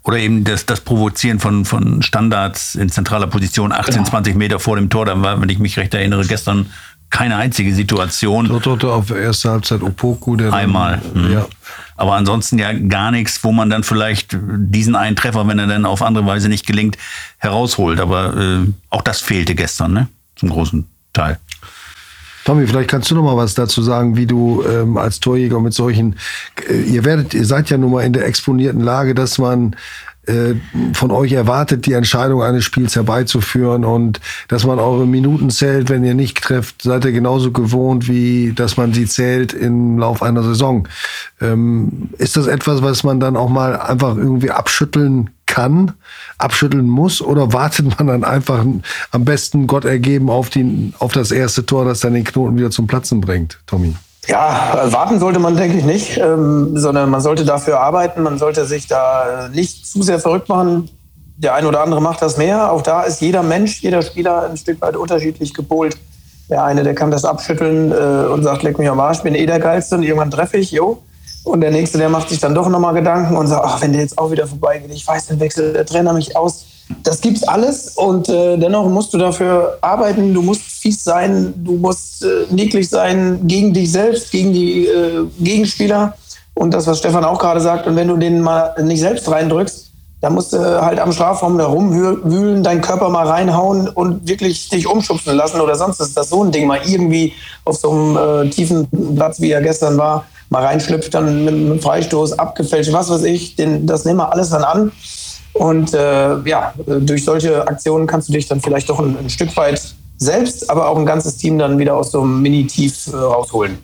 Oder 0.03 0.17
eben 0.17 0.43
das, 0.43 0.65
das 0.65 0.81
Provozieren 0.81 1.39
von, 1.39 1.65
von 1.65 2.01
Standards 2.01 2.75
in 2.75 2.89
zentraler 2.89 3.27
Position, 3.27 3.71
18, 3.71 3.95
genau. 3.95 4.05
20 4.07 4.35
Meter 4.35 4.59
vor 4.59 4.75
dem 4.75 4.89
Tor. 4.89 5.05
Da 5.05 5.19
war, 5.21 5.41
wenn 5.41 5.49
ich 5.49 5.59
mich 5.59 5.77
recht 5.77 5.93
erinnere, 5.93 6.25
gestern 6.25 6.67
keine 7.15 7.37
einzige 7.37 7.73
Situation. 7.73 8.59
Dort, 8.61 8.83
auf 8.83 9.09
erster 9.09 9.51
Halbzeit 9.51 9.81
Opoku, 9.81 10.35
der 10.35 10.51
Einmal. 10.51 11.01
Dann, 11.13 11.27
mhm. 11.27 11.31
ja. 11.31 11.47
Aber 11.95 12.15
ansonsten 12.15 12.59
ja 12.59 12.73
gar 12.73 13.11
nichts, 13.11 13.41
wo 13.41 13.53
man 13.53 13.69
dann 13.69 13.83
vielleicht 13.83 14.37
diesen 14.37 14.97
einen 14.97 15.15
Treffer, 15.15 15.47
wenn 15.47 15.57
er 15.57 15.67
dann 15.67 15.85
auf 15.85 16.01
andere 16.01 16.25
Weise 16.25 16.49
nicht 16.49 16.67
gelingt, 16.67 16.97
herausholt. 17.37 18.01
Aber 18.01 18.35
äh, 18.35 18.67
auch 18.89 19.01
das 19.01 19.21
fehlte 19.21 19.55
gestern, 19.55 19.93
ne? 19.93 20.09
Zum 20.35 20.49
großen 20.49 20.85
Teil. 21.13 21.39
Tommy, 22.43 22.67
vielleicht 22.67 22.89
kannst 22.89 23.09
du 23.09 23.15
noch 23.15 23.23
mal 23.23 23.37
was 23.37 23.53
dazu 23.53 23.81
sagen, 23.81 24.17
wie 24.17 24.25
du 24.25 24.63
ähm, 24.69 24.97
als 24.97 25.21
Torjäger 25.21 25.61
mit 25.61 25.73
solchen, 25.73 26.17
äh, 26.69 26.81
ihr 26.81 27.05
werdet, 27.05 27.33
ihr 27.33 27.45
seid 27.45 27.69
ja 27.69 27.77
nun 27.77 27.91
mal 27.91 28.01
in 28.01 28.11
der 28.11 28.25
exponierten 28.25 28.81
Lage, 28.81 29.15
dass 29.15 29.37
man 29.37 29.77
äh, 30.27 30.55
von 30.93 31.11
euch 31.11 31.33
erwartet, 31.33 31.85
die 31.85 31.93
Entscheidung 31.93 32.41
eines 32.41 32.63
Spiels 32.63 32.95
herbeizuführen 32.95 33.85
und 33.85 34.19
dass 34.47 34.65
man 34.65 34.79
eure 34.79 35.05
Minuten 35.05 35.49
zählt, 35.49 35.89
wenn 35.89 36.03
ihr 36.03 36.13
nicht 36.13 36.41
trefft, 36.41 36.81
seid 36.81 37.05
ihr 37.05 37.11
genauso 37.11 37.51
gewohnt, 37.51 38.07
wie 38.07 38.53
dass 38.53 38.77
man 38.77 38.93
sie 38.93 39.05
zählt 39.05 39.53
im 39.53 39.99
Lauf 39.99 40.21
einer 40.21 40.43
Saison. 40.43 40.87
Ähm, 41.41 42.09
ist 42.17 42.37
das 42.37 42.47
etwas, 42.47 42.81
was 42.81 43.03
man 43.03 43.19
dann 43.19 43.35
auch 43.35 43.49
mal 43.49 43.79
einfach 43.79 44.15
irgendwie 44.15 44.51
abschütteln 44.51 45.29
kann, 45.45 45.93
abschütteln 46.37 46.87
muss 46.87 47.21
oder 47.21 47.53
wartet 47.53 47.97
man 47.97 48.07
dann 48.07 48.23
einfach 48.23 48.65
am 49.11 49.25
besten 49.25 49.67
Gott 49.67 49.85
ergeben 49.85 50.29
auf, 50.29 50.49
die, 50.49 50.93
auf 50.99 51.13
das 51.13 51.31
erste 51.31 51.65
Tor, 51.65 51.85
das 51.85 51.99
dann 51.99 52.13
den 52.13 52.23
Knoten 52.23 52.57
wieder 52.57 52.71
zum 52.71 52.87
Platzen 52.87 53.21
bringt, 53.21 53.59
Tommy? 53.67 53.95
Ja, 54.27 54.91
warten 54.91 55.19
sollte 55.19 55.39
man, 55.39 55.55
denke 55.55 55.77
ich, 55.77 55.83
nicht, 55.83 56.17
ähm, 56.17 56.77
sondern 56.77 57.09
man 57.09 57.21
sollte 57.21 57.45
dafür 57.45 57.79
arbeiten. 57.79 58.23
Man 58.23 58.37
sollte 58.37 58.65
sich 58.65 58.87
da 58.87 59.49
nicht 59.53 59.85
zu 59.85 60.01
sehr 60.01 60.19
verrückt 60.19 60.49
machen. 60.49 60.89
Der 61.37 61.53
eine 61.53 61.67
oder 61.67 61.81
andere 61.81 62.01
macht 62.01 62.21
das 62.21 62.37
mehr. 62.37 62.71
Auch 62.71 62.81
da 62.81 63.03
ist 63.03 63.21
jeder 63.21 63.43
Mensch, 63.43 63.81
jeder 63.81 64.01
Spieler 64.01 64.49
ein 64.49 64.57
Stück 64.57 64.81
weit 64.81 64.95
unterschiedlich 64.95 65.53
gepolt. 65.53 65.97
Der 66.49 66.63
eine, 66.63 66.83
der 66.83 66.95
kann 66.95 67.11
das 67.11 67.25
abschütteln 67.25 67.91
äh, 67.91 68.27
und 68.27 68.43
sagt, 68.43 68.63
leck 68.63 68.79
mich 68.79 68.89
am 68.89 68.99
Arsch, 68.99 69.21
bin 69.21 69.35
eh 69.35 69.45
der 69.45 69.59
Geilste 69.59 69.95
und 69.95 70.03
irgendwann 70.03 70.31
treffe 70.31 70.57
ich, 70.57 70.71
jo. 70.71 71.01
Und 71.43 71.61
der 71.61 71.71
Nächste, 71.71 71.97
der 71.97 72.09
macht 72.09 72.29
sich 72.29 72.39
dann 72.39 72.55
doch 72.55 72.69
nochmal 72.69 72.93
Gedanken 72.93 73.37
und 73.37 73.47
sagt, 73.47 73.63
ach, 73.65 73.81
wenn 73.81 73.93
der 73.93 74.01
jetzt 74.01 74.17
auch 74.17 74.31
wieder 74.31 74.47
vorbeigeht, 74.47 74.91
ich 74.91 75.07
weiß, 75.07 75.27
dann 75.27 75.39
wechselt 75.39 75.75
der 75.75 75.85
Trainer 75.85 76.13
mich 76.13 76.35
aus. 76.35 76.65
Das 77.03 77.21
gibt's 77.21 77.43
alles 77.43 77.89
und 77.95 78.29
äh, 78.29 78.57
dennoch 78.57 78.87
musst 78.89 79.13
du 79.13 79.17
dafür 79.17 79.77
arbeiten. 79.81 80.33
Du 80.33 80.41
musst 80.41 80.61
fies 80.61 81.03
sein, 81.03 81.53
du 81.57 81.73
musst 81.73 82.23
äh, 82.23 82.45
niedlich 82.51 82.89
sein 82.89 83.39
gegen 83.47 83.73
dich 83.73 83.91
selbst, 83.91 84.31
gegen 84.31 84.53
die 84.53 84.85
äh, 84.85 85.25
Gegenspieler. 85.39 86.15
Und 86.53 86.73
das, 86.73 86.87
was 86.87 86.99
Stefan 86.99 87.25
auch 87.25 87.39
gerade 87.39 87.59
sagt, 87.59 87.87
und 87.87 87.95
wenn 87.95 88.07
du 88.07 88.17
den 88.17 88.41
mal 88.41 88.75
nicht 88.81 88.99
selbst 88.99 89.29
reindrückst, 89.29 89.85
dann 90.21 90.33
musst 90.33 90.53
du 90.53 90.81
halt 90.81 90.99
am 90.99 91.11
Strafraum 91.11 91.57
da 91.57 91.65
rumwühlen, 91.65 92.63
deinen 92.63 92.81
Körper 92.81 93.09
mal 93.09 93.27
reinhauen 93.27 93.89
und 93.89 94.27
wirklich 94.27 94.69
dich 94.69 94.87
umschubsen 94.87 95.35
lassen 95.35 95.61
oder 95.61 95.75
sonst 95.75 95.99
ist 95.99 96.17
das 96.17 96.29
so 96.29 96.43
ein 96.43 96.51
Ding 96.51 96.65
mal 96.65 96.79
irgendwie 96.83 97.33
auf 97.63 97.77
so 97.77 97.91
einem 97.91 98.47
äh, 98.47 98.49
tiefen 98.49 98.87
Platz, 99.15 99.39
wie 99.39 99.51
er 99.51 99.61
gestern 99.61 99.97
war, 99.97 100.25
mal 100.49 100.65
reinschlüpft, 100.65 101.13
dann 101.13 101.45
mit 101.45 101.53
einem 101.53 101.79
Freistoß, 101.79 102.39
abgefälscht, 102.39 102.93
was 102.93 103.09
weiß 103.09 103.23
ich, 103.23 103.55
den, 103.55 103.85
das 103.85 104.05
nehmen 104.05 104.17
wir 104.17 104.31
alles 104.31 104.49
dann 104.49 104.63
an. 104.63 104.91
Und 105.55 105.93
äh, 105.93 106.37
ja, 106.43 106.73
durch 106.85 107.23
solche 107.23 107.65
Aktionen 107.65 108.07
kannst 108.07 108.27
du 108.27 108.33
dich 108.33 108.47
dann 108.47 108.59
vielleicht 108.59 108.89
doch 108.89 108.99
ein, 108.99 109.17
ein, 109.17 109.29
Stück 109.29 109.55
weit 109.55 109.95
selbst, 110.17 110.69
aber 110.69 110.89
auch 110.89 110.97
ein 110.97 111.05
ganzes 111.05 111.37
Team 111.37 111.57
dann 111.57 111.79
wieder 111.79 111.95
aus 111.95 112.11
so 112.11 112.21
einem 112.21 112.41
Mini-Tief 112.41 113.07
äh, 113.07 113.15
rausholen. 113.15 113.77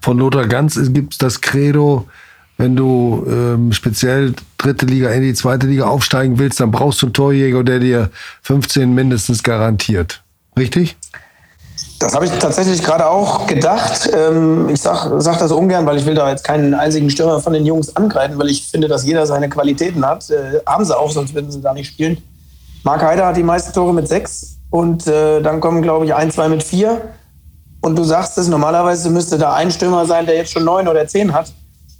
Von 0.00 0.18
Lothar 0.18 0.46
Ganz 0.46 0.80
gibt 0.92 1.12
es 1.12 1.18
das 1.18 1.40
Credo, 1.40 2.08
wenn 2.58 2.74
du 2.74 3.24
ähm, 3.28 3.72
speziell 3.72 4.34
dritte 4.58 4.84
Liga 4.86 5.10
in 5.10 5.22
die 5.22 5.34
zweite 5.34 5.68
Liga 5.68 5.84
aufsteigen 5.84 6.40
willst, 6.40 6.58
dann 6.58 6.72
brauchst 6.72 7.00
du 7.02 7.06
einen 7.06 7.12
Torjäger, 7.12 7.62
der 7.62 7.78
dir 7.78 8.10
15 8.42 8.92
mindestens 8.92 9.44
garantiert. 9.44 10.24
Richtig? 10.58 10.96
Das 11.98 12.14
habe 12.14 12.24
ich 12.24 12.32
tatsächlich 12.32 12.82
gerade 12.82 13.08
auch 13.08 13.46
gedacht. 13.46 14.10
Ähm, 14.12 14.68
ich 14.68 14.80
sage 14.80 15.20
sag 15.20 15.38
das 15.38 15.52
ungern, 15.52 15.86
weil 15.86 15.98
ich 15.98 16.04
will 16.06 16.14
da 16.14 16.28
jetzt 16.28 16.42
keinen 16.42 16.74
einzigen 16.74 17.08
Stürmer 17.10 17.40
von 17.40 17.52
den 17.52 17.64
Jungs 17.64 17.94
angreifen, 17.94 18.38
weil 18.38 18.50
ich 18.50 18.66
finde, 18.66 18.88
dass 18.88 19.04
jeder 19.04 19.24
seine 19.26 19.48
Qualitäten 19.48 20.04
hat. 20.04 20.28
Äh, 20.30 20.60
haben 20.66 20.84
sie 20.84 20.98
auch, 20.98 21.10
sonst 21.10 21.32
würden 21.32 21.52
sie 21.52 21.60
da 21.60 21.72
nicht 21.72 21.88
spielen. 21.88 22.18
Marc 22.82 23.02
Heider 23.02 23.26
hat 23.26 23.36
die 23.36 23.44
meisten 23.44 23.72
Tore 23.72 23.94
mit 23.94 24.08
sechs 24.08 24.56
und 24.70 25.06
äh, 25.06 25.40
dann 25.40 25.60
kommen, 25.60 25.82
glaube 25.82 26.04
ich, 26.04 26.14
ein, 26.14 26.32
zwei 26.32 26.48
mit 26.48 26.64
vier. 26.64 27.00
Und 27.80 27.96
du 27.96 28.04
sagst 28.04 28.36
es, 28.38 28.48
normalerweise 28.48 29.10
müsste 29.10 29.38
da 29.38 29.54
ein 29.54 29.70
Stürmer 29.70 30.06
sein, 30.06 30.26
der 30.26 30.36
jetzt 30.36 30.52
schon 30.52 30.64
neun 30.64 30.88
oder 30.88 31.06
zehn 31.06 31.32
hat. 31.32 31.52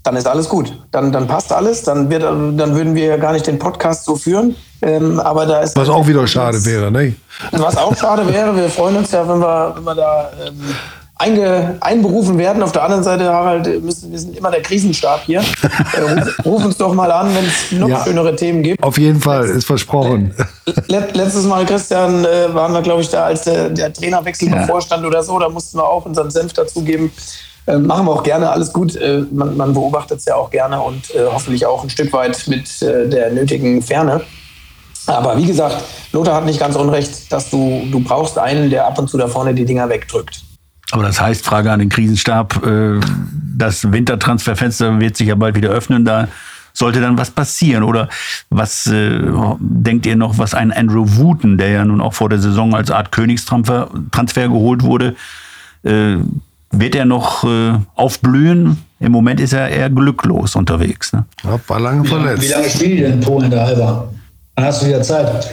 Dann 0.02 0.16
ist 0.16 0.26
alles 0.26 0.48
gut. 0.48 0.72
Dann, 0.90 1.12
dann 1.12 1.28
passt 1.28 1.52
alles. 1.52 1.82
Dann, 1.82 2.10
wird, 2.10 2.22
dann 2.22 2.74
würden 2.74 2.94
wir 2.94 3.04
ja 3.04 3.16
gar 3.16 3.32
nicht 3.32 3.46
den 3.46 3.58
Podcast 3.58 4.04
so 4.04 4.16
führen. 4.16 4.56
Ähm, 4.82 5.20
aber 5.20 5.46
da 5.46 5.60
ist 5.60 5.76
was 5.76 5.88
auch 5.88 6.06
wieder 6.06 6.26
schade 6.26 6.64
wäre, 6.64 6.90
ne? 6.90 7.14
Was 7.52 7.76
auch 7.76 7.96
schade 7.96 8.26
wäre, 8.32 8.54
wir 8.56 8.68
freuen 8.68 8.96
uns 8.96 9.12
ja, 9.12 9.28
wenn 9.28 9.38
wir, 9.38 9.74
wenn 9.76 9.84
wir 9.84 9.94
da 9.94 10.30
ähm, 10.44 10.74
einge, 11.22 11.76
einberufen 11.80 12.36
werden. 12.36 12.62
Auf 12.62 12.72
der 12.72 12.82
anderen 12.82 13.04
Seite, 13.04 13.32
Harald, 13.32 13.82
müssen, 13.82 14.10
wir 14.10 14.18
sind 14.18 14.36
immer 14.36 14.50
der 14.50 14.62
Krisenstab 14.62 15.22
hier. 15.24 15.40
äh, 15.40 16.00
ruf, 16.00 16.44
ruf, 16.44 16.64
uns 16.64 16.76
doch 16.76 16.92
mal 16.94 17.10
an, 17.10 17.32
wenn 17.34 17.44
es 17.44 17.72
noch 17.72 17.88
ja, 17.88 18.04
schönere 18.04 18.34
Themen 18.34 18.62
gibt. 18.62 18.82
Auf 18.82 18.98
jeden 18.98 19.20
Fall, 19.20 19.44
ist 19.44 19.66
versprochen. 19.66 20.34
Letztes 20.88 21.44
Mal, 21.44 21.64
Christian, 21.64 22.24
äh, 22.24 22.52
waren 22.52 22.72
wir, 22.72 22.82
glaube 22.82 23.02
ich, 23.02 23.08
da, 23.08 23.26
als 23.26 23.42
der, 23.42 23.70
der 23.70 23.92
Trainerwechsel 23.92 24.48
ja. 24.48 24.62
bevorstand 24.62 25.04
oder 25.04 25.22
so. 25.22 25.38
Da 25.38 25.48
mussten 25.48 25.78
wir 25.78 25.88
auch 25.88 26.04
unseren 26.04 26.30
Senf 26.30 26.52
dazugeben. 26.54 27.12
Äh, 27.66 27.78
machen 27.78 28.06
wir 28.06 28.12
auch 28.12 28.22
gerne, 28.22 28.50
alles 28.50 28.72
gut. 28.72 28.96
Äh, 28.96 29.24
man, 29.30 29.56
man 29.56 29.72
beobachtet 29.72 30.18
es 30.18 30.24
ja 30.24 30.34
auch 30.34 30.50
gerne 30.50 30.80
und 30.80 31.14
äh, 31.14 31.24
hoffentlich 31.30 31.64
auch 31.66 31.82
ein 31.82 31.90
Stück 31.90 32.12
weit 32.12 32.46
mit 32.48 32.82
äh, 32.82 33.08
der 33.08 33.30
nötigen 33.32 33.82
Ferne. 33.82 34.22
Aber 35.06 35.36
wie 35.36 35.46
gesagt, 35.46 35.82
Lothar 36.12 36.36
hat 36.36 36.44
nicht 36.44 36.60
ganz 36.60 36.76
unrecht, 36.76 37.32
dass 37.32 37.50
du, 37.50 37.86
du 37.90 38.00
brauchst 38.00 38.38
einen, 38.38 38.70
der 38.70 38.86
ab 38.86 38.98
und 38.98 39.08
zu 39.08 39.18
da 39.18 39.28
vorne 39.28 39.54
die 39.54 39.64
Dinger 39.64 39.88
wegdrückt. 39.88 40.42
Aber 40.90 41.04
das 41.04 41.20
heißt, 41.20 41.44
Frage 41.44 41.72
an 41.72 41.78
den 41.78 41.88
Krisenstab, 41.88 42.64
äh, 42.66 43.00
das 43.56 43.90
Wintertransferfenster 43.90 45.00
wird 45.00 45.16
sich 45.16 45.28
ja 45.28 45.34
bald 45.34 45.56
wieder 45.56 45.70
öffnen, 45.70 46.04
da 46.04 46.28
sollte 46.74 47.00
dann 47.00 47.18
was 47.18 47.30
passieren? 47.30 47.82
Oder 47.82 48.08
was 48.50 48.86
äh, 48.86 49.20
denkt 49.58 50.06
ihr 50.06 50.16
noch, 50.16 50.38
was 50.38 50.54
ein 50.54 50.72
Andrew 50.72 51.04
Wooten, 51.06 51.58
der 51.58 51.68
ja 51.68 51.84
nun 51.84 52.00
auch 52.00 52.14
vor 52.14 52.28
der 52.28 52.38
Saison 52.38 52.74
als 52.74 52.90
Art 52.90 53.12
Königstransfer 53.12 53.90
Transfer 54.10 54.48
geholt 54.48 54.82
wurde, 54.82 55.14
wird 56.72 56.94
er 56.94 57.04
noch 57.04 57.44
äh, 57.44 57.74
aufblühen? 57.94 58.78
Im 58.98 59.12
Moment 59.12 59.40
ist 59.40 59.52
er 59.52 59.68
eher 59.68 59.90
glücklos 59.90 60.56
unterwegs. 60.56 61.12
Ne? 61.12 61.24
Ja, 61.44 61.58
war 61.66 61.80
lange 61.80 62.04
verletzt. 62.04 62.42
Wie 62.42 62.48
lange 62.48 62.70
spielt 62.70 63.04
denn 63.04 63.20
Polen 63.20 63.50
der 63.50 63.64
Alba? 63.64 64.08
Dann 64.54 64.66
hast 64.66 64.82
du 64.82 64.86
wieder 64.86 65.02
Zeit. 65.02 65.50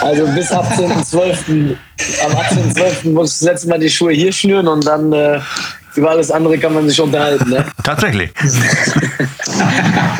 Also 0.00 0.26
bis 0.28 0.50
18.12. 0.50 1.76
Am 2.24 2.32
18.12. 2.32 3.12
muss 3.12 3.32
ich 3.32 3.38
das 3.38 3.42
letzte 3.42 3.68
Mal 3.68 3.78
die 3.78 3.90
Schuhe 3.90 4.12
hier 4.12 4.32
schnüren 4.32 4.68
und 4.68 4.86
dann 4.86 5.12
äh, 5.12 5.40
über 5.94 6.10
alles 6.10 6.30
andere 6.30 6.58
kann 6.58 6.74
man 6.74 6.88
sich 6.88 7.00
unterhalten. 7.00 7.50
Ne? 7.50 7.64
Tatsächlich. 7.84 8.30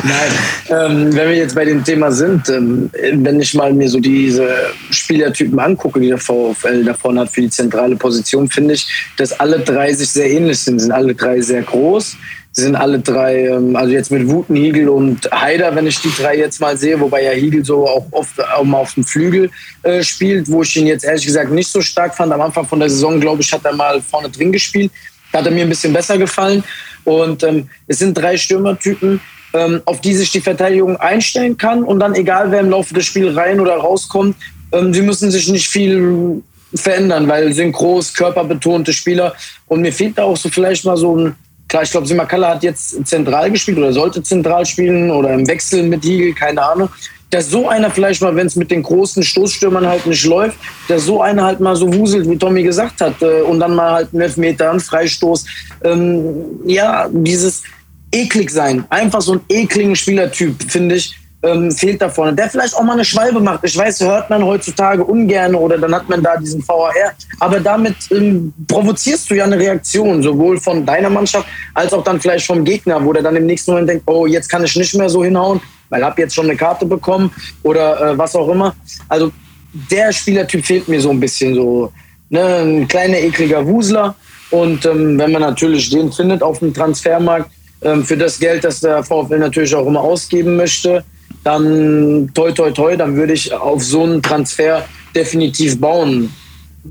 Nein, 0.03 0.31
ähm, 0.69 1.15
wenn 1.15 1.29
wir 1.29 1.35
jetzt 1.35 1.55
bei 1.55 1.65
dem 1.65 1.83
Thema 1.83 2.11
sind, 2.11 2.49
ähm, 2.49 2.89
wenn 3.13 3.39
ich 3.39 3.53
mal 3.53 3.73
mir 3.73 3.89
so 3.89 3.99
diese 3.99 4.47
Spielertypen 4.91 5.59
angucke, 5.59 5.99
die 5.99 6.09
der 6.09 6.17
VfL 6.17 6.83
da 6.83 6.93
vorne 6.93 7.21
hat 7.21 7.29
für 7.29 7.41
die 7.41 7.49
zentrale 7.49 7.95
Position, 7.95 8.49
finde 8.49 8.75
ich, 8.75 8.87
dass 9.17 9.39
alle 9.39 9.59
drei 9.59 9.93
sich 9.93 10.09
sehr 10.09 10.29
ähnlich 10.29 10.59
sind. 10.59 10.79
Sind 10.79 10.91
alle 10.91 11.15
drei 11.15 11.41
sehr 11.41 11.61
groß, 11.61 12.17
Sie 12.55 12.61
sind 12.61 12.75
alle 12.75 12.99
drei, 12.99 13.47
ähm, 13.47 13.75
also 13.75 13.91
jetzt 13.91 14.11
mit 14.11 14.29
Wuten, 14.29 14.55
Hiegel 14.55 14.87
und 14.87 15.27
Haider, 15.31 15.75
wenn 15.75 15.87
ich 15.87 15.99
die 15.99 16.11
drei 16.15 16.37
jetzt 16.37 16.61
mal 16.61 16.77
sehe, 16.77 16.99
wobei 16.99 17.23
ja 17.23 17.31
Hiegel 17.31 17.65
so 17.65 17.87
auch 17.87 18.05
oft 18.11 18.39
auch 18.39 18.63
mal 18.63 18.77
auf 18.77 18.93
dem 18.93 19.03
Flügel 19.03 19.49
äh, 19.81 20.03
spielt, 20.03 20.51
wo 20.51 20.61
ich 20.61 20.75
ihn 20.75 20.85
jetzt 20.85 21.03
ehrlich 21.03 21.25
gesagt 21.25 21.51
nicht 21.51 21.71
so 21.71 21.81
stark 21.81 22.15
fand. 22.15 22.31
Am 22.31 22.41
Anfang 22.41 22.67
von 22.67 22.79
der 22.79 22.91
Saison, 22.91 23.19
glaube 23.19 23.41
ich, 23.41 23.51
hat 23.51 23.65
er 23.65 23.73
mal 23.73 23.99
vorne 24.01 24.29
drin 24.29 24.51
gespielt. 24.51 24.91
Hat 25.33 25.45
er 25.45 25.51
mir 25.51 25.63
ein 25.63 25.69
bisschen 25.69 25.93
besser 25.93 26.17
gefallen. 26.17 26.63
Und 27.03 27.43
ähm, 27.43 27.69
es 27.87 27.99
sind 27.99 28.17
drei 28.17 28.37
Stürmertypen, 28.37 29.19
ähm, 29.53 29.81
auf 29.85 29.99
die 30.01 30.13
sich 30.13 30.31
die 30.31 30.41
Verteidigung 30.41 30.97
einstellen 30.97 31.57
kann. 31.57 31.83
Und 31.83 31.99
dann, 31.99 32.15
egal 32.15 32.51
wer 32.51 32.61
im 32.61 32.69
Laufe 32.69 32.93
des 32.93 33.05
Spiels 33.05 33.35
rein 33.35 33.59
oder 33.59 33.75
rauskommt, 33.75 34.35
ähm, 34.71 34.93
sie 34.93 35.01
müssen 35.01 35.31
sich 35.31 35.49
nicht 35.49 35.67
viel 35.67 36.41
verändern, 36.75 37.27
weil 37.27 37.49
sie 37.49 37.53
sind 37.53 37.73
groß, 37.73 38.13
körperbetonte 38.13 38.93
Spieler. 38.93 39.35
Und 39.67 39.81
mir 39.81 39.91
fehlt 39.91 40.17
da 40.17 40.23
auch 40.23 40.37
so 40.37 40.49
vielleicht 40.49 40.85
mal 40.85 40.97
so 40.97 41.17
ein 41.17 41.35
Klar, 41.73 41.81
ich 41.81 41.89
glaube, 41.89 42.05
Simakala 42.05 42.49
hat 42.49 42.61
jetzt 42.61 43.07
zentral 43.07 43.49
gespielt 43.49 43.79
oder 43.79 43.91
sollte 43.91 44.21
zentral 44.21 44.63
spielen 44.63 45.09
oder 45.09 45.33
im 45.33 45.47
Wechsel 45.47 45.81
mit 45.81 46.03
Hiegel, 46.03 46.31
keine 46.35 46.61
Ahnung. 46.61 46.87
Dass 47.33 47.49
so 47.49 47.67
einer 47.67 47.89
vielleicht 47.89 48.21
mal, 48.21 48.35
wenn 48.35 48.45
es 48.45 48.55
mit 48.55 48.69
den 48.69 48.83
großen 48.83 49.23
Stoßstürmern 49.23 49.87
halt 49.87 50.05
nicht 50.05 50.23
läuft, 50.23 50.57
dass 50.87 51.05
so 51.05 51.21
einer 51.21 51.43
halt 51.43 51.59
mal 51.59 51.75
so 51.75 51.91
wuselt, 51.91 52.29
wie 52.29 52.37
Tommy 52.37 52.61
gesagt 52.61 53.01
hat, 53.01 53.19
äh, 53.23 53.41
und 53.41 53.59
dann 53.59 53.73
mal 53.73 53.91
halt 53.91 54.09
einen 54.13 54.21
Elfmeter, 54.21 54.69
einen 54.69 54.79
Freistoß. 54.79 55.45
Ähm, 55.83 56.35
ja, 56.65 57.09
dieses 57.11 57.63
eklig 58.11 58.51
sein, 58.51 58.85
einfach 58.89 59.21
so 59.21 59.33
ein 59.33 59.41
ekligen 59.49 59.95
Spielertyp, 59.95 60.55
finde 60.69 60.95
ich, 60.95 61.15
ähm, 61.43 61.71
fehlt 61.71 62.01
da 62.01 62.09
vorne. 62.09 62.33
Der 62.33 62.49
vielleicht 62.49 62.75
auch 62.75 62.83
mal 62.83 62.93
eine 62.93 63.05
Schwalbe 63.05 63.39
macht. 63.39 63.59
Ich 63.63 63.77
weiß, 63.77 64.01
hört 64.01 64.29
man 64.29 64.43
heutzutage 64.43 65.03
ungern 65.03 65.53
oder 65.55 65.77
dann 65.77 65.93
hat 65.93 66.07
man 66.09 66.23
da 66.23 66.37
diesen 66.37 66.65
VAR. 66.67 66.93
Aber 67.39 67.59
damit 67.59 67.95
ähm, 68.11 68.53
provozierst 68.67 69.29
du 69.29 69.35
ja 69.35 69.43
eine 69.43 69.59
Reaktion, 69.59 70.23
sowohl 70.23 70.59
von 70.59 70.85
deiner 70.85 71.09
Mannschaft 71.09 71.47
als 71.73 71.93
auch 71.93 72.03
dann 72.03 72.19
vielleicht 72.19 72.45
vom 72.45 72.63
Gegner, 72.63 73.03
wo 73.03 73.13
der 73.13 73.23
dann 73.23 73.35
im 73.35 73.45
nächsten 73.45 73.71
Moment 73.71 73.89
denkt, 73.89 74.03
oh, 74.07 74.25
jetzt 74.25 74.49
kann 74.49 74.63
ich 74.63 74.75
nicht 74.75 74.95
mehr 74.95 75.09
so 75.09 75.23
hinhauen, 75.23 75.59
weil 75.89 76.03
habe 76.03 76.21
jetzt 76.21 76.33
schon 76.33 76.45
eine 76.45 76.55
Karte 76.55 76.85
bekommen 76.85 77.31
oder 77.63 78.11
äh, 78.11 78.17
was 78.17 78.35
auch 78.35 78.47
immer. 78.47 78.75
Also 79.09 79.31
der 79.73 80.11
Spielertyp 80.11 80.65
fehlt 80.65 80.87
mir 80.87 81.01
so 81.01 81.09
ein 81.09 81.19
bisschen 81.19 81.55
so. 81.55 81.91
Ne? 82.29 82.41
Ein 82.41 82.87
kleiner, 82.87 83.17
ekliger 83.17 83.65
Wusler. 83.67 84.15
Und 84.49 84.85
ähm, 84.85 85.17
wenn 85.17 85.31
man 85.31 85.41
natürlich 85.41 85.89
den 85.89 86.11
findet 86.11 86.43
auf 86.43 86.59
dem 86.59 86.73
Transfermarkt, 86.73 87.49
ähm, 87.83 88.03
für 88.03 88.15
das 88.15 88.39
Geld, 88.39 88.63
das 88.63 88.79
der 88.79 89.03
VfL 89.03 89.39
natürlich 89.39 89.75
auch 89.75 89.85
immer 89.85 90.01
ausgeben 90.01 90.55
möchte, 90.55 91.03
dann 91.43 92.29
toi 92.33 92.51
toi 92.51 92.71
toi, 92.71 92.95
dann 92.95 93.15
würde 93.15 93.33
ich 93.33 93.53
auf 93.53 93.83
so 93.83 94.03
einen 94.03 94.21
Transfer 94.21 94.85
definitiv 95.15 95.79
bauen. 95.79 96.33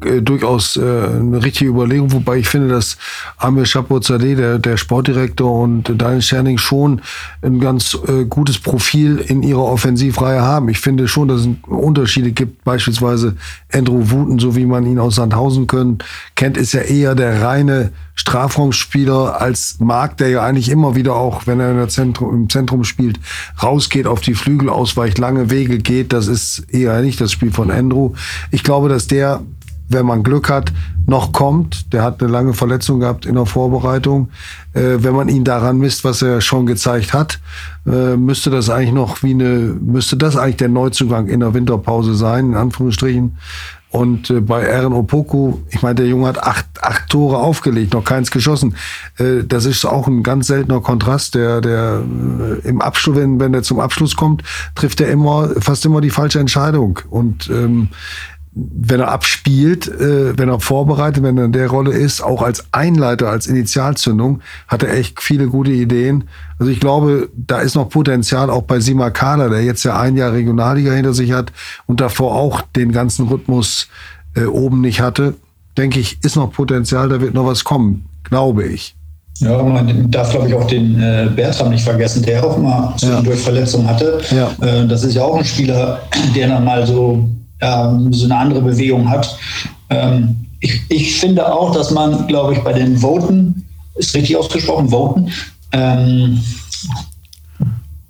Äh, 0.05 0.23
durchaus 0.23 0.77
äh, 0.77 0.81
eine 0.81 1.43
richtige 1.45 1.71
Überlegung, 1.71 2.13
wobei 2.13 2.39
ich 2.39 2.49
finde, 2.49 2.69
dass 2.69 2.97
Amir 3.37 3.65
Chapozadeh, 3.65 4.35
der, 4.35 4.59
der 4.59 4.79
Sportdirektor 4.79 5.61
und 5.61 5.93
Daniel 6.01 6.23
Scherning 6.23 6.57
schon 6.57 7.03
ein 7.43 7.61
ganz 7.61 7.99
äh, 8.09 8.25
gutes 8.25 8.59
Profil 8.59 9.19
in 9.19 9.43
ihrer 9.43 9.65
Offensivreihe 9.65 10.41
haben. 10.41 10.69
Ich 10.71 10.81
finde 10.81 11.09
schon, 11.09 11.29
dass 11.29 11.43
es 11.43 11.49
Unterschiede 11.67 12.33
gibt, 12.33 12.65
beispielsweise 12.65 13.37
Andrew 13.71 14.11
Wooten, 14.11 14.39
so 14.39 14.57
wie 14.57 14.67
man 14.67 14.87
ihn 14.87 14.99
aus 14.99 15.17
Sandhausen 15.17 15.67
können, 15.67 15.99
kennt, 16.37 16.57
ist 16.57 16.73
ja 16.73 16.81
eher 16.81 17.15
der 17.15 17.43
reine 17.43 17.93
Strafraumspieler 18.15 19.41
als 19.41 19.77
Marc, 19.81 20.17
der 20.19 20.29
ja 20.29 20.43
eigentlich 20.43 20.71
immer 20.71 20.95
wieder 20.95 21.17
auch, 21.17 21.47
wenn 21.47 21.61
er 21.61 21.89
Zentrum, 21.89 22.35
im 22.35 22.49
Zentrum 22.49 22.85
spielt, 22.85 23.19
rausgeht, 23.63 24.07
auf 24.07 24.21
die 24.21 24.35
Flügel 24.35 24.69
ausweicht, 24.69 25.19
lange 25.19 25.51
Wege 25.51 25.79
geht. 25.79 26.13
Das 26.13 26.29
ist 26.29 26.61
eher 26.71 27.01
nicht 27.01 27.21
das 27.21 27.33
Spiel 27.33 27.53
von 27.53 27.71
Andrew. 27.71 28.13
Ich 28.51 28.63
glaube, 28.63 28.89
dass 28.89 29.07
der 29.07 29.43
wenn 29.93 30.07
man 30.07 30.23
Glück 30.23 30.49
hat, 30.49 30.73
noch 31.07 31.33
kommt. 31.33 31.93
Der 31.93 32.03
hat 32.03 32.23
eine 32.23 32.31
lange 32.31 32.55
Verletzung 32.55 33.01
gehabt 33.01 33.27
in 33.27 33.35
der 33.35 33.47
Vorbereitung. 33.47 34.29
Äh, 34.75 34.99
wenn 34.99 35.15
man 35.15 35.29
ihn 35.29 35.45
daran 35.45 35.79
misst, 35.79 36.05
was 36.05 36.23
er 36.23 36.41
schon 36.41 36.67
gezeigt 36.67 37.13
hat, 37.13 37.41
äh, 37.87 38.17
müsste 38.17 38.51
das 38.51 38.71
eigentlich 38.71 38.93
noch 38.93 39.23
wie 39.23 39.33
eine, 39.33 39.77
müsste 39.81 40.17
das 40.17 40.37
eigentlich 40.37 40.57
der 40.57 40.69
Neuzugang 40.69 41.27
in 41.27 41.41
der 41.41 41.55
Winterpause 41.55 42.15
sein, 42.15 42.51
in 42.51 42.57
Anführungsstrichen. 42.57 43.37
Und 43.93 44.31
äh, 44.31 44.41
bei 44.41 44.75
Aaron 44.75 44.95
Opoku, 44.95 45.59
ich 45.69 45.83
meine, 45.83 45.97
der 45.97 46.07
Junge 46.07 46.27
hat 46.27 46.43
acht, 46.43 46.65
acht 46.81 47.11
Tore 47.11 47.37
aufgelegt, 47.37 47.93
noch 47.93 48.05
keins 48.05 48.31
geschossen. 48.31 48.75
Äh, 49.19 49.45
das 49.47 49.67
ist 49.67 49.85
auch 49.85 50.09
ein 50.09 50.23
ganz 50.23 50.47
seltener 50.47 50.81
Kontrast. 50.81 51.35
Der, 51.35 51.61
der 51.61 52.03
äh, 52.65 52.67
im 52.67 52.81
Abschluss, 52.81 53.17
wenn, 53.17 53.39
wenn 53.39 53.53
er 53.53 53.63
zum 53.63 53.81
Abschluss 53.81 54.17
kommt, 54.17 54.43
trifft 54.75 55.03
er 55.03 55.11
immer, 55.11 55.51
fast 55.61 55.85
immer 55.85 56.01
die 56.01 56.09
falsche 56.09 56.41
Entscheidung. 56.41 57.01
Und 57.11 57.51
ähm, 57.51 57.91
wenn 58.55 59.01
er 59.01 59.11
abspielt, 59.11 59.89
äh, 59.89 60.37
wenn 60.37 60.51
er 60.51 60.61
vorbereitet, 60.61 61.23
wenn 61.23 61.39
er 61.39 61.47
in 61.47 61.53
der 61.53 61.69
Rolle 61.69 61.93
ist, 61.93 62.21
auch 62.21 62.43
als 62.43 62.65
Einleiter, 62.71 63.31
als 63.31 63.47
Initialzündung, 63.47 64.41
hat 64.69 64.83
er 64.83 64.95
echt 64.95 65.23
viele 65.23 65.47
gute 65.47 65.71
Ideen. 65.71 66.25
Also 66.59 66.71
ich 66.71 66.79
glaube, 66.79 67.31
da 67.35 67.61
ist 67.61 67.75
noch 67.75 67.89
Potenzial 67.89 68.51
auch 68.51 68.63
bei 68.63 68.79
Sima 68.81 69.11
Kala, 69.11 69.49
der 69.49 69.65
jetzt 69.65 69.85
ja 69.85 69.99
ein 69.99 70.17
Jahr 70.17 70.33
Regionalliga 70.33 70.93
hinter 70.93 71.15
sich 71.15 71.33
hat 71.33 71.51
und 71.87 72.01
davor 72.01 72.35
auch 72.35 72.61
den 72.77 72.93
ganzen 72.93 73.29
Rhythmus 73.29 73.89
äh, 74.37 74.45
oben 74.45 74.83
nicht 74.83 75.01
hatte. 75.01 75.35
Denke 75.79 76.01
ich, 76.01 76.23
ist 76.23 76.37
noch 76.37 76.53
Potenzial, 76.53 77.09
da 77.09 77.23
wird 77.23 77.33
noch 77.33 77.47
was 77.47 77.65
kommen, 77.65 78.05
glaube 78.25 78.65
ich. 78.65 78.95
Ja, 79.39 79.63
man 79.63 80.11
darf, 80.11 80.31
glaube 80.31 80.49
ich, 80.49 80.55
auch 80.55 80.67
den 80.67 81.01
äh, 81.01 81.29
Bertram 81.35 81.71
nicht 81.71 81.83
vergessen, 81.85 82.23
der 82.23 82.45
auch 82.45 82.59
mal 82.59 82.95
ja. 83.01 83.23
Verletzungen 83.23 83.89
hatte. 83.89 84.21
Ja. 84.31 84.51
Äh, 84.65 84.87
das 84.87 85.05
ist 85.05 85.15
ja 85.15 85.23
auch 85.23 85.39
ein 85.39 85.45
Spieler, 85.45 86.03
der 86.37 86.49
dann 86.49 86.65
mal 86.65 86.87
so 86.87 87.29
ähm, 87.63 88.13
so 88.13 88.27
eine 88.27 88.37
andere 88.37 88.61
Bewegung 88.61 89.09
hat. 89.09 89.39
Ähm, 89.89 90.37
ich, 90.61 90.81
ich, 90.89 91.17
finde 91.17 91.51
auch, 91.51 91.75
dass 91.75 91.91
man, 91.91 92.27
glaube 92.27 92.53
ich, 92.55 92.61
bei 92.61 92.73
den 92.73 92.99
Voten, 92.99 93.65
ist 93.95 94.15
richtig 94.15 94.37
ausgesprochen, 94.37 94.91
Voten, 94.91 95.31
ähm, 95.73 96.41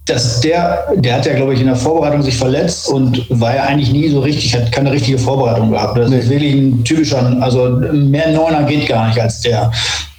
dass 0.06 0.40
der, 0.40 0.92
der 0.96 1.16
hat 1.16 1.26
ja, 1.26 1.34
glaube 1.34 1.54
ich, 1.54 1.60
in 1.60 1.66
der 1.66 1.76
Vorbereitung 1.76 2.22
sich 2.22 2.36
verletzt 2.36 2.88
und 2.88 3.24
war 3.30 3.54
ja 3.54 3.62
eigentlich 3.64 3.92
nie 3.92 4.08
so 4.08 4.20
richtig, 4.20 4.54
hat 4.54 4.72
keine 4.72 4.90
richtige 4.90 5.18
Vorbereitung 5.18 5.70
gehabt. 5.70 5.96
Das 5.96 6.10
ist 6.10 6.28
wirklich 6.28 6.54
ein 6.54 6.84
typischer, 6.84 7.36
also 7.40 7.68
mehr 7.92 8.32
Neuner 8.32 8.64
geht 8.64 8.88
gar 8.88 9.08
nicht 9.08 9.20
als 9.20 9.40
der. 9.40 9.70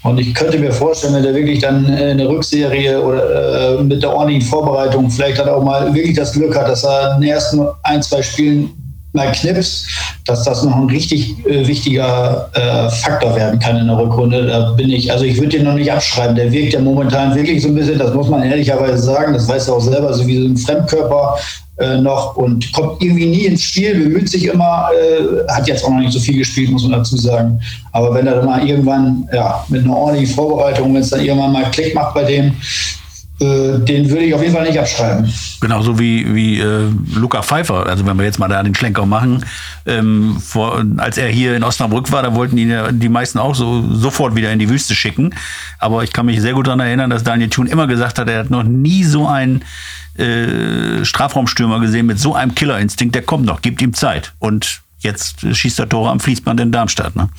Und 0.03 0.19
ich 0.19 0.33
könnte 0.33 0.57
mir 0.57 0.71
vorstellen, 0.71 1.15
wenn 1.15 1.23
der 1.23 1.33
wirklich 1.33 1.59
dann 1.59 1.85
eine 1.85 2.27
Rückserie 2.27 3.01
oder 3.01 3.79
äh, 3.79 3.83
mit 3.83 4.01
der 4.03 4.13
ordentlichen 4.13 4.49
Vorbereitung, 4.49 5.09
vielleicht 5.09 5.39
hat 5.39 5.47
er 5.47 5.57
auch 5.57 5.63
mal 5.63 5.93
wirklich 5.93 6.15
das 6.15 6.33
Glück 6.33 6.55
hat, 6.57 6.67
dass 6.67 6.83
er 6.83 7.15
in 7.15 7.21
den 7.21 7.31
ersten 7.31 7.65
ein, 7.83 8.01
zwei 8.01 8.21
Spielen 8.21 8.82
knips, 9.13 9.85
dass 10.25 10.43
das 10.43 10.63
noch 10.63 10.75
ein 10.75 10.89
richtig 10.89 11.35
äh, 11.45 11.67
wichtiger 11.67 12.49
äh, 12.53 12.89
Faktor 12.89 13.35
werden 13.35 13.59
kann 13.59 13.77
in 13.77 13.87
der 13.87 13.97
Rückrunde. 13.97 14.47
Da 14.47 14.71
bin 14.71 14.89
ich, 14.89 15.11
also 15.11 15.25
ich 15.25 15.37
würde 15.37 15.49
den 15.49 15.65
noch 15.65 15.75
nicht 15.75 15.91
abschreiben. 15.91 16.35
Der 16.35 16.51
wirkt 16.51 16.73
ja 16.73 16.79
momentan 16.79 17.35
wirklich 17.35 17.61
so 17.61 17.69
ein 17.69 17.75
bisschen, 17.75 17.99
das 17.99 18.13
muss 18.13 18.29
man 18.29 18.43
ehrlicherweise 18.43 18.97
sagen, 18.97 19.33
das 19.33 19.47
weiß 19.47 19.67
er 19.67 19.75
auch 19.75 19.81
selber, 19.81 20.13
so 20.13 20.25
wie 20.25 20.41
so 20.41 20.47
ein 20.47 20.57
Fremdkörper 20.57 21.37
äh, 21.79 21.97
noch 21.97 22.35
und 22.35 22.71
kommt 22.73 23.01
irgendwie 23.01 23.25
nie 23.25 23.45
ins 23.45 23.63
Spiel, 23.63 23.95
bemüht 23.95 24.29
sich 24.29 24.45
immer, 24.45 24.89
äh, 24.93 25.51
hat 25.51 25.67
jetzt 25.67 25.83
auch 25.83 25.89
noch 25.89 25.99
nicht 25.99 26.13
so 26.13 26.19
viel 26.19 26.37
gespielt, 26.37 26.71
muss 26.71 26.83
man 26.83 26.93
dazu 26.93 27.17
sagen. 27.17 27.59
Aber 27.91 28.13
wenn 28.13 28.27
er 28.27 28.35
dann 28.35 28.45
mal 28.45 28.67
irgendwann, 28.67 29.27
ja, 29.33 29.63
mit 29.69 29.83
einer 29.83 29.95
ordentlichen 29.95 30.35
Vorbereitung, 30.35 30.93
wenn 30.93 31.01
es 31.01 31.09
dann 31.09 31.23
irgendwann 31.23 31.51
mal 31.51 31.69
Klick 31.71 31.95
macht 31.95 32.13
bei 32.13 32.23
dem, 32.23 32.53
den 33.43 34.09
würde 34.09 34.23
ich 34.23 34.33
auf 34.33 34.41
jeden 34.41 34.53
Fall 34.53 34.65
nicht 34.65 34.79
abschreiben. 34.79 35.31
Genauso 35.59 35.99
wie, 35.99 36.33
wie 36.33 36.59
äh, 36.59 36.89
Luca 37.15 37.41
Pfeiffer, 37.41 37.85
also 37.85 38.05
wenn 38.05 38.17
wir 38.17 38.25
jetzt 38.25 38.39
mal 38.39 38.47
da 38.47 38.61
den 38.63 38.75
Schlenker 38.75 39.05
machen, 39.05 39.45
ähm, 39.85 40.37
vor, 40.39 40.83
als 40.97 41.17
er 41.17 41.27
hier 41.27 41.55
in 41.55 41.63
Osnabrück 41.63 42.11
war, 42.11 42.23
da 42.23 42.35
wollten 42.35 42.57
ihn 42.57 42.69
ja 42.69 42.91
die 42.91 43.09
meisten 43.09 43.39
auch 43.39 43.55
so 43.55 43.93
sofort 43.93 44.35
wieder 44.35 44.51
in 44.51 44.59
die 44.59 44.69
Wüste 44.69 44.95
schicken. 44.95 45.33
Aber 45.79 46.03
ich 46.03 46.13
kann 46.13 46.25
mich 46.25 46.41
sehr 46.41 46.53
gut 46.53 46.67
daran 46.67 46.79
erinnern, 46.79 47.09
dass 47.09 47.23
Daniel 47.23 47.49
Thun 47.49 47.67
immer 47.67 47.87
gesagt 47.87 48.19
hat, 48.19 48.29
er 48.29 48.39
hat 48.39 48.49
noch 48.49 48.63
nie 48.63 49.03
so 49.03 49.27
einen 49.27 49.63
äh, 50.17 51.03
Strafraumstürmer 51.03 51.79
gesehen 51.79 52.05
mit 52.05 52.19
so 52.19 52.35
einem 52.35 52.55
Killerinstinkt, 52.55 53.15
der 53.15 53.23
kommt 53.23 53.45
noch, 53.45 53.61
gibt 53.61 53.81
ihm 53.81 53.93
Zeit. 53.93 54.33
Und 54.39 54.81
jetzt 54.99 55.45
schießt 55.55 55.79
er 55.79 55.89
Tore 55.89 56.09
am 56.09 56.19
Fließband 56.19 56.59
in 56.59 56.71
Darmstadt. 56.71 57.15
Ne? 57.15 57.29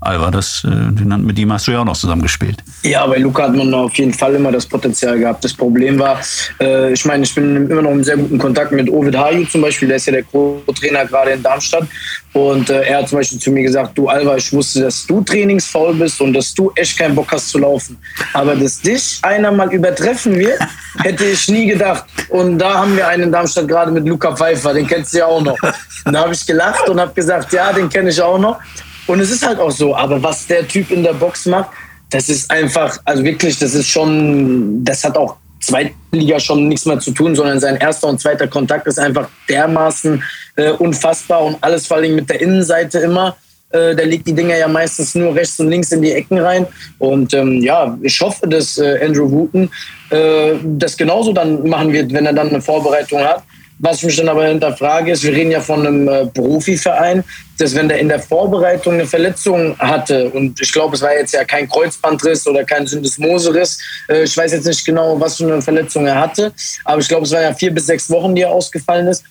Alva, 0.00 0.30
das, 0.30 0.62
äh, 0.64 0.68
mit 0.68 1.38
ihm 1.38 1.50
hast 1.50 1.66
du 1.66 1.72
ja 1.72 1.80
auch 1.80 1.84
noch 1.84 1.96
zusammengespielt. 1.96 2.62
Ja, 2.82 3.06
bei 3.06 3.16
Luca 3.16 3.44
hat 3.44 3.54
man 3.54 3.72
auf 3.72 3.94
jeden 3.94 4.12
Fall 4.12 4.34
immer 4.34 4.52
das 4.52 4.66
Potenzial 4.66 5.18
gehabt. 5.18 5.42
Das 5.42 5.54
Problem 5.54 5.98
war, 5.98 6.20
äh, 6.60 6.92
ich 6.92 7.04
meine, 7.06 7.24
ich 7.24 7.34
bin 7.34 7.68
immer 7.70 7.80
noch 7.80 7.92
im 7.92 8.04
sehr 8.04 8.18
guten 8.18 8.36
Kontakt 8.36 8.72
mit 8.72 8.90
Ovid 8.90 9.16
Haju 9.16 9.46
zum 9.46 9.62
Beispiel, 9.62 9.88
der 9.88 9.96
ist 9.96 10.06
ja 10.06 10.12
der 10.12 10.24
Co-Trainer 10.24 11.06
gerade 11.06 11.30
in 11.30 11.42
Darmstadt. 11.42 11.88
Und 12.34 12.68
äh, 12.68 12.82
er 12.82 12.98
hat 12.98 13.08
zum 13.08 13.18
Beispiel 13.18 13.38
zu 13.38 13.50
mir 13.50 13.62
gesagt, 13.62 13.96
du 13.96 14.06
Alva, 14.08 14.36
ich 14.36 14.52
wusste, 14.52 14.82
dass 14.82 15.06
du 15.06 15.22
trainingsfaul 15.22 15.94
bist 15.94 16.20
und 16.20 16.34
dass 16.34 16.52
du 16.52 16.70
echt 16.74 16.98
keinen 16.98 17.14
Bock 17.14 17.32
hast 17.32 17.48
zu 17.48 17.58
laufen. 17.58 17.96
Aber 18.34 18.54
dass 18.54 18.82
dich 18.82 19.18
einer 19.22 19.50
mal 19.50 19.72
übertreffen 19.72 20.38
wird, 20.38 20.60
hätte 20.98 21.24
ich 21.24 21.48
nie 21.48 21.68
gedacht. 21.68 22.04
Und 22.28 22.58
da 22.58 22.80
haben 22.80 22.94
wir 22.94 23.08
einen 23.08 23.24
in 23.24 23.32
Darmstadt 23.32 23.66
gerade 23.66 23.90
mit 23.90 24.06
Luca 24.06 24.36
Pfeiffer, 24.36 24.74
den 24.74 24.86
kennst 24.86 25.14
du 25.14 25.18
ja 25.18 25.26
auch 25.26 25.42
noch. 25.42 25.56
Und 26.04 26.12
da 26.12 26.20
habe 26.20 26.34
ich 26.34 26.44
gelacht 26.44 26.86
und 26.90 27.00
habe 27.00 27.14
gesagt, 27.14 27.54
ja, 27.54 27.72
den 27.72 27.88
kenne 27.88 28.10
ich 28.10 28.20
auch 28.20 28.38
noch. 28.38 28.58
Und 29.06 29.20
es 29.20 29.30
ist 29.30 29.46
halt 29.46 29.58
auch 29.58 29.70
so, 29.70 29.94
aber 29.94 30.22
was 30.22 30.46
der 30.46 30.66
Typ 30.66 30.90
in 30.90 31.02
der 31.02 31.14
Box 31.14 31.46
macht, 31.46 31.70
das 32.10 32.28
ist 32.28 32.50
einfach, 32.50 32.98
also 33.04 33.24
wirklich, 33.24 33.58
das 33.58 33.74
ist 33.74 33.88
schon, 33.88 34.84
das 34.84 35.04
hat 35.04 35.16
auch 35.16 35.36
Zweitliga 35.60 36.38
schon 36.38 36.68
nichts 36.68 36.86
mehr 36.86 36.98
zu 36.98 37.10
tun, 37.10 37.34
sondern 37.34 37.58
sein 37.58 37.76
erster 37.76 38.08
und 38.08 38.20
zweiter 38.20 38.46
Kontakt 38.46 38.86
ist 38.86 38.98
einfach 38.98 39.28
dermaßen 39.48 40.22
äh, 40.56 40.70
unfassbar 40.70 41.42
und 41.42 41.56
alles 41.60 41.86
vor 41.86 41.96
allem 41.96 42.14
mit 42.14 42.30
der 42.30 42.40
Innenseite 42.40 43.00
immer. 43.00 43.36
Äh, 43.70 43.96
der 43.96 44.06
legt 44.06 44.28
die 44.28 44.32
Dinger 44.32 44.56
ja 44.56 44.68
meistens 44.68 45.14
nur 45.16 45.34
rechts 45.34 45.58
und 45.58 45.68
links 45.68 45.90
in 45.90 46.02
die 46.02 46.12
Ecken 46.12 46.38
rein. 46.38 46.66
Und 46.98 47.34
ähm, 47.34 47.60
ja, 47.62 47.98
ich 48.02 48.20
hoffe, 48.20 48.46
dass 48.46 48.78
äh, 48.78 49.04
Andrew 49.04 49.28
Wooten 49.30 49.68
äh, 50.10 50.54
das 50.62 50.96
genauso 50.96 51.32
dann 51.32 51.68
machen 51.68 51.92
wird, 51.92 52.12
wenn 52.12 52.26
er 52.26 52.32
dann 52.32 52.50
eine 52.50 52.60
Vorbereitung 52.60 53.20
hat. 53.20 53.42
Was 53.78 53.98
ich 53.98 54.04
mich 54.04 54.16
dann 54.16 54.28
aber 54.28 54.46
hinterfrage, 54.46 55.12
ist, 55.12 55.22
wir 55.22 55.32
reden 55.32 55.50
ja 55.50 55.60
von 55.60 55.86
einem 55.86 56.08
äh, 56.08 56.26
Profiverein, 56.26 57.22
dass 57.58 57.74
wenn 57.74 57.88
der 57.88 57.98
in 57.98 58.08
der 58.08 58.20
Vorbereitung 58.20 58.94
eine 58.94 59.06
Verletzung 59.06 59.78
hatte, 59.78 60.30
und 60.30 60.58
ich 60.60 60.72
glaube, 60.72 60.96
es 60.96 61.02
war 61.02 61.12
jetzt 61.12 61.34
ja 61.34 61.44
kein 61.44 61.68
Kreuzbandriss 61.68 62.46
oder 62.46 62.64
kein 62.64 62.86
Syndesmoseriss, 62.86 63.78
äh, 64.08 64.22
ich 64.24 64.34
weiß 64.34 64.52
jetzt 64.52 64.66
nicht 64.66 64.84
genau, 64.84 65.20
was 65.20 65.36
für 65.36 65.44
eine 65.44 65.60
Verletzung 65.60 66.06
er 66.06 66.18
hatte, 66.18 66.52
aber 66.84 67.00
ich 67.02 67.08
glaube, 67.08 67.24
es 67.24 67.32
waren 67.32 67.42
ja 67.42 67.52
vier 67.52 67.70
bis 67.70 67.86
sechs 67.86 68.08
Wochen, 68.08 68.34
die 68.34 68.42
er 68.42 68.50
ausgefallen 68.50 69.08
ist. 69.08 69.24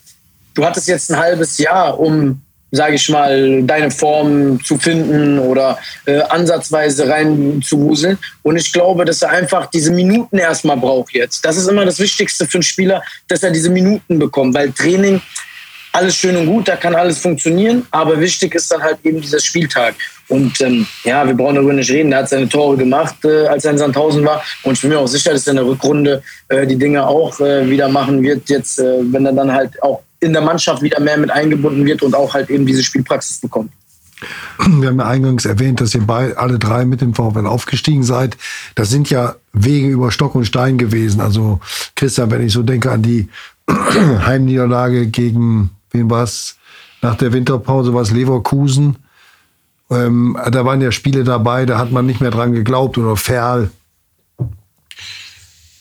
Du 0.54 0.64
hattest 0.64 0.88
jetzt 0.88 1.12
ein 1.12 1.18
halbes 1.18 1.58
Jahr, 1.58 2.00
um 2.00 2.42
sage 2.76 2.96
ich 2.96 3.10
mal, 3.10 3.64
deine 3.64 3.92
Form 3.92 4.64
zu 4.64 4.78
finden 4.78 5.40
oder 5.40 5.78
äh, 6.06 6.22
ansatzweise 6.22 7.08
rein 7.08 7.62
zu 7.64 7.80
wuseln. 7.80 8.18
Und 8.44 8.58
ich 8.58 8.72
glaube, 8.72 9.06
dass 9.06 9.22
er 9.22 9.30
einfach 9.30 9.68
diese 9.68 9.92
Minuten 9.92 10.38
erstmal 10.38 10.78
braucht 10.78 11.14
jetzt. 11.14 11.44
Das 11.46 11.58
ist 11.58 11.68
immer 11.68 11.86
das 11.86 12.00
Wichtigste 12.00 12.46
für 12.46 12.58
einen 12.58 12.64
Spieler, 12.64 13.04
dass 13.28 13.44
er 13.44 13.52
diese 13.52 13.70
Minuten 13.70 14.20
bekommt, 14.20 14.54
weil 14.54 14.72
Training, 14.72 15.22
alles 15.92 16.18
schön 16.18 16.36
und 16.36 16.48
gut, 16.48 16.68
da 16.68 16.76
kann 16.76 16.94
alles 16.94 17.20
funktionieren, 17.20 17.88
aber 17.90 18.20
wichtig 18.20 18.54
ist 18.54 18.70
dann 18.70 18.84
halt 18.84 18.98
eben 19.04 19.22
dieser 19.22 19.40
Spieltag. 19.40 19.96
Und 20.28 20.60
ähm, 20.60 20.86
ja, 21.04 21.26
wir 21.26 21.34
brauchen 21.34 21.56
darüber 21.56 21.74
nicht 21.74 21.90
reden. 21.90 22.12
Er 22.12 22.20
hat 22.20 22.30
seine 22.30 22.50
Tore 22.50 22.76
gemacht, 22.76 23.16
äh, 23.24 23.46
als 23.48 23.64
er 23.64 23.72
in 23.72 23.78
Sandhausen 23.78 24.26
war. 24.26 24.44
Und 24.64 24.74
ich 24.74 24.82
bin 24.82 24.90
mir 24.90 25.00
auch 25.00 25.08
sicher, 25.08 25.32
dass 25.32 25.48
er 25.48 25.52
in 25.52 25.58
der 25.58 25.66
Rückrunde 25.68 26.24
äh, 26.50 26.66
die 26.66 26.76
Dinge 26.76 27.08
auch 27.08 27.40
äh, 27.40 27.70
wieder 27.70 27.88
machen 27.88 28.22
wird. 28.24 28.50
Jetzt, 28.50 28.80
äh, 28.80 28.98
wenn 29.02 29.26
er 29.26 29.34
dann 29.34 29.52
halt 29.52 29.82
auch 29.84 30.02
in 30.26 30.34
der 30.34 30.42
Mannschaft 30.42 30.82
wieder 30.82 31.00
mehr 31.00 31.18
mit 31.18 31.32
eingebunden 31.32 31.86
wird 31.86 32.02
und 32.04 32.16
auch 32.16 32.34
halt 32.34 32.50
eben 32.50 32.66
diese 32.66 32.84
Spielpraxis 32.84 33.40
bekommt. 33.40 33.72
Wir 34.58 34.90
haben 34.90 35.00
ja 35.00 35.08
eingangs 35.08 35.46
erwähnt, 35.46 35.82
dass 35.82 35.94
ihr 35.94 36.02
bei, 36.02 36.36
alle 36.38 36.58
drei 36.58 36.86
mit 36.86 37.02
dem 37.02 37.14
VfL 37.14 37.46
aufgestiegen 37.46 38.04
seid. 38.04 38.38
Das 38.74 38.90
sind 38.90 39.10
ja 39.10 39.36
Wege 39.54 39.88
über 39.88 40.12
Stock 40.12 40.36
und 40.36 40.46
Stein 40.46 40.78
gewesen. 40.78 41.20
Also 41.22 41.60
Christian, 41.96 42.32
wenn 42.32 42.46
ich 42.46 42.54
so 42.54 42.64
denke 42.64 42.92
an 42.92 43.02
die 43.02 43.28
Heimniederlage 43.70 45.08
gegen, 45.08 45.72
wen 45.92 46.10
war 46.10 46.24
es? 46.24 46.58
Nach 47.02 47.16
der 47.16 47.34
Winterpause 47.34 47.94
war 47.94 48.02
es 48.02 48.12
Leverkusen. 48.12 48.96
Ähm, 49.92 50.38
da 50.50 50.66
waren 50.66 50.82
ja 50.82 50.92
Spiele 50.92 51.24
dabei, 51.24 51.66
da 51.66 51.78
hat 51.78 51.92
man 51.92 52.06
nicht 52.06 52.22
mehr 52.22 52.32
dran 52.32 52.54
geglaubt. 52.54 52.98
Oder 52.98 53.16
Ferl, 53.18 53.70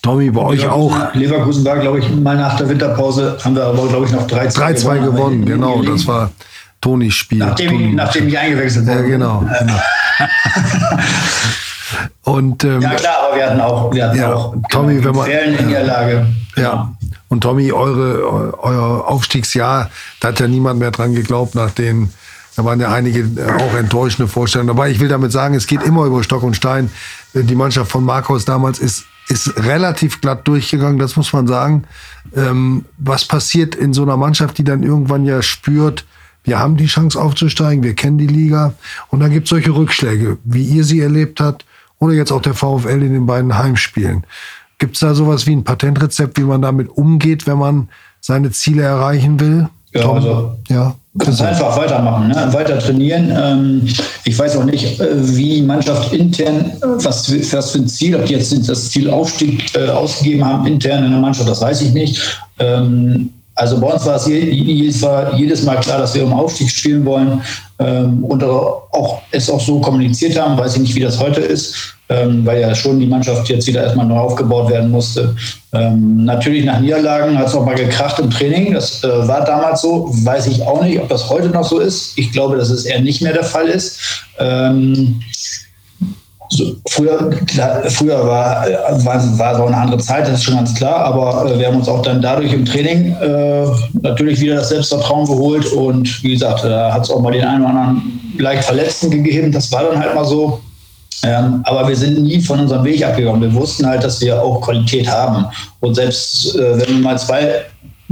Tommy, 0.05 0.31
bei 0.31 0.43
euch 0.43 0.69
auch. 0.69 1.15
Leverkusen 1.15 1.65
war, 1.65 1.79
glaube 1.79 2.01
ich, 2.01 2.15
mal 2.15 2.37
nach 2.37 2.59
der 2.59 2.69
Winterpause, 2.69 3.39
haben 3.43 3.57
wir 3.57 3.65
aber, 3.65 3.89
glaube 3.89 4.05
ich, 4.05 4.13
noch 4.13 4.27
3-2 4.27 4.29
gewonnen. 4.29 4.77
3-2 4.77 4.99
gewonnen, 5.05 5.45
genau. 5.47 5.83
Das 5.83 6.07
war, 6.07 6.31
Toni 6.83 7.11
spielt. 7.11 7.41
Nachdem, 7.41 7.71
Toni 7.71 7.89
ich, 7.89 7.95
nachdem 7.95 8.29
ich 8.29 8.39
eingewechselt 8.39 8.87
wurde. 8.87 9.01
Ja, 9.01 9.07
genau. 9.07 9.45
genau. 9.59 9.75
Und, 12.25 12.65
ähm, 12.65 12.81
ja 12.83 12.91
klar, 12.95 13.15
aber 13.29 13.37
wir 13.37 13.47
hatten 13.51 13.61
auch, 13.61 13.93
wir 13.95 14.07
hatten 14.09 14.19
Ja, 14.19 14.35
auch 14.35 14.55
Tommy, 14.71 15.03
wenn 15.05 15.15
man- 15.15 15.27
Fällen 15.27 15.59
in 15.59 15.67
Niederlage. 15.69 16.27
Ja. 16.57 16.93
Und 17.29 17.41
Tommy, 17.41 17.73
eure, 17.73 18.23
eu- 18.23 18.53
euer 18.63 19.09
Aufstiegsjahr, 19.09 19.91
da 20.21 20.29
hat 20.29 20.41
ja 20.41 20.49
niemand 20.49 20.79
mehr 20.81 20.91
dran 20.91 21.15
geglaubt, 21.15 21.55
nach 21.55 21.71
den, 21.71 22.11
da 22.57 22.65
waren 22.65 22.81
ja 22.81 22.93
einige 22.93 23.25
auch 23.59 23.75
enttäuschende 23.75 24.29
Vorstellungen 24.29 24.69
dabei. 24.69 24.91
Ich 24.91 25.01
will 25.01 25.09
damit 25.09 25.33
sagen, 25.33 25.55
es 25.55 25.67
geht 25.67 25.83
immer 25.83 26.05
über 26.05 26.23
Stock 26.23 26.43
und 26.43 26.55
Stein. 26.57 26.91
Die 27.35 27.55
Mannschaft 27.55 27.91
von 27.91 28.05
Markus 28.05 28.45
damals 28.45 28.79
ist, 28.79 29.05
ist 29.29 29.57
relativ 29.65 30.21
glatt 30.21 30.47
durchgegangen, 30.47 30.99
das 30.99 31.17
muss 31.17 31.33
man 31.33 31.47
sagen. 31.47 31.85
Ähm, 32.35 32.85
was 32.99 33.25
passiert 33.25 33.75
in 33.75 33.93
so 33.93 34.03
einer 34.03 34.17
Mannschaft, 34.17 34.59
die 34.59 34.65
dann 34.65 34.83
irgendwann 34.83 35.25
ja 35.25 35.43
spürt, 35.43 36.05
wir 36.43 36.59
haben 36.59 36.77
die 36.77 36.87
Chance 36.87 37.21
aufzusteigen, 37.21 37.83
wir 37.83 37.95
kennen 37.95 38.19
die 38.19 38.27
Liga 38.27 38.75
und 39.09 39.21
dann 39.21 39.31
gibt 39.31 39.47
es 39.47 39.51
solche 39.51 39.75
Rückschläge, 39.75 40.37
wie 40.45 40.63
ihr 40.65 40.85
sie 40.85 41.01
erlebt 41.01 41.41
habt 41.41 41.65
oder 41.99 42.13
jetzt 42.13 42.33
auch 42.33 42.43
der 42.43 42.55
VfL 42.55 43.03
in 43.03 43.15
den 43.15 43.27
beiden 43.27 43.57
Heimspielen. 43.57 44.25
Gibt 44.79 44.95
es 44.97 45.01
da 45.01 45.15
sowas 45.15 45.47
wie 45.47 45.53
ein 45.57 45.65
Patentrezept, 45.65 46.37
wie 46.39 46.43
man 46.45 46.61
damit 46.61 46.89
umgeht, 46.91 47.47
wenn 47.47 47.59
man 47.59 47.89
seine 48.21 48.51
Ziele 48.51 48.83
erreichen 48.83 49.41
will? 49.41 49.69
Ja, 49.93 50.03
Tom? 50.03 50.17
also- 50.17 50.59
ja. 50.69 50.97
Ganz 51.17 51.41
einfach 51.41 51.77
weitermachen, 51.77 52.27
ne? 52.29 52.49
weiter 52.53 52.77
trainieren. 52.79 53.33
Ähm, 53.37 53.83
ich 54.25 54.37
weiß 54.37 54.57
auch 54.57 54.65
nicht, 54.65 54.99
äh, 54.99 55.07
wie 55.37 55.63
Mannschaft 55.63 56.13
intern, 56.13 56.73
äh, 56.73 56.87
was, 57.05 57.27
für- 57.27 57.53
was 57.57 57.71
für 57.71 57.79
ein 57.79 57.87
Ziel, 57.89 58.17
ob 58.17 58.27
die 58.27 58.33
jetzt 58.33 58.69
das 58.69 58.91
Ziel 58.91 59.09
Aufstieg 59.09 59.63
äh, 59.77 59.89
ausgegeben 59.91 60.45
haben 60.45 60.67
intern 60.67 61.05
in 61.05 61.13
der 61.13 61.21
Mannschaft, 61.21 61.49
das 61.49 61.61
weiß 61.61 61.83
ich 61.83 61.93
nicht. 61.93 62.21
Ähm, 62.59 63.31
also 63.55 63.79
bei 63.81 63.87
uns 63.89 64.05
war 64.05 64.17
es 64.17 64.27
je- 64.27 64.51
jedes, 64.51 65.01
war 65.03 65.35
jedes 65.35 65.63
Mal 65.63 65.77
klar, 65.77 65.99
dass 65.99 66.15
wir 66.15 66.25
um 66.25 66.33
Aufstieg 66.33 66.71
spielen 66.71 67.05
wollen 67.05 67.41
ähm, 67.79 68.25
und 68.25 68.43
auch 68.43 69.21
es 69.31 69.49
auch 69.51 69.61
so 69.61 69.81
kommuniziert 69.81 70.39
haben. 70.41 70.57
Weiß 70.59 70.75
ich 70.75 70.83
nicht, 70.83 70.95
wie 70.95 71.01
das 71.01 71.19
heute 71.21 71.41
ist, 71.41 71.75
ähm, 72.09 72.45
weil 72.45 72.61
ja 72.61 72.75
schon 72.75 73.01
die 73.01 73.07
Mannschaft 73.07 73.49
jetzt 73.49 73.67
wieder 73.67 73.83
erstmal 73.83 74.07
neu 74.07 74.19
aufgebaut 74.19 74.71
werden 74.71 74.91
musste. 74.91 75.35
Ähm, 75.73 76.25
natürlich 76.25 76.65
nach 76.65 76.81
Niederlagen 76.81 77.37
hat 77.39 77.49
es 77.49 77.55
auch 77.55 77.65
mal 77.65 77.75
gekracht 77.75 78.19
im 78.19 78.31
Training. 78.31 78.75
Das 78.75 79.03
äh, 79.03 79.29
war 79.29 79.45
damals 79.45 79.83
so. 79.83 80.09
Weiß 80.13 80.47
ich 80.47 80.63
auch 80.63 80.83
nicht, 80.83 81.01
ob 81.01 81.09
das 81.09 81.29
heute 81.31 81.49
noch 81.49 81.65
so 81.69 81.79
ist. 81.79 82.13
Ich 82.17 82.31
glaube, 82.33 82.57
dass 82.57 82.71
es 82.71 82.85
eher 82.85 83.01
nicht 83.01 83.23
mehr 83.23 83.33
der 83.33 83.45
Fall 83.45 83.67
ist. 83.67 83.99
Früher, 86.89 87.31
früher 87.89 88.27
war, 88.27 88.69
äh, 88.69 89.05
war, 89.05 89.39
war 89.39 89.57
so 89.57 89.65
eine 89.65 89.77
andere 89.77 89.99
Zeit, 89.99 90.27
das 90.27 90.35
ist 90.35 90.45
schon 90.45 90.57
ganz 90.57 90.75
klar, 90.75 91.05
aber 91.05 91.51
äh, 91.51 91.59
wir 91.59 91.67
haben 91.67 91.77
uns 91.77 91.89
auch 91.89 92.03
dann 92.03 92.21
dadurch 92.21 92.53
im 92.53 92.65
Training 92.65 93.15
äh, 93.21 93.67
natürlich 94.03 94.41
wieder 94.41 94.57
das 94.57 94.69
Selbstvertrauen 94.69 95.27
geholt 95.27 95.67
und 95.73 96.23
wie 96.23 96.33
gesagt, 96.33 96.65
da 96.65 96.93
hat 96.93 97.05
es 97.05 97.11
auch 97.11 97.21
mal 97.21 97.33
den 97.33 97.45
einen 97.45 97.63
oder 97.63 97.71
anderen 97.71 98.21
leicht 98.39 98.65
Verletzten 98.65 99.11
gegeben, 99.11 99.53
das 99.53 99.71
war 99.73 99.85
dann 99.85 100.01
halt 100.01 100.15
mal 100.15 100.25
so. 100.25 100.61
Ähm, 101.23 101.63
aber 101.65 101.89
wir 101.89 101.97
sind 101.97 102.23
nie 102.23 102.41
von 102.41 102.61
unserem 102.61 102.85
Weg 102.85 103.03
abgegangen. 103.03 103.41
Wir 103.41 103.55
wussten 103.55 103.87
halt, 103.87 104.05
dass 104.05 104.21
wir 104.21 104.43
auch 104.43 104.61
Qualität 104.61 105.09
haben. 105.09 105.47
Und 105.81 105.95
selbst 105.95 106.55
äh, 106.55 106.79
wenn 106.79 106.97
wir 106.97 107.03
mal 107.03 107.19
zwei 107.19 107.65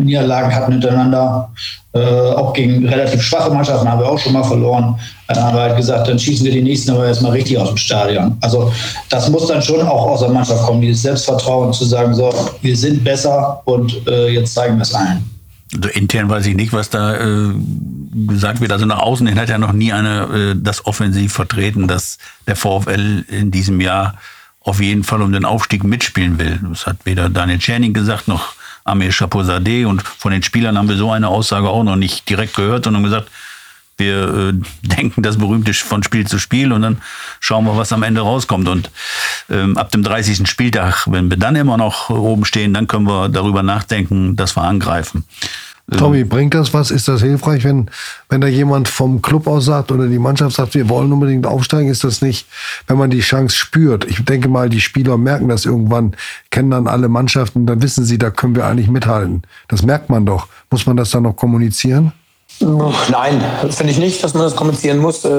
Niederlagen 0.04 0.54
hatten 0.54 0.72
hintereinander, 0.72 1.50
äh, 1.94 1.98
auch 1.98 2.52
gegen 2.52 2.88
relativ 2.88 3.22
schwache 3.22 3.50
Mannschaften 3.50 3.88
haben 3.88 4.00
wir 4.00 4.08
auch 4.08 4.18
schon 4.18 4.32
mal 4.32 4.44
verloren, 4.44 4.98
dann 5.28 5.42
haben 5.42 5.56
wir 5.56 5.62
halt 5.62 5.76
gesagt, 5.76 6.08
dann 6.08 6.18
schießen 6.18 6.44
wir 6.44 6.52
die 6.52 6.62
nächsten 6.62 6.90
aber 6.92 7.06
erstmal 7.06 7.32
richtig 7.32 7.58
aus 7.58 7.68
dem 7.68 7.76
Stadion. 7.76 8.36
Also 8.40 8.72
das 9.08 9.28
muss 9.28 9.46
dann 9.48 9.62
schon 9.62 9.82
auch 9.82 10.06
aus 10.06 10.20
der 10.20 10.30
Mannschaft 10.30 10.62
kommen, 10.64 10.80
dieses 10.80 11.02
Selbstvertrauen 11.02 11.72
zu 11.72 11.84
sagen, 11.84 12.14
so, 12.14 12.32
wir 12.62 12.76
sind 12.76 13.04
besser 13.04 13.60
und 13.64 14.06
äh, 14.06 14.28
jetzt 14.28 14.54
zeigen 14.54 14.76
wir 14.76 14.82
es 14.82 14.94
allen. 14.94 15.28
Also 15.74 15.88
intern 15.88 16.28
weiß 16.28 16.46
ich 16.46 16.54
nicht, 16.54 16.72
was 16.72 16.90
da 16.90 17.16
äh, 17.16 17.52
gesagt 18.28 18.60
wird. 18.60 18.72
Also 18.72 18.84
nach 18.84 18.98
außen 18.98 19.26
hin 19.26 19.38
hat 19.38 19.48
ja 19.48 19.58
noch 19.58 19.72
nie 19.72 19.92
einer 19.92 20.30
äh, 20.32 20.54
das 20.56 20.84
offensiv 20.84 21.32
vertreten, 21.32 21.88
dass 21.88 22.18
der 22.46 22.56
VfL 22.56 23.24
in 23.28 23.50
diesem 23.50 23.80
Jahr 23.80 24.14
auf 24.60 24.80
jeden 24.80 25.02
Fall 25.02 25.22
um 25.22 25.32
den 25.32 25.44
Aufstieg 25.44 25.82
mitspielen 25.82 26.38
will. 26.38 26.60
Das 26.68 26.86
hat 26.86 26.98
weder 27.04 27.28
Daniel 27.28 27.58
Czerny 27.58 27.90
gesagt, 27.90 28.28
noch 28.28 28.54
Amir 28.84 29.12
Chapouzadeh. 29.12 29.84
Und 29.84 30.02
von 30.02 30.32
den 30.32 30.42
Spielern 30.42 30.78
haben 30.78 30.88
wir 30.88 30.96
so 30.96 31.10
eine 31.10 31.28
Aussage 31.28 31.68
auch 31.68 31.84
noch 31.84 31.96
nicht 31.96 32.28
direkt 32.28 32.54
gehört, 32.54 32.84
sondern 32.84 33.02
gesagt, 33.02 33.30
wir 33.96 34.52
äh, 34.52 34.52
denken 34.82 35.22
das 35.22 35.38
berühmte 35.38 35.72
von 35.74 36.02
Spiel 36.02 36.26
zu 36.26 36.38
Spiel 36.38 36.72
und 36.72 36.82
dann 36.82 37.02
schauen 37.40 37.64
wir, 37.64 37.76
was 37.76 37.92
am 37.92 38.02
Ende 38.02 38.20
rauskommt. 38.20 38.68
Und 38.68 38.90
ähm, 39.50 39.76
ab 39.76 39.90
dem 39.90 40.02
30. 40.02 40.48
Spieltag, 40.48 41.06
wenn 41.06 41.30
wir 41.30 41.36
dann 41.36 41.56
immer 41.56 41.76
noch 41.76 42.10
oben 42.10 42.44
stehen, 42.44 42.74
dann 42.74 42.86
können 42.86 43.06
wir 43.06 43.28
darüber 43.28 43.62
nachdenken, 43.62 44.36
dass 44.36 44.56
wir 44.56 44.62
angreifen. 44.62 45.24
Tommy, 45.90 46.24
bringt 46.24 46.54
das 46.54 46.72
was? 46.72 46.90
Ist 46.90 47.08
das 47.08 47.22
hilfreich, 47.22 47.64
wenn, 47.64 47.90
wenn 48.28 48.40
da 48.40 48.46
jemand 48.46 48.88
vom 48.88 49.20
Club 49.20 49.46
aus 49.46 49.64
sagt 49.66 49.90
oder 49.90 50.06
die 50.06 50.18
Mannschaft 50.18 50.56
sagt, 50.56 50.74
wir 50.74 50.88
wollen 50.88 51.12
unbedingt 51.12 51.46
aufsteigen? 51.46 51.90
Ist 51.90 52.04
das 52.04 52.22
nicht, 52.22 52.46
wenn 52.86 52.96
man 52.96 53.10
die 53.10 53.20
Chance 53.20 53.56
spürt? 53.56 54.04
Ich 54.04 54.24
denke 54.24 54.48
mal, 54.48 54.68
die 54.68 54.80
Spieler 54.80 55.18
merken 55.18 55.48
das 55.48 55.64
irgendwann, 55.64 56.14
kennen 56.50 56.70
dann 56.70 56.86
alle 56.86 57.08
Mannschaften, 57.08 57.66
dann 57.66 57.82
wissen 57.82 58.04
sie, 58.04 58.16
da 58.16 58.30
können 58.30 58.54
wir 58.54 58.64
eigentlich 58.64 58.88
mithalten. 58.88 59.42
Das 59.68 59.82
merkt 59.82 60.08
man 60.08 60.24
doch. 60.24 60.46
Muss 60.70 60.86
man 60.86 60.96
das 60.96 61.10
dann 61.10 61.24
noch 61.24 61.36
kommunizieren? 61.36 62.12
Nein, 62.60 63.42
finde 63.70 63.92
ich 63.92 63.98
nicht, 63.98 64.22
dass 64.22 64.34
man 64.34 64.44
das 64.44 64.54
kommunizieren 64.54 64.98
muss. 64.98 65.24
Äh, 65.24 65.30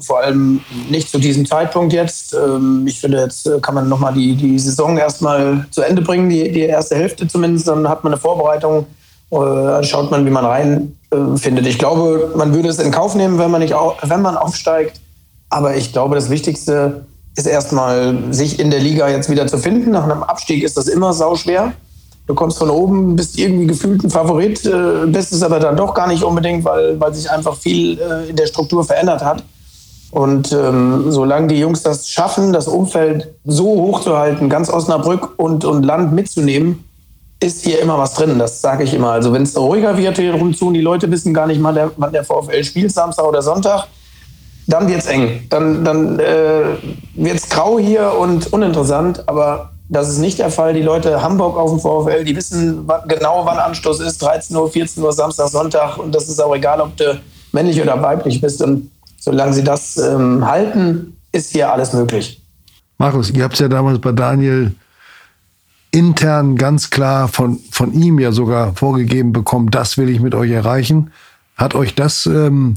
vor 0.00 0.20
allem 0.20 0.60
nicht 0.90 1.10
zu 1.10 1.18
diesem 1.18 1.44
Zeitpunkt 1.46 1.92
jetzt. 1.92 2.34
Ähm, 2.34 2.86
ich 2.86 3.00
finde, 3.00 3.18
jetzt 3.18 3.46
äh, 3.46 3.58
kann 3.60 3.74
man 3.74 3.88
nochmal 3.88 4.14
die, 4.14 4.36
die 4.36 4.58
Saison 4.58 4.96
erstmal 4.96 5.66
zu 5.70 5.82
Ende 5.82 6.02
bringen, 6.02 6.28
die, 6.28 6.52
die 6.52 6.60
erste 6.60 6.94
Hälfte 6.94 7.26
zumindest. 7.26 7.66
Dann 7.68 7.88
hat 7.88 8.04
man 8.04 8.12
eine 8.12 8.20
Vorbereitung, 8.20 8.86
dann 9.30 9.84
schaut 9.84 10.10
man, 10.10 10.24
wie 10.24 10.30
man 10.30 10.44
rein 10.44 10.96
äh, 11.10 11.36
findet. 11.36 11.66
Ich 11.66 11.78
glaube, 11.78 12.32
man 12.36 12.54
würde 12.54 12.68
es 12.68 12.78
in 12.78 12.90
Kauf 12.90 13.14
nehmen, 13.14 13.38
wenn 13.38 13.50
man, 13.50 13.60
nicht 13.60 13.74
au 13.74 13.94
wenn 14.02 14.22
man 14.22 14.36
aufsteigt. 14.36 15.00
Aber 15.50 15.76
ich 15.76 15.92
glaube, 15.92 16.14
das 16.14 16.30
Wichtigste 16.30 17.06
ist 17.36 17.46
erstmal, 17.46 18.32
sich 18.32 18.58
in 18.58 18.70
der 18.70 18.80
Liga 18.80 19.08
jetzt 19.08 19.30
wieder 19.30 19.46
zu 19.46 19.58
finden. 19.58 19.90
Nach 19.92 20.04
einem 20.04 20.22
Abstieg 20.22 20.62
ist 20.62 20.76
das 20.76 20.88
immer 20.88 21.12
sauschwer. 21.12 21.72
Du 22.26 22.34
kommst 22.34 22.58
von 22.58 22.68
oben, 22.68 23.16
bist 23.16 23.38
irgendwie 23.38 23.66
gefühlt 23.66 24.04
ein 24.04 24.10
Favorit, 24.10 24.64
äh, 24.66 25.06
bist 25.06 25.32
es 25.32 25.42
aber 25.42 25.60
dann 25.60 25.76
doch 25.76 25.94
gar 25.94 26.08
nicht 26.08 26.22
unbedingt, 26.22 26.64
weil, 26.64 27.00
weil 27.00 27.14
sich 27.14 27.30
einfach 27.30 27.56
viel 27.56 27.98
äh, 27.98 28.28
in 28.28 28.36
der 28.36 28.46
Struktur 28.46 28.84
verändert 28.84 29.24
hat. 29.24 29.42
Und 30.10 30.52
ähm, 30.52 31.10
solange 31.10 31.48
die 31.48 31.58
Jungs 31.58 31.82
das 31.82 32.08
schaffen, 32.08 32.52
das 32.52 32.66
Umfeld 32.66 33.28
so 33.44 33.64
hochzuhalten, 33.64 34.48
ganz 34.48 34.70
Osnabrück 34.70 35.34
und, 35.38 35.64
und 35.64 35.82
Land 35.84 36.12
mitzunehmen, 36.12 36.84
ist 37.40 37.64
hier 37.64 37.80
immer 37.80 37.98
was 37.98 38.14
drin. 38.14 38.38
Das 38.38 38.60
sage 38.60 38.84
ich 38.84 38.94
immer. 38.94 39.12
Also 39.12 39.32
wenn 39.32 39.42
es 39.42 39.56
ruhiger 39.56 39.96
wird 39.96 40.18
hier 40.18 40.34
rumzu 40.34 40.68
und 40.68 40.74
die 40.74 40.80
Leute 40.80 41.10
wissen 41.10 41.32
gar 41.32 41.46
nicht 41.46 41.60
mal, 41.60 41.72
der, 41.72 41.90
wann 41.96 42.12
der 42.12 42.24
VfL 42.24 42.64
spielt, 42.64 42.92
Samstag 42.92 43.24
oder 43.24 43.42
Sonntag, 43.42 43.86
dann 44.66 44.88
wird's 44.88 45.06
eng. 45.06 45.46
Dann, 45.48 45.84
dann 45.84 46.18
äh, 46.18 46.76
wird's 47.14 47.48
grau 47.48 47.78
hier 47.78 48.12
und 48.18 48.52
uninteressant. 48.52 49.26
Aber 49.28 49.70
das 49.88 50.08
ist 50.08 50.18
nicht 50.18 50.38
der 50.38 50.50
Fall. 50.50 50.74
Die 50.74 50.82
Leute 50.82 51.22
Hamburg 51.22 51.56
auf 51.56 51.70
dem 51.70 51.80
VfL, 51.80 52.24
die 52.24 52.36
wissen 52.36 52.86
genau, 53.06 53.46
wann 53.46 53.58
Anstoß 53.58 54.00
ist. 54.00 54.20
13 54.20 54.56
Uhr, 54.56 54.70
14 54.70 55.02
Uhr, 55.02 55.12
Samstag, 55.12 55.48
Sonntag. 55.48 55.96
Und 55.96 56.14
das 56.14 56.28
ist 56.28 56.40
auch 56.42 56.54
egal, 56.54 56.80
ob 56.80 56.96
du 56.96 57.20
männlich 57.52 57.80
oder 57.80 58.00
weiblich 58.02 58.40
bist. 58.40 58.60
Und 58.62 58.90
solange 59.18 59.52
sie 59.52 59.64
das 59.64 59.96
ähm, 59.96 60.46
halten, 60.46 61.16
ist 61.32 61.52
hier 61.52 61.72
alles 61.72 61.92
möglich. 61.92 62.42
Markus, 62.98 63.30
ihr 63.30 63.44
habt 63.44 63.54
es 63.54 63.60
ja 63.60 63.68
damals 63.68 64.00
bei 64.00 64.12
Daniel 64.12 64.72
intern 65.90 66.56
ganz 66.56 66.90
klar 66.90 67.28
von, 67.28 67.58
von 67.70 67.92
ihm 67.92 68.18
ja 68.18 68.32
sogar 68.32 68.74
vorgegeben 68.74 69.32
bekommen, 69.32 69.70
das 69.70 69.98
will 69.98 70.08
ich 70.08 70.20
mit 70.20 70.34
euch 70.34 70.50
erreichen. 70.50 71.10
Hat 71.56 71.74
euch 71.74 71.94
das 71.94 72.26
ähm, 72.26 72.76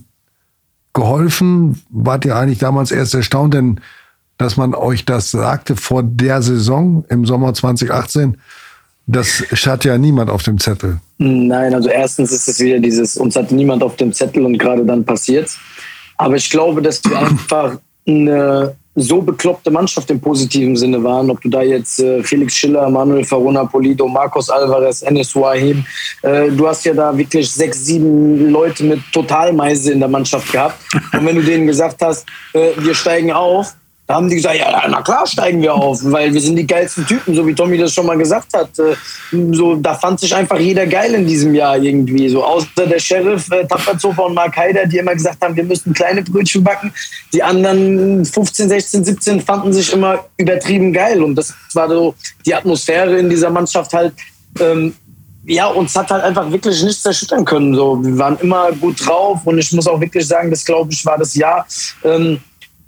geholfen? 0.94 1.82
Wart 1.90 2.26
ihr 2.26 2.36
eigentlich 2.36 2.60
damals 2.60 2.92
erst 2.92 3.14
erstaunt, 3.14 3.54
denn 3.54 3.82
dass 4.38 4.58
man 4.58 4.74
euch 4.74 5.06
das 5.06 5.30
sagte 5.30 5.76
vor 5.76 6.02
der 6.04 6.42
Saison 6.42 7.06
im 7.10 7.26
Sommer 7.26 7.54
2018? 7.54 8.38
Das 9.08 9.44
hat 9.66 9.84
ja 9.84 9.98
niemand 9.98 10.30
auf 10.30 10.44
dem 10.44 10.58
Zettel. 10.58 11.00
Nein, 11.18 11.74
also 11.74 11.90
erstens 11.90 12.32
ist 12.32 12.48
es 12.48 12.60
wieder 12.60 12.80
dieses, 12.80 13.18
uns 13.18 13.36
hat 13.36 13.52
niemand 13.52 13.84
auf 13.84 13.98
dem 13.98 14.14
Zettel 14.14 14.46
und 14.46 14.58
gerade 14.58 14.86
dann 14.86 15.06
passiert's. 15.06 15.58
Aber 16.18 16.36
ich 16.36 16.50
glaube, 16.50 16.82
dass 16.82 17.04
wir 17.04 17.20
einfach 17.20 17.78
eine 18.08 18.76
so 18.96 19.22
bekloppte 19.22 19.72
Mannschaft 19.72 20.10
im 20.12 20.20
positiven 20.20 20.76
Sinne 20.76 21.04
waren. 21.04 21.30
Ob 21.30 21.42
du 21.42 21.50
da 21.50 21.62
jetzt 21.62 22.00
äh, 22.00 22.22
Felix 22.24 22.56
Schiller, 22.56 22.90
Manuel 22.90 23.24
Farona 23.24 23.64
Polido, 23.64 24.08
Marcos 24.08 24.50
Alvarez, 24.50 25.02
Enes 25.02 25.36
Wahim, 25.36 25.86
äh, 26.24 26.50
du 26.50 26.68
hast 26.68 26.84
ja 26.86 26.94
da 26.94 27.18
wirklich 27.18 27.50
sechs, 27.50 27.86
sieben 27.86 28.50
Leute 28.50 28.84
mit 28.84 29.00
Totalmeise 29.14 29.94
in 29.94 30.00
der 30.00 30.10
Mannschaft 30.10 30.52
gehabt. 30.52 30.78
Und 31.14 31.26
wenn 31.26 31.36
du 31.36 31.44
denen 31.44 31.68
gesagt 31.68 32.02
hast, 32.02 32.26
äh, 32.54 32.72
wir 32.78 32.94
steigen 32.94 33.32
auf, 33.32 33.76
da 34.12 34.18
haben 34.18 34.28
die 34.28 34.36
gesagt, 34.36 34.58
ja, 34.58 34.88
na 34.90 35.02
klar 35.02 35.26
steigen 35.26 35.62
wir 35.62 35.74
auf, 35.74 36.00
weil 36.04 36.34
wir 36.34 36.42
sind 36.42 36.58
die 36.58 36.68
geilsten 36.68 37.08
Typen, 37.08 37.34
so 37.34 37.48
wie 37.48 37.56
Tommy 37.56 37.78
das 37.78 37.94
schon 37.94 38.06
mal 38.06 38.18
gesagt 38.18 38.54
hat. 38.54 38.78
Äh, 38.78 38.96
So, 39.54 39.76
da 39.76 39.94
fand 39.94 40.20
sich 40.20 40.36
einfach 40.36 40.60
jeder 40.60 40.86
geil 40.86 41.14
in 41.14 41.26
diesem 41.26 41.56
Jahr 41.56 41.78
irgendwie. 41.78 42.28
So 42.28 42.44
außer 42.44 42.88
der 42.92 43.00
Sheriff, 43.00 43.50
äh, 43.52 43.66
Tapferzofer 43.66 44.26
und 44.26 44.34
Mark 44.34 44.58
Haider, 44.58 44.86
die 44.86 44.98
immer 44.98 45.14
gesagt 45.14 45.42
haben, 45.42 45.56
wir 45.56 45.64
müssten 45.64 45.94
kleine 45.94 46.22
Brötchen 46.24 46.62
backen. 46.62 46.94
Die 47.32 47.42
anderen 47.42 48.26
15, 48.26 48.68
16, 48.68 49.06
17 49.06 49.40
fanden 49.40 49.72
sich 49.72 49.94
immer 49.94 50.26
übertrieben 50.36 50.92
geil. 50.92 51.24
Und 51.24 51.36
das 51.36 51.54
war 51.74 51.88
so 51.88 52.14
die 52.46 52.54
Atmosphäre 52.54 53.18
in 53.18 53.30
dieser 53.30 53.50
Mannschaft 53.50 53.94
halt. 53.94 54.14
Ähm, 54.60 54.94
ja, 55.46 55.68
uns 55.68 55.96
hat 55.96 56.12
halt 56.12 56.24
einfach 56.24 56.52
wirklich 56.52 56.84
nichts 56.84 57.06
erschüttern 57.06 57.46
können. 57.46 57.74
So, 57.74 58.04
wir 58.04 58.18
waren 58.18 58.38
immer 58.40 58.74
gut 58.74 59.06
drauf 59.06 59.40
und 59.46 59.58
ich 59.58 59.72
muss 59.72 59.88
auch 59.88 60.02
wirklich 60.02 60.28
sagen, 60.28 60.52
das 60.52 60.66
glaube 60.66 60.92
ich 60.92 61.06
war 61.06 61.18
das 61.18 61.34
Jahr, 61.34 61.66
ähm, 62.04 62.42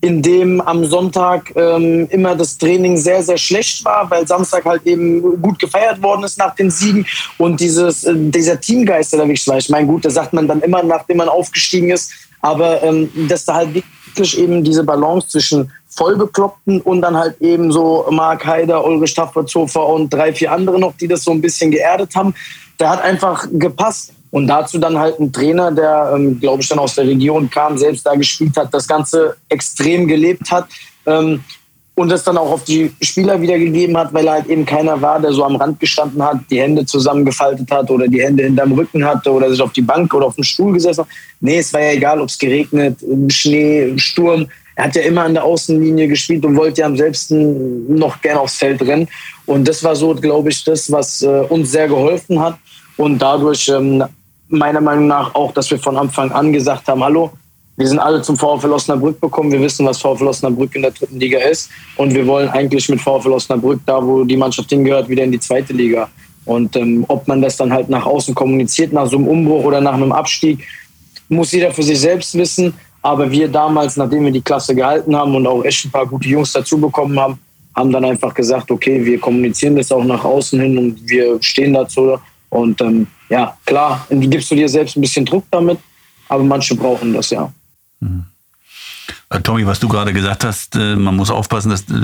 in 0.04 0.22
dem 0.22 0.60
am 0.60 0.84
Sonntag 0.84 1.54
ähm, 1.56 2.08
immer 2.10 2.36
das 2.36 2.58
Training 2.58 2.98
sehr, 2.98 3.24
sehr 3.24 3.38
schlecht 3.38 3.86
war, 3.86 4.12
weil 4.12 4.28
Samstag 4.28 4.66
halt 4.66 4.86
eben 4.86 5.42
gut 5.42 5.58
gefeiert 5.60 6.04
worden 6.04 6.26
ist 6.26 6.38
nach 6.38 6.54
den 6.56 6.70
Siegen 6.70 7.06
und 7.38 7.62
dieses, 7.62 8.04
äh, 8.04 8.14
dieser 8.14 8.60
Teamgeist, 8.60 9.14
der 9.14 9.20
da 9.20 9.26
wirklich 9.26 9.48
war. 9.48 9.58
Ich 9.60 9.70
meine, 9.70 9.88
gut, 9.88 10.04
das 10.04 10.16
sagt 10.16 10.34
man 10.34 10.46
dann 10.46 10.60
immer, 10.60 10.84
nachdem 10.84 11.18
man 11.18 11.30
aufgestiegen 11.30 11.90
ist, 11.90 12.12
aber 12.42 12.84
ähm, 12.84 13.10
dass 13.30 13.46
da 13.46 13.54
halt 13.54 13.76
wirklich 13.76 14.38
eben 14.38 14.62
diese 14.62 14.84
Balance 14.84 15.30
zwischen 15.30 15.72
Vollbekloppten 15.88 16.82
und 16.82 17.02
dann 17.02 17.16
halt 17.16 17.40
eben 17.40 17.72
so 17.72 18.06
Mark 18.10 18.46
Heider, 18.46 18.86
Ulrich 18.86 19.12
Staffertshofer 19.12 19.88
und 19.88 20.14
drei, 20.14 20.34
vier 20.34 20.52
andere 20.52 20.82
noch, 20.82 20.98
die 20.98 21.08
das 21.08 21.24
so 21.24 21.32
ein 21.32 21.40
bisschen 21.40 21.72
geerdet 21.72 22.14
haben. 22.14 22.36
Der 22.78 22.90
hat 22.90 23.02
einfach 23.02 23.48
gepasst. 23.54 24.12
Und 24.34 24.48
dazu 24.48 24.80
dann 24.80 24.98
halt 24.98 25.20
ein 25.20 25.32
Trainer, 25.32 25.72
der, 25.72 26.12
ähm, 26.16 26.40
glaube 26.40 26.64
ich, 26.64 26.68
dann 26.68 26.80
aus 26.80 26.96
der 26.96 27.06
Region 27.06 27.48
kam, 27.52 27.78
selbst 27.78 28.04
da 28.04 28.16
gespielt 28.16 28.58
hat, 28.58 28.74
das 28.74 28.88
Ganze 28.88 29.36
extrem 29.48 30.08
gelebt 30.08 30.50
hat. 30.50 30.66
Ähm, 31.06 31.44
und 31.94 32.10
das 32.10 32.24
dann 32.24 32.40
auch 32.40 32.50
auf 32.50 32.64
die 32.64 32.92
Spieler 33.00 33.40
wiedergegeben 33.40 33.96
hat, 33.96 34.12
weil 34.12 34.26
er 34.26 34.34
halt 34.34 34.48
eben 34.48 34.66
keiner 34.66 35.00
war, 35.00 35.20
der 35.20 35.34
so 35.34 35.44
am 35.46 35.56
Rand 35.58 35.80
gestanden 35.80 36.24
hat, 36.24 36.40
die 36.50 36.60
Hände 36.60 36.84
zusammengefaltet 36.84 37.70
hat 37.70 37.92
oder 37.92 38.08
die 38.08 38.24
Hände 38.24 38.46
hinterm 38.46 38.72
Rücken 38.72 39.06
hatte 39.06 39.32
oder 39.32 39.52
sich 39.52 39.62
auf 39.62 39.72
die 39.72 39.84
Bank 39.84 40.12
oder 40.16 40.26
auf 40.26 40.34
den 40.34 40.44
Stuhl 40.44 40.74
gesessen 40.74 41.02
hat. 41.02 41.10
Nee, 41.40 41.60
es 41.60 41.72
war 41.72 41.82
ja 41.82 41.92
egal, 41.92 42.20
ob 42.20 42.30
es 42.30 42.40
geregnet, 42.40 42.98
Schnee, 43.28 43.94
Sturm. 43.98 44.48
Er 44.74 44.86
hat 44.86 44.96
ja 44.96 45.04
immer 45.04 45.26
an 45.26 45.36
der 45.36 45.44
Außenlinie 45.44 46.08
gespielt 46.08 46.44
und 46.44 46.58
wollte 46.58 46.82
ja 46.82 46.88
am 46.88 46.98
selbsten 46.98 47.96
noch 47.96 48.20
gern 48.20 48.40
aufs 48.40 48.56
Feld 48.56 48.82
rennen. 48.82 49.08
Und 49.46 49.68
das 49.68 49.84
war 49.84 49.96
so, 49.96 50.16
glaube 50.16 50.50
ich, 50.50 50.64
das, 50.64 50.92
was 50.92 51.22
äh, 51.22 51.28
uns 51.50 51.72
sehr 51.72 51.88
geholfen 51.88 52.40
hat. 52.40 52.58
Und 52.98 53.20
dadurch, 53.20 53.68
ähm, 53.68 54.04
meiner 54.58 54.82
Meinung 54.82 55.08
nach, 55.08 55.34
auch, 55.36 55.52
dass 55.52 55.70
wir 55.72 55.80
von 55.80 55.98
Anfang 55.98 56.32
an 56.32 56.54
gesagt 56.54 56.88
haben, 56.88 57.04
hallo, 57.04 57.32
wir 57.76 57.88
sind 57.88 58.00
alle 58.00 58.22
zum 58.22 58.38
VfL 58.38 58.72
Osnabrück 58.72 59.20
bekommen. 59.20 59.52
Wir 59.52 59.62
wissen, 59.62 59.86
was 59.86 60.00
VfL 60.00 60.28
Osnabrück 60.28 60.76
in 60.76 60.84
der 60.84 60.92
dritten 60.92 61.20
Liga 61.20 61.40
ist. 61.40 61.70
Und 61.98 62.14
wir 62.14 62.26
wollen 62.28 62.50
eigentlich 62.50 62.88
mit 62.88 63.02
VfL 63.02 63.32
Osnabrück, 63.32 63.80
da 63.86 64.06
wo 64.06 64.24
die 64.24 64.38
Mannschaft 64.38 64.70
hingehört, 64.70 65.10
wieder 65.10 65.24
in 65.24 65.32
die 65.32 65.40
zweite 65.40 65.74
Liga. 65.74 66.08
Und 66.46 66.76
ähm, 66.76 67.04
ob 67.08 67.28
man 67.28 67.42
das 67.42 67.58
dann 67.58 67.74
halt 67.74 67.90
nach 67.90 68.06
außen 68.06 68.36
kommuniziert, 68.36 68.94
nach 68.94 69.08
so 69.08 69.18
einem 69.18 69.28
Umbruch 69.28 69.64
oder 69.64 69.82
nach 69.82 69.94
einem 69.94 70.12
Abstieg, 70.12 70.60
muss 71.30 71.52
jeder 71.52 71.72
für 71.72 71.84
sich 71.84 72.00
selbst 72.00 72.36
wissen. 72.36 72.74
Aber 73.02 73.30
wir 73.32 73.48
damals, 73.48 73.98
nachdem 73.98 74.26
wir 74.26 74.32
die 74.32 74.42
Klasse 74.42 74.76
gehalten 74.76 75.16
haben 75.16 75.36
und 75.36 75.48
auch 75.48 75.64
echt 75.64 75.86
ein 75.86 75.92
paar 75.92 76.06
gute 76.06 76.28
Jungs 76.28 76.54
dazu 76.54 76.80
bekommen 76.80 77.20
haben, 77.20 77.40
haben 77.76 77.92
dann 77.92 78.06
einfach 78.06 78.34
gesagt, 78.34 78.70
okay, 78.70 79.04
wir 79.04 79.20
kommunizieren 79.20 79.76
das 79.76 79.92
auch 79.92 80.04
nach 80.04 80.24
außen 80.24 80.60
hin 80.60 80.78
und 80.78 81.10
wir 81.10 81.42
stehen 81.42 81.74
dazu. 81.74 82.18
Und 82.50 82.80
ähm, 82.82 83.08
ja, 83.34 83.58
klar, 83.66 84.06
gibst 84.12 84.52
du 84.52 84.56
dir 84.56 84.70
selbst 84.70 84.96
ein 84.96 85.02
bisschen 85.02 85.26
Druck 85.26 85.46
damit, 85.50 85.80
aber 86.30 86.44
manche 86.44 86.76
brauchen 86.76 87.14
das 87.14 87.32
ja. 87.32 87.52
Mhm. 88.00 88.26
Tommy, 89.42 89.66
was 89.66 89.80
du 89.80 89.88
gerade 89.88 90.14
gesagt 90.14 90.44
hast, 90.44 90.76
äh, 90.76 90.96
man 90.96 91.16
muss 91.16 91.32
aufpassen, 91.32 91.72
dass, 91.72 91.82
äh, 91.82 91.96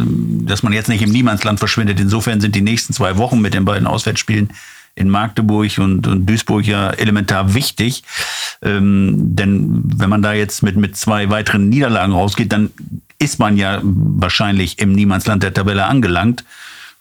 dass 0.47 0.63
man 0.63 0.73
jetzt 0.73 0.89
nicht 0.89 1.03
im 1.03 1.11
Niemandsland 1.11 1.59
verschwindet. 1.59 1.99
Insofern 1.99 2.41
sind 2.41 2.55
die 2.55 2.61
nächsten 2.61 2.93
zwei 2.93 3.17
Wochen 3.17 3.39
mit 3.39 3.53
den 3.53 3.65
beiden 3.65 3.85
Auswärtsspielen 3.85 4.49
in 4.95 5.09
Magdeburg 5.09 5.77
und, 5.77 6.07
und 6.07 6.25
Duisburg 6.25 6.65
ja 6.65 6.89
elementar 6.89 7.53
wichtig. 7.53 8.03
Ähm, 8.63 9.35
denn 9.35 9.83
wenn 9.83 10.09
man 10.09 10.23
da 10.23 10.33
jetzt 10.33 10.63
mit, 10.63 10.77
mit 10.77 10.97
zwei 10.97 11.29
weiteren 11.29 11.69
Niederlagen 11.69 12.13
rausgeht, 12.13 12.51
dann 12.51 12.71
ist 13.19 13.37
man 13.37 13.55
ja 13.55 13.79
wahrscheinlich 13.83 14.79
im 14.79 14.93
Niemandsland 14.93 15.43
der 15.43 15.53
Tabelle 15.53 15.85
angelangt. 15.85 16.43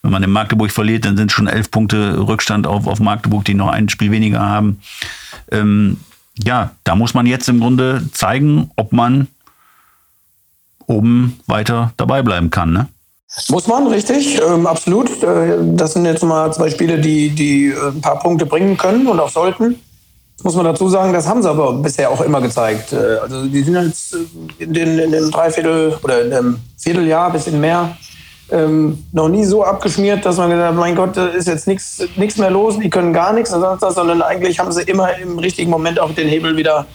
Wenn 0.01 0.11
man 0.11 0.23
in 0.23 0.31
Magdeburg 0.31 0.71
verliert, 0.71 1.05
dann 1.05 1.17
sind 1.17 1.31
schon 1.31 1.47
elf 1.47 1.71
Punkte 1.71 2.25
Rückstand 2.25 2.67
auf, 2.67 2.87
auf 2.87 2.99
Magdeburg, 2.99 3.43
die 3.45 3.53
noch 3.53 3.67
ein 3.67 3.89
Spiel 3.89 4.11
weniger 4.11 4.39
haben. 4.39 4.79
Ähm, 5.51 5.97
ja, 6.43 6.71
da 6.83 6.95
muss 6.95 7.13
man 7.13 7.25
jetzt 7.25 7.49
im 7.49 7.59
Grunde 7.59 8.07
zeigen, 8.13 8.71
ob 8.77 8.93
man 8.93 9.27
oben 10.87 11.39
weiter 11.47 11.93
dabei 11.97 12.21
bleiben 12.21 12.49
kann. 12.49 12.71
Ne? 12.71 12.87
Muss 13.49 13.67
man, 13.67 13.87
richtig, 13.87 14.41
ähm, 14.41 14.65
absolut. 14.65 15.21
Äh, 15.21 15.57
das 15.75 15.93
sind 15.93 16.05
jetzt 16.05 16.23
mal 16.23 16.51
zwei 16.53 16.69
Spiele, 16.69 16.99
die, 16.99 17.29
die 17.29 17.67
äh, 17.67 17.89
ein 17.89 18.01
paar 18.01 18.19
Punkte 18.19 18.45
bringen 18.45 18.77
können 18.77 19.07
und 19.07 19.19
auch 19.19 19.29
sollten. 19.29 19.79
Muss 20.41 20.55
man 20.55 20.65
dazu 20.65 20.87
sagen, 20.87 21.11
das 21.11 21.27
haben 21.27 21.41
sie 21.41 21.49
aber 21.49 21.73
bisher 21.73 22.09
auch 22.09 22.21
immer 22.21 22.41
gezeigt. 22.41 22.93
Äh, 22.93 23.17
also 23.21 23.45
die 23.45 23.61
sind 23.61 23.75
jetzt 23.75 24.15
in 24.57 24.73
den, 24.73 24.97
in 24.97 25.11
den 25.11 25.29
Dreiviertel 25.29 25.97
oder 26.01 26.25
in 26.25 26.33
einem 26.33 26.59
Vierteljahr, 26.77 27.31
bisschen 27.31 27.59
mehr, 27.59 27.97
ähm, 28.51 29.05
noch 29.11 29.29
nie 29.29 29.43
so 29.45 29.63
abgeschmiert, 29.63 30.25
dass 30.25 30.37
man 30.37 30.49
gesagt 30.49 30.69
hat, 30.69 30.75
mein 30.75 30.95
Gott, 30.95 31.15
da 31.15 31.27
ist 31.27 31.47
jetzt 31.47 31.67
nichts 31.67 32.37
mehr 32.37 32.49
los, 32.49 32.79
die 32.79 32.89
können 32.89 33.13
gar 33.13 33.33
nichts, 33.33 33.51
sondern 33.51 34.21
eigentlich 34.21 34.59
haben 34.59 34.71
sie 34.71 34.81
immer 34.83 35.15
im 35.17 35.39
richtigen 35.39 35.69
Moment 35.69 35.99
auch 35.99 36.11
den 36.11 36.27
Hebel 36.27 36.57
wieder 36.57 36.85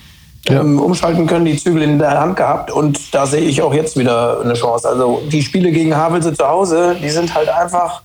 ähm, 0.48 0.78
umschalten 0.78 1.26
können, 1.26 1.44
die 1.44 1.56
Zügel 1.56 1.82
in 1.82 1.98
der 1.98 2.20
Hand 2.20 2.36
gehabt. 2.36 2.70
Und 2.70 3.14
da 3.14 3.26
sehe 3.26 3.40
ich 3.40 3.62
auch 3.62 3.72
jetzt 3.72 3.96
wieder 3.96 4.40
eine 4.40 4.54
Chance. 4.54 4.88
Also 4.88 5.22
die 5.30 5.42
Spiele 5.42 5.70
gegen 5.70 5.96
Havelse 5.96 6.34
zu 6.34 6.46
Hause, 6.46 6.96
die 7.02 7.08
sind 7.08 7.34
halt 7.34 7.48
einfach, 7.48 8.02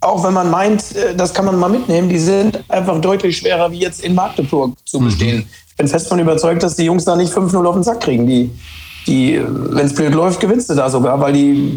auch 0.00 0.22
wenn 0.24 0.32
man 0.32 0.50
meint, 0.50 0.94
äh, 0.96 1.14
das 1.14 1.34
kann 1.34 1.44
man 1.44 1.58
mal 1.58 1.68
mitnehmen, 1.68 2.08
die 2.08 2.18
sind 2.18 2.62
einfach 2.68 3.00
deutlich 3.00 3.38
schwerer 3.38 3.70
wie 3.72 3.80
jetzt 3.80 4.02
in 4.02 4.14
Magdeburg 4.14 4.74
zu 4.84 5.00
mhm. 5.00 5.04
bestehen. 5.06 5.36
Mhm. 5.38 5.46
Ich 5.68 5.76
bin 5.76 5.88
fest 5.88 6.06
davon 6.06 6.18
überzeugt, 6.20 6.62
dass 6.62 6.76
die 6.76 6.84
Jungs 6.84 7.04
da 7.04 7.16
nicht 7.16 7.32
5-0 7.32 7.64
auf 7.64 7.74
den 7.74 7.84
Sack 7.84 8.00
kriegen. 8.00 8.26
Die, 8.26 8.50
die 9.08 9.42
wenn 9.44 9.86
es 9.86 9.94
blöd 9.94 10.14
läuft, 10.14 10.40
gewinnst 10.40 10.70
du 10.70 10.74
da 10.74 10.90
sogar, 10.90 11.20
weil 11.20 11.32
die 11.32 11.72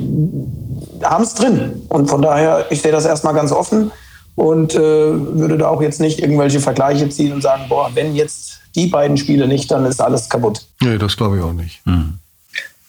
haben 1.04 1.24
es 1.24 1.34
drin. 1.34 1.82
Und 1.90 2.10
von 2.10 2.22
daher, 2.22 2.66
ich 2.70 2.82
sehe 2.82 2.92
das 2.92 3.06
erstmal 3.06 3.34
ganz 3.34 3.52
offen 3.52 3.92
und 4.36 4.76
äh, 4.76 4.80
würde 4.80 5.58
da 5.58 5.70
auch 5.70 5.82
jetzt 5.82 6.00
nicht 6.00 6.20
irgendwelche 6.20 6.60
Vergleiche 6.60 7.10
ziehen 7.10 7.34
und 7.34 7.42
sagen, 7.42 7.64
boah, 7.70 7.90
wenn 7.94 8.16
jetzt 8.16 8.60
die 8.76 8.88
beiden 8.88 9.18
Spiele 9.18 9.48
nicht, 9.48 9.72
dann 9.72 9.86
ist 9.86 10.02
alles 10.02 10.30
kaputt. 10.30 10.66
Nee, 10.82 10.98
das 10.98 11.18
glaube 11.18 11.38
ich 11.38 11.44
auch 11.44 11.54
nicht. 11.54 11.82
Mhm. 11.86 12.20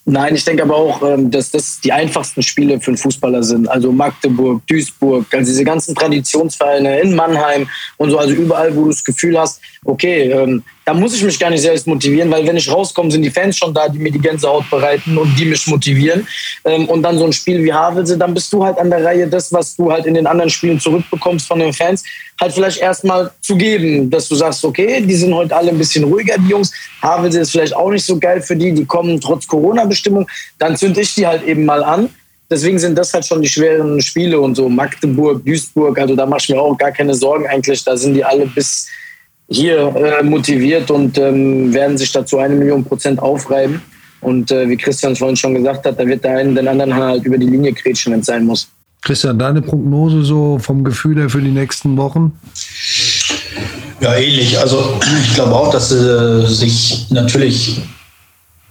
Nein, 0.05 0.35
ich 0.35 0.45
denke 0.45 0.65
aber 0.65 0.77
auch, 0.77 1.01
ähm, 1.03 1.31
dass 1.31 1.53
das 1.53 1.81
die 1.81 1.93
einfachsten 1.93 2.43
Spiele 2.43 2.81
für 2.81 2.89
einen 2.89 2.97
Fußballer 2.97 3.43
sind. 3.45 3.69
Also 3.69 3.93
Magdeburg, 3.93 4.67
Duisburg, 4.67 5.27
also 5.33 5.49
diese 5.49 5.65
ganzen 5.65 5.95
Traditionsvereine 5.95 7.01
in 7.01 7.15
Mannheim 7.15 7.69
und 7.99 8.11
so, 8.11 8.19
also 8.19 8.35
überall, 8.35 8.75
wo 8.75 8.83
du 8.83 8.89
das 8.89 9.05
Gefühl 9.05 9.39
hast, 9.39 9.61
okay, 9.85 10.33
ähm, 10.33 10.65
da 10.85 10.95
muss 10.95 11.15
ich 11.15 11.23
mich 11.23 11.39
gar 11.39 11.51
nicht 11.51 11.63
selbst 11.63 11.87
motivieren, 11.87 12.31
weil 12.31 12.47
wenn 12.47 12.57
ich 12.57 12.71
rauskomme, 12.71 13.11
sind 13.11 13.23
die 13.23 13.31
Fans 13.31 13.57
schon 13.57 13.73
da, 13.73 13.89
die 13.89 13.99
mir 13.99 14.11
die 14.11 14.19
Gänsehaut 14.19 14.69
bereiten 14.69 15.17
und 15.17 15.39
die 15.39 15.45
mich 15.45 15.67
motivieren. 15.67 16.27
Ähm, 16.65 16.89
und 16.89 17.03
dann 17.03 17.19
so 17.19 17.25
ein 17.25 17.33
Spiel 17.33 17.63
wie 17.63 17.73
Havelse, 17.73 18.19
dann 18.19 18.35
bist 18.35 18.53
du 18.53 18.65
halt 18.65 18.79
an 18.79 18.91
der 18.91 19.05
Reihe, 19.05 19.29
das, 19.29 19.53
was 19.53 19.77
du 19.77 19.93
halt 19.93 20.07
in 20.07 20.15
den 20.15 20.27
anderen 20.27 20.51
Spielen 20.51 20.81
zurückbekommst 20.81 21.47
von 21.47 21.61
den 21.61 21.73
Fans, 21.73 22.03
halt 22.41 22.53
vielleicht 22.53 22.79
erstmal 22.79 23.31
zu 23.41 23.57
geben, 23.57 24.11
dass 24.11 24.29
du 24.29 24.35
sagst, 24.35 24.65
okay, 24.65 25.01
die 25.01 25.15
sind 25.15 25.33
heute 25.33 25.55
alle 25.55 25.71
ein 25.71 25.79
bisschen 25.79 26.05
ruhiger, 26.05 26.37
die 26.39 26.49
Jungs. 26.49 26.73
Havelse 27.01 27.41
ist 27.41 27.53
vielleicht 27.53 27.77
auch 27.77 27.91
nicht 27.91 28.05
so 28.05 28.19
geil 28.19 28.43
für 28.43 28.57
die, 28.57 28.73
die 28.73 28.85
kommen 28.85 29.21
trotz 29.21 29.47
Corona-Bestimmung. 29.47 30.27
Dann 30.59 30.77
zünd 30.77 30.99
ich 30.99 31.15
die 31.15 31.27
halt 31.27 31.45
eben 31.45 31.65
mal 31.65 31.85
an. 31.85 32.09
Deswegen 32.51 32.79
sind 32.79 32.99
das 32.99 33.15
halt 33.15 33.25
schon 33.25 33.41
die 33.41 33.49
schweren 33.49 34.03
Spiele 34.03 34.39
und 34.39 34.57
so 34.57 34.69
Magdeburg, 34.69 35.43
Duisburg, 35.45 35.99
also 35.99 36.15
da 36.15 36.27
mach 36.27 36.39
ich 36.39 36.51
mir 36.51 36.61
auch 36.61 36.77
gar 36.77 36.93
keine 36.93 37.15
Sorgen 37.15 37.47
eigentlich. 37.47 37.83
Da 37.83 37.97
sind 37.97 38.13
die 38.15 38.25
alle 38.25 38.47
bis 38.47 38.89
hier 39.49 39.95
äh, 39.97 40.23
motiviert 40.23 40.91
und 40.91 41.19
ähm, 41.19 41.73
werden 41.73 41.99
sich 41.99 42.13
dazu 42.13 42.39
eine 42.39 42.55
Million 42.55 42.85
Prozent 42.85 43.21
aufreiben. 43.21 43.83
Und 44.21 44.51
äh, 44.53 44.69
wie 44.69 44.77
Christian 44.77 45.17
vorhin 45.17 45.37
schon 45.37 45.55
gesagt 45.55 45.85
hat, 45.85 45.99
da 45.99 46.07
wird 46.07 46.23
der 46.25 46.39
einen 46.39 46.55
den 46.55 46.69
anderen 46.69 46.95
halt 46.95 47.25
über 47.25 47.37
die 47.37 47.47
Linie 47.47 47.73
kretschen, 47.73 48.13
wenn 48.13 48.21
es 48.21 48.27
sein 48.27 48.47
muss. 48.47 48.69
Christian, 49.03 49.37
deine 49.37 49.61
Prognose 49.61 50.23
so 50.23 50.59
vom 50.61 50.85
Gefühl 50.85 51.19
her 51.19 51.29
für 51.29 51.41
die 51.41 51.51
nächsten 51.51 51.97
Wochen? 51.97 52.33
Ja, 54.01 54.15
ähnlich. 54.15 54.59
Also 54.59 55.01
ich 55.25 55.35
glaube 55.35 55.55
auch, 55.55 55.71
dass 55.71 55.89
sie 55.89 56.47
sich 56.47 57.07
natürlich 57.11 57.83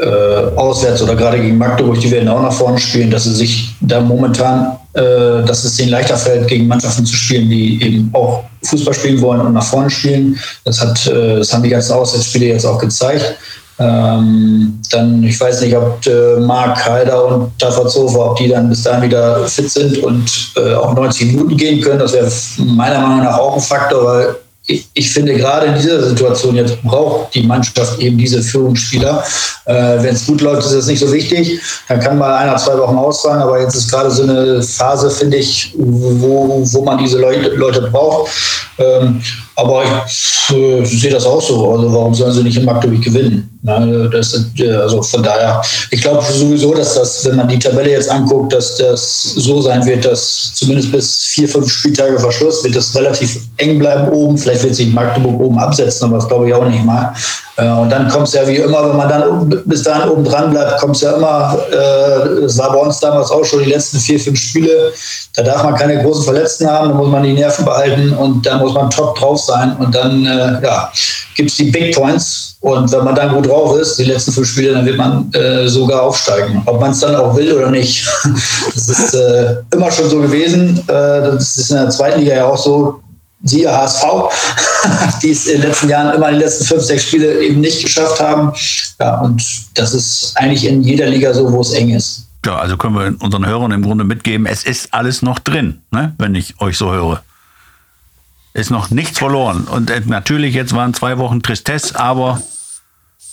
äh, 0.01 0.55
auswärts 0.55 1.01
oder 1.01 1.15
gerade 1.15 1.39
gegen 1.39 1.57
Magdeburg, 1.57 1.99
die 1.99 2.09
werden 2.11 2.27
auch 2.27 2.41
nach 2.41 2.53
vorne 2.53 2.79
spielen, 2.79 3.11
dass 3.11 3.25
sie 3.25 3.35
sich 3.35 3.75
da 3.81 4.01
momentan, 4.01 4.77
äh, 4.93 5.45
dass 5.45 5.63
es 5.63 5.77
denen 5.77 5.91
leichter 5.91 6.17
fällt, 6.17 6.47
gegen 6.47 6.67
Mannschaften 6.67 7.05
zu 7.05 7.15
spielen, 7.15 7.49
die 7.49 7.81
eben 7.83 8.09
auch 8.13 8.43
Fußball 8.63 8.93
spielen 8.93 9.21
wollen 9.21 9.41
und 9.41 9.53
nach 9.53 9.63
vorne 9.63 9.89
spielen. 9.89 10.39
Das, 10.65 10.81
hat, 10.81 11.07
äh, 11.07 11.37
das 11.37 11.53
haben 11.53 11.63
die 11.63 11.69
ganzen 11.69 11.93
Auswärtsspiele 11.93 12.47
jetzt 12.47 12.65
auch 12.65 12.79
gezeigt. 12.79 13.35
Ähm, 13.79 14.79
dann, 14.91 15.23
ich 15.23 15.39
weiß 15.39 15.61
nicht, 15.61 15.75
ob 15.75 16.05
äh, 16.05 16.39
Marc 16.39 16.85
Heider 16.85 17.25
und 17.25 17.57
Tafazofa, 17.57 18.31
ob 18.31 18.35
die 18.37 18.49
dann 18.49 18.69
bis 18.69 18.83
dahin 18.83 19.03
wieder 19.03 19.47
fit 19.47 19.69
sind 19.69 19.97
und 19.99 20.53
äh, 20.55 20.73
auch 20.73 20.93
90 20.93 21.27
Minuten 21.33 21.57
gehen 21.57 21.81
können. 21.81 21.99
Das 21.99 22.13
wäre 22.13 22.29
meiner 22.57 22.99
Meinung 22.99 23.23
nach 23.23 23.37
auch 23.37 23.55
ein 23.55 23.61
Faktor, 23.61 24.03
weil 24.03 24.35
ich, 24.71 24.87
ich, 24.93 25.11
finde, 25.11 25.33
gerade 25.35 25.67
in 25.67 25.75
dieser 25.75 26.03
Situation 26.03 26.55
jetzt 26.55 26.81
braucht 26.83 27.33
die 27.33 27.43
Mannschaft 27.43 27.99
eben 27.99 28.17
diese 28.17 28.41
Führungsspieler. 28.41 29.23
Äh, 29.65 29.73
Wenn 29.73 30.15
es 30.15 30.25
gut 30.25 30.41
läuft, 30.41 30.65
ist 30.65 30.73
das 30.73 30.87
nicht 30.87 30.99
so 30.99 31.11
wichtig. 31.11 31.59
Dann 31.87 31.99
kann 31.99 32.17
mal 32.17 32.33
einer, 32.35 32.55
zwei 32.57 32.77
Wochen 32.77 32.97
ausfallen, 32.97 33.41
aber 33.41 33.59
jetzt 33.61 33.75
ist 33.75 33.89
gerade 33.89 34.09
so 34.09 34.23
eine 34.23 34.61
Phase, 34.61 35.09
finde 35.09 35.37
ich, 35.37 35.73
wo, 35.77 36.61
wo 36.63 36.81
man 36.83 36.97
diese 36.97 37.19
Leute, 37.19 37.49
Leute 37.49 37.81
braucht. 37.81 38.31
Ähm, 38.77 39.21
aber 39.55 39.83
ich, 39.83 40.55
Ich 40.83 41.01
sehe 41.01 41.11
das 41.11 41.25
auch 41.25 41.41
so. 41.41 41.71
Also 41.71 41.93
warum 41.93 42.13
sollen 42.13 42.33
sie 42.33 42.43
nicht 42.43 42.57
in 42.57 42.65
Magdeburg 42.65 43.01
gewinnen? 43.01 43.47
das, 43.63 44.33
also 44.59 45.03
von 45.03 45.21
daher, 45.21 45.61
ich 45.91 46.01
glaube 46.01 46.23
sowieso, 46.23 46.73
dass 46.73 46.95
das, 46.95 47.23
wenn 47.25 47.35
man 47.35 47.47
die 47.47 47.59
Tabelle 47.59 47.91
jetzt 47.91 48.09
anguckt, 48.09 48.53
dass 48.53 48.77
das 48.77 49.21
so 49.35 49.61
sein 49.61 49.85
wird, 49.85 50.03
dass 50.03 50.51
zumindest 50.55 50.91
bis 50.91 51.17
vier, 51.25 51.47
fünf 51.47 51.71
Spieltage 51.71 52.19
Verschluss 52.19 52.63
wird 52.63 52.75
das 52.75 52.95
relativ 52.95 53.39
eng 53.57 53.77
bleiben 53.77 54.09
oben. 54.09 54.35
Vielleicht 54.37 54.60
wird 54.63 54.75
sich 54.75 54.93
Magdeburg 54.93 55.39
oben 55.39 55.59
absetzen, 55.59 56.07
aber 56.07 56.17
das 56.17 56.27
glaube 56.27 56.47
ich 56.47 56.53
auch 56.53 56.65
nicht 56.65 56.83
mal. 56.83 57.13
Äh, 57.57 57.69
und 57.69 57.89
dann 57.89 58.07
kommt 58.09 58.27
es 58.27 58.33
ja 58.33 58.47
wie 58.47 58.57
immer, 58.57 58.89
wenn 58.89 58.97
man 58.97 59.09
dann 59.09 59.63
bis 59.65 59.83
dahin 59.83 60.09
oben 60.09 60.23
dran 60.23 60.51
bleibt, 60.51 60.79
kommt 60.79 60.95
es 60.95 61.01
ja 61.01 61.13
immer, 61.13 61.57
äh, 61.71 62.41
das 62.41 62.57
war 62.57 62.71
bei 62.71 62.79
uns 62.79 62.99
damals 62.99 63.31
auch 63.31 63.43
schon 63.43 63.63
die 63.63 63.69
letzten 63.69 63.99
vier, 63.99 64.19
fünf 64.19 64.39
Spiele, 64.39 64.91
da 65.35 65.43
darf 65.43 65.63
man 65.63 65.75
keine 65.75 66.01
großen 66.03 66.23
Verletzten 66.23 66.67
haben, 66.67 66.89
da 66.89 66.95
muss 66.95 67.09
man 67.09 67.23
die 67.23 67.33
Nerven 67.33 67.65
behalten 67.65 68.13
und 68.13 68.45
da 68.45 68.57
muss 68.57 68.73
man 68.73 68.89
top 68.89 69.17
drauf 69.17 69.39
sein 69.39 69.75
und 69.77 69.93
dann 69.93 70.25
äh, 70.25 70.63
ja, 70.63 70.91
gibt 71.35 71.51
es 71.51 71.57
die 71.57 71.71
Big 71.71 71.95
Points 71.95 72.51
und 72.61 72.91
wenn 72.91 73.03
man 73.03 73.15
dann 73.15 73.33
gut 73.33 73.47
drauf 73.47 73.75
ist, 73.79 73.97
die 73.97 74.03
letzten 74.03 74.31
fünf 74.31 74.47
Spiele, 74.47 74.73
dann 74.73 74.85
wird 74.85 74.95
man 74.95 75.31
äh, 75.33 75.67
sogar 75.67 76.03
aufsteigen. 76.03 76.61
Ob 76.67 76.79
man 76.79 76.91
es 76.91 76.99
dann 76.99 77.15
auch 77.15 77.35
will 77.35 77.53
oder 77.53 77.71
nicht. 77.71 78.07
Das 78.73 78.87
ist 78.87 79.13
äh, 79.13 79.55
immer 79.73 79.91
schon 79.91 80.09
so 80.09 80.19
gewesen. 80.19 80.77
Äh, 80.87 81.21
das 81.21 81.57
ist 81.57 81.71
in 81.71 81.77
der 81.77 81.89
zweiten 81.89 82.19
Liga 82.19 82.35
ja 82.35 82.45
auch 82.45 82.57
so. 82.57 82.99
Siehe 83.43 83.71
HSV, 83.71 84.05
die 85.23 85.31
es 85.31 85.47
in 85.47 85.61
den 85.61 85.69
letzten 85.69 85.89
Jahren 85.89 86.15
immer 86.15 86.27
in 86.29 86.35
den 86.35 86.41
letzten 86.41 86.65
fünf, 86.65 86.83
sechs 86.83 87.05
Spiele 87.05 87.41
eben 87.41 87.59
nicht 87.59 87.83
geschafft 87.83 88.19
haben. 88.19 88.53
Ja, 88.99 89.19
und 89.21 89.43
das 89.73 89.93
ist 89.93 90.33
eigentlich 90.35 90.65
in 90.65 90.83
jeder 90.83 91.07
Liga 91.07 91.33
so, 91.33 91.51
wo 91.51 91.61
es 91.61 91.71
eng 91.71 91.89
ist. 91.89 92.27
Ja, 92.45 92.57
also 92.57 92.77
können 92.77 92.95
wir 92.95 93.15
unseren 93.23 93.45
Hörern 93.45 93.71
im 93.71 93.83
Grunde 93.83 94.03
mitgeben, 94.03 94.45
es 94.45 94.63
ist 94.63 94.93
alles 94.93 95.21
noch 95.21 95.39
drin, 95.39 95.81
ne? 95.91 96.15
wenn 96.17 96.33
ich 96.35 96.59
euch 96.59 96.77
so 96.77 96.91
höre 96.91 97.21
ist 98.53 98.71
noch 98.71 98.89
nichts 98.89 99.19
verloren. 99.19 99.63
Und 99.63 99.89
äh, 99.89 100.01
natürlich, 100.05 100.53
jetzt 100.55 100.73
waren 100.73 100.93
zwei 100.93 101.17
Wochen 101.17 101.41
Tristesse, 101.41 101.97
aber 101.99 102.41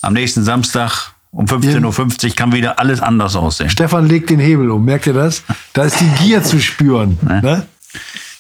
am 0.01 0.13
nächsten 0.13 0.45
Samstag 0.45 1.13
um 1.31 1.47
15.50 1.47 2.29
Uhr 2.29 2.37
kann 2.37 2.53
wieder 2.53 2.79
alles 2.79 3.01
anders 3.01 3.37
aussehen. 3.37 3.69
Stefan 3.69 4.09
legt 4.09 4.31
den 4.31 4.39
Hebel 4.39 4.71
um, 4.71 4.85
merkt 4.85 5.07
ihr 5.07 5.13
das? 5.13 5.43
Da 5.73 5.85
ist 5.85 6.01
die 6.01 6.09
Gier 6.23 6.43
zu 6.43 6.61
spüren. 6.61 7.19
Ne? 7.23 7.41
Ne? 7.43 7.67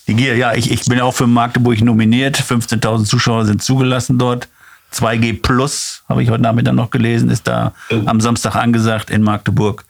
Ja, 0.08 0.54
ich, 0.54 0.70
ich 0.70 0.84
bin 0.86 1.00
auch 1.00 1.12
für 1.12 1.26
Magdeburg 1.26 1.80
nominiert. 1.82 2.38
15.000 2.38 3.04
Zuschauer 3.04 3.44
sind 3.44 3.62
zugelassen 3.62 4.18
dort. 4.18 4.48
2G 4.94 5.42
Plus, 5.42 6.02
habe 6.08 6.22
ich 6.22 6.30
heute 6.30 6.42
Nachmittag 6.42 6.74
noch 6.74 6.90
gelesen, 6.90 7.28
ist 7.28 7.46
da 7.46 7.74
oh. 7.90 8.00
am 8.06 8.20
Samstag 8.22 8.56
angesagt 8.56 9.10
in 9.10 9.22
Magdeburg. 9.22 9.84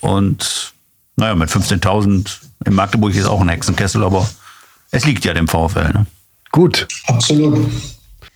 Und 0.00 0.72
naja, 1.16 1.36
mit 1.36 1.50
15.000 1.50 2.28
in 2.66 2.74
Magdeburg 2.74 3.14
ist 3.14 3.26
auch 3.26 3.40
ein 3.40 3.48
Hexenkessel, 3.48 4.02
aber 4.02 4.28
es 4.90 5.04
liegt 5.04 5.24
ja 5.24 5.34
dem 5.34 5.46
VfL. 5.46 5.92
Ne? 5.92 6.06
Gut. 6.50 6.88
Absolut. 7.06 7.70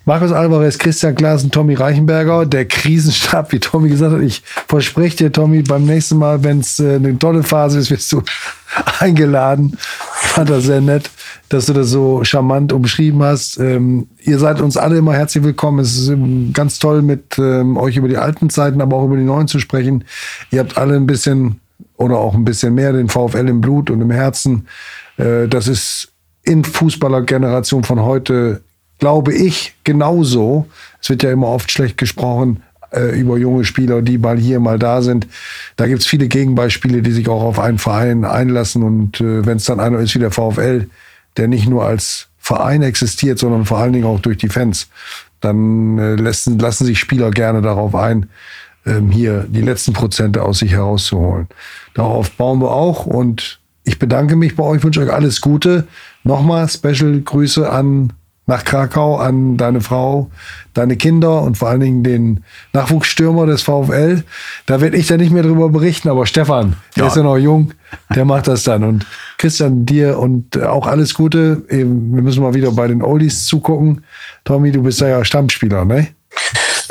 Markus 0.04 0.30
Alvarez, 0.30 0.78
Christian 0.78 1.16
Klaassen, 1.16 1.50
Tommy 1.50 1.74
Reichenberger, 1.74 2.46
der 2.46 2.64
Krisenstab, 2.66 3.50
wie 3.50 3.58
Tommy 3.58 3.88
gesagt 3.88 4.14
hat. 4.14 4.22
Ich 4.22 4.40
verspreche 4.68 5.16
dir, 5.16 5.32
Tommy, 5.32 5.62
beim 5.62 5.84
nächsten 5.84 6.16
Mal, 6.16 6.44
wenn 6.44 6.60
es 6.60 6.78
äh, 6.78 6.94
eine 6.94 7.18
tolle 7.18 7.42
Phase 7.42 7.80
ist, 7.80 7.90
wirst 7.90 8.12
du 8.12 8.22
eingeladen. 9.00 9.76
Fand 10.36 10.50
das 10.50 10.64
sehr 10.64 10.82
nett, 10.82 11.10
dass 11.48 11.64
du 11.64 11.72
das 11.72 11.88
so 11.88 12.22
charmant 12.22 12.70
umschrieben 12.70 13.22
hast. 13.22 13.58
Ähm, 13.58 14.08
ihr 14.20 14.38
seid 14.38 14.60
uns 14.60 14.76
alle 14.76 14.98
immer 14.98 15.14
herzlich 15.14 15.42
willkommen. 15.42 15.78
Es 15.78 15.96
ist 15.96 16.12
ganz 16.52 16.78
toll, 16.78 17.00
mit 17.00 17.38
ähm, 17.38 17.78
euch 17.78 17.96
über 17.96 18.06
die 18.06 18.18
alten 18.18 18.50
Zeiten, 18.50 18.82
aber 18.82 18.98
auch 18.98 19.06
über 19.06 19.16
die 19.16 19.22
neuen 19.24 19.48
zu 19.48 19.60
sprechen. 19.60 20.04
Ihr 20.50 20.60
habt 20.60 20.76
alle 20.76 20.94
ein 20.94 21.06
bisschen 21.06 21.62
oder 21.96 22.18
auch 22.18 22.34
ein 22.34 22.44
bisschen 22.44 22.74
mehr 22.74 22.92
den 22.92 23.08
VfL 23.08 23.48
im 23.48 23.62
Blut 23.62 23.88
und 23.88 24.02
im 24.02 24.10
Herzen. 24.10 24.68
Äh, 25.16 25.48
das 25.48 25.68
ist 25.68 26.12
in 26.42 26.64
Fußballergeneration 26.64 27.82
von 27.82 28.02
heute 28.02 28.60
glaube 28.98 29.32
ich, 29.34 29.74
genauso. 29.84 30.66
Es 31.00 31.08
wird 31.08 31.22
ja 31.22 31.30
immer 31.30 31.48
oft 31.48 31.70
schlecht 31.70 31.96
gesprochen 31.96 32.62
äh, 32.96 33.18
über 33.18 33.38
junge 33.38 33.64
Spieler, 33.64 34.02
die 34.02 34.18
mal 34.18 34.38
hier, 34.38 34.60
mal 34.60 34.78
da 34.78 35.02
sind. 35.02 35.26
Da 35.76 35.86
gibt's 35.86 36.06
viele 36.06 36.28
Gegenbeispiele, 36.28 37.02
die 37.02 37.12
sich 37.12 37.28
auch 37.28 37.42
auf 37.42 37.58
einen 37.58 37.78
Verein 37.78 38.24
einlassen. 38.24 38.82
Und 38.82 39.20
äh, 39.20 39.44
wenn 39.46 39.58
es 39.58 39.64
dann 39.64 39.80
einer 39.80 39.98
ist 39.98 40.14
wie 40.14 40.20
der 40.20 40.30
VfL, 40.30 40.88
der 41.36 41.48
nicht 41.48 41.68
nur 41.68 41.84
als 41.84 42.28
Verein 42.38 42.82
existiert, 42.82 43.38
sondern 43.38 43.64
vor 43.64 43.78
allen 43.78 43.92
Dingen 43.92 44.06
auch 44.06 44.20
durch 44.20 44.38
die 44.38 44.48
Fans, 44.48 44.88
dann 45.40 45.98
äh, 45.98 46.14
lassen, 46.16 46.58
lassen 46.58 46.84
sich 46.84 46.98
Spieler 46.98 47.30
gerne 47.30 47.62
darauf 47.62 47.94
ein, 47.94 48.28
ähm, 48.86 49.10
hier 49.10 49.46
die 49.48 49.62
letzten 49.62 49.92
Prozente 49.92 50.42
aus 50.42 50.60
sich 50.60 50.72
herauszuholen. 50.72 51.48
Darauf 51.94 52.30
bauen 52.32 52.60
wir 52.60 52.70
auch 52.70 53.06
und 53.06 53.60
ich 53.84 53.98
bedanke 53.98 54.36
mich 54.36 54.56
bei 54.56 54.64
euch, 54.64 54.82
wünsche 54.82 55.00
euch 55.00 55.12
alles 55.12 55.40
Gute. 55.40 55.86
Nochmal 56.24 56.68
Special 56.68 57.20
Grüße 57.20 57.70
an 57.70 58.12
nach 58.46 58.64
Krakau 58.64 59.16
an 59.16 59.56
deine 59.56 59.80
Frau, 59.80 60.30
deine 60.72 60.96
Kinder 60.96 61.42
und 61.42 61.58
vor 61.58 61.68
allen 61.68 61.80
Dingen 61.80 62.02
den 62.04 62.44
Nachwuchsstürmer 62.72 63.46
des 63.46 63.62
VfL. 63.62 64.22
Da 64.66 64.80
werde 64.80 64.96
ich 64.96 65.08
dann 65.08 65.20
nicht 65.20 65.32
mehr 65.32 65.42
drüber 65.42 65.68
berichten, 65.68 66.08
aber 66.08 66.26
Stefan, 66.26 66.76
der 66.94 67.04
ja. 67.04 67.08
ist 67.08 67.16
ja 67.16 67.22
noch 67.22 67.36
jung, 67.36 67.72
der 68.14 68.24
macht 68.24 68.46
das 68.46 68.62
dann. 68.62 68.84
Und 68.84 69.06
Christian, 69.38 69.84
dir 69.84 70.18
und 70.18 70.62
auch 70.62 70.86
alles 70.86 71.14
Gute. 71.14 71.64
Wir 71.68 71.84
müssen 71.84 72.42
mal 72.42 72.54
wieder 72.54 72.70
bei 72.70 72.86
den 72.86 73.02
Oldies 73.02 73.44
zugucken. 73.46 74.04
Tommy, 74.44 74.70
du 74.70 74.82
bist 74.82 75.00
ja 75.00 75.24
Stammspieler, 75.24 75.84
ne? 75.84 76.08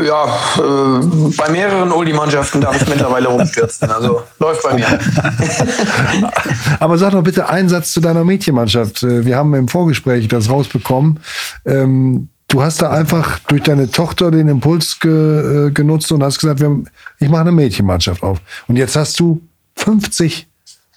Ja, 0.03 0.25
äh, 0.57 1.31
bei 1.37 1.49
mehreren 1.49 1.91
Oldie-Mannschaften 1.91 2.61
darf 2.61 2.81
ich 2.81 2.87
mittlerweile 2.87 3.27
rumstürzen. 3.27 3.89
Also 3.89 4.23
läuft 4.39 4.63
bei 4.63 4.73
mir. 4.73 4.87
Aber 6.79 6.97
sag 6.97 7.11
doch 7.11 7.23
bitte 7.23 7.47
einen 7.49 7.69
Satz 7.69 7.93
zu 7.93 8.01
deiner 8.01 8.23
Mädchenmannschaft. 8.23 9.03
Äh, 9.03 9.25
wir 9.25 9.37
haben 9.37 9.53
im 9.53 9.67
Vorgespräch 9.67 10.27
das 10.27 10.49
rausbekommen. 10.49 11.19
Ähm, 11.65 12.29
du 12.47 12.61
hast 12.61 12.81
da 12.81 12.91
einfach 12.91 13.39
durch 13.47 13.63
deine 13.63 13.89
Tochter 13.89 14.31
den 14.31 14.47
Impuls 14.49 14.99
ge, 14.99 15.67
äh, 15.67 15.71
genutzt 15.71 16.11
und 16.11 16.23
hast 16.23 16.39
gesagt, 16.39 16.59
wir, 16.59 16.83
ich 17.19 17.29
mache 17.29 17.41
eine 17.41 17.51
Mädchenmannschaft 17.51 18.23
auf. 18.23 18.39
Und 18.67 18.75
jetzt 18.75 18.95
hast 18.95 19.19
du 19.19 19.41
50 19.77 20.47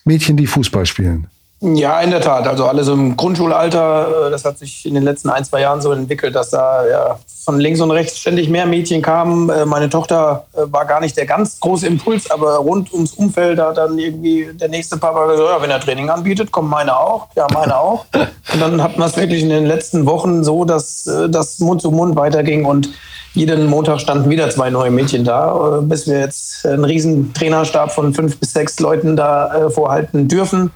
Mädchen, 0.04 0.36
die 0.36 0.46
Fußball 0.46 0.86
spielen. 0.86 1.28
Ja, 1.60 2.00
in 2.00 2.10
der 2.10 2.20
Tat. 2.20 2.46
Also 2.46 2.66
alles 2.66 2.86
im 2.86 3.16
Grundschulalter. 3.16 4.28
Äh, 4.28 4.30
das 4.30 4.44
hat 4.44 4.58
sich 4.58 4.86
in 4.86 4.94
den 4.94 5.02
letzten 5.02 5.28
ein, 5.28 5.44
zwei 5.44 5.60
Jahren 5.60 5.80
so 5.80 5.90
entwickelt, 5.90 6.36
dass 6.36 6.50
da 6.50 6.86
ja, 6.86 7.18
von 7.44 7.58
links 7.58 7.80
und 7.80 7.90
rechts 7.90 8.18
ständig 8.18 8.48
mehr 8.48 8.64
Mädchen 8.64 9.02
kamen. 9.02 9.50
Äh, 9.50 9.66
meine 9.66 9.90
Tochter 9.90 10.46
äh, 10.52 10.60
war 10.66 10.84
gar 10.84 11.00
nicht 11.00 11.16
der 11.16 11.26
ganz 11.26 11.58
große 11.58 11.86
Impuls, 11.88 12.30
aber 12.30 12.58
rund 12.58 12.92
ums 12.92 13.12
Umfeld 13.14 13.58
hat 13.58 13.76
dann 13.76 13.98
irgendwie 13.98 14.50
der 14.52 14.68
nächste 14.68 14.98
Papa 14.98 15.26
gesagt, 15.26 15.48
ja, 15.50 15.60
wenn 15.60 15.70
er 15.70 15.80
Training 15.80 16.10
anbietet, 16.10 16.52
kommen 16.52 16.70
meine 16.70 16.96
auch. 16.96 17.26
Ja, 17.34 17.48
meine 17.52 17.76
auch. 17.76 18.06
Und 18.52 18.60
dann 18.60 18.80
hat 18.80 18.96
man 18.96 19.08
es 19.08 19.16
wirklich 19.16 19.42
in 19.42 19.48
den 19.48 19.66
letzten 19.66 20.06
Wochen 20.06 20.44
so, 20.44 20.64
dass 20.64 21.10
das 21.28 21.58
Mund 21.58 21.82
zu 21.82 21.90
Mund 21.90 22.14
weiterging 22.14 22.66
und 22.66 22.88
jeden 23.34 23.66
Montag 23.66 24.00
standen 24.00 24.30
wieder 24.30 24.48
zwei 24.50 24.70
neue 24.70 24.90
Mädchen 24.90 25.24
da, 25.24 25.80
bis 25.82 26.06
wir 26.06 26.20
jetzt 26.20 26.64
einen 26.64 26.84
riesen 26.84 27.34
Trainerstab 27.34 27.92
von 27.92 28.14
fünf 28.14 28.38
bis 28.38 28.52
sechs 28.52 28.78
Leuten 28.80 29.16
da 29.16 29.68
vorhalten 29.70 30.28
dürfen 30.28 30.70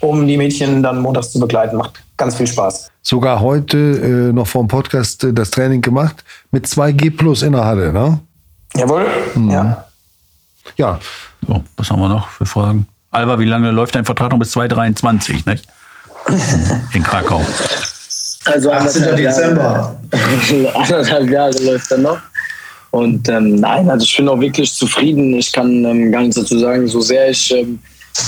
um 0.00 0.26
die 0.26 0.36
Mädchen 0.36 0.82
dann 0.82 1.00
montags 1.00 1.32
zu 1.32 1.40
begleiten. 1.40 1.76
Macht 1.76 2.02
ganz 2.16 2.36
viel 2.36 2.46
Spaß. 2.46 2.90
Sogar 3.02 3.40
heute 3.40 3.78
äh, 3.78 4.32
noch 4.32 4.46
vor 4.46 4.62
dem 4.62 4.68
Podcast 4.68 5.24
äh, 5.24 5.32
das 5.32 5.50
Training 5.50 5.80
gemacht 5.80 6.24
mit 6.50 6.66
2G 6.66 7.16
Plus 7.16 7.42
in 7.42 7.52
der 7.52 7.64
Halle, 7.64 7.92
ne? 7.92 8.20
Jawohl, 8.74 9.06
mhm. 9.34 9.50
ja. 9.50 9.84
Ja. 10.76 10.98
So, 11.46 11.62
was 11.76 11.90
haben 11.90 12.00
wir 12.00 12.08
noch 12.08 12.28
für 12.28 12.46
Fragen? 12.46 12.86
Alba, 13.10 13.38
wie 13.38 13.44
lange 13.44 13.70
läuft 13.70 13.94
dein 13.94 14.04
Vertrag 14.04 14.32
noch 14.32 14.38
bis 14.38 14.50
2023, 14.50 15.46
ne? 15.46 15.58
In 16.92 17.02
Krakau. 17.02 17.40
Also 18.44 18.72
18. 18.72 19.16
Dezember. 19.16 19.96
anderthalb 20.74 21.30
Jahre 21.30 21.64
läuft 21.64 21.90
er 21.90 21.98
noch. 21.98 22.18
Und 22.90 23.28
ähm, 23.28 23.56
nein, 23.56 23.90
also 23.90 24.04
ich 24.04 24.16
bin 24.16 24.28
auch 24.28 24.40
wirklich 24.40 24.72
zufrieden. 24.72 25.34
Ich 25.34 25.52
kann 25.52 25.84
ähm, 25.84 26.10
gar 26.10 26.20
nichts 26.20 26.36
dazu 26.36 26.58
sagen, 26.58 26.86
so 26.86 27.00
sehr 27.00 27.30
ich 27.30 27.52
ähm, 27.52 27.78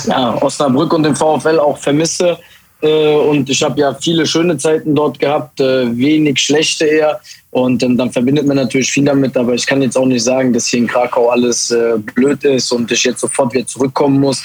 ja, 0.08 0.40
Osnabrück 0.42 0.92
und 0.92 1.02
den 1.02 1.16
VfL 1.16 1.58
auch 1.58 1.78
vermisse. 1.78 2.38
Äh, 2.80 3.14
und 3.14 3.50
ich 3.50 3.62
habe 3.62 3.80
ja 3.80 3.94
viele 3.94 4.24
schöne 4.24 4.56
Zeiten 4.56 4.94
dort 4.94 5.18
gehabt, 5.18 5.60
äh, 5.60 5.96
wenig 5.96 6.38
schlechte 6.38 6.86
eher. 6.86 7.20
Und 7.50 7.82
ähm, 7.82 7.96
dann 7.96 8.12
verbindet 8.12 8.46
man 8.46 8.56
natürlich 8.56 8.90
viel 8.90 9.04
damit. 9.04 9.36
Aber 9.36 9.54
ich 9.54 9.66
kann 9.66 9.82
jetzt 9.82 9.96
auch 9.96 10.06
nicht 10.06 10.22
sagen, 10.22 10.52
dass 10.52 10.68
hier 10.68 10.80
in 10.80 10.86
Krakau 10.86 11.30
alles 11.30 11.70
äh, 11.70 11.98
blöd 12.14 12.44
ist 12.44 12.70
und 12.70 12.90
ich 12.92 13.04
jetzt 13.04 13.20
sofort 13.20 13.52
wieder 13.52 13.66
zurückkommen 13.66 14.20
muss. 14.20 14.42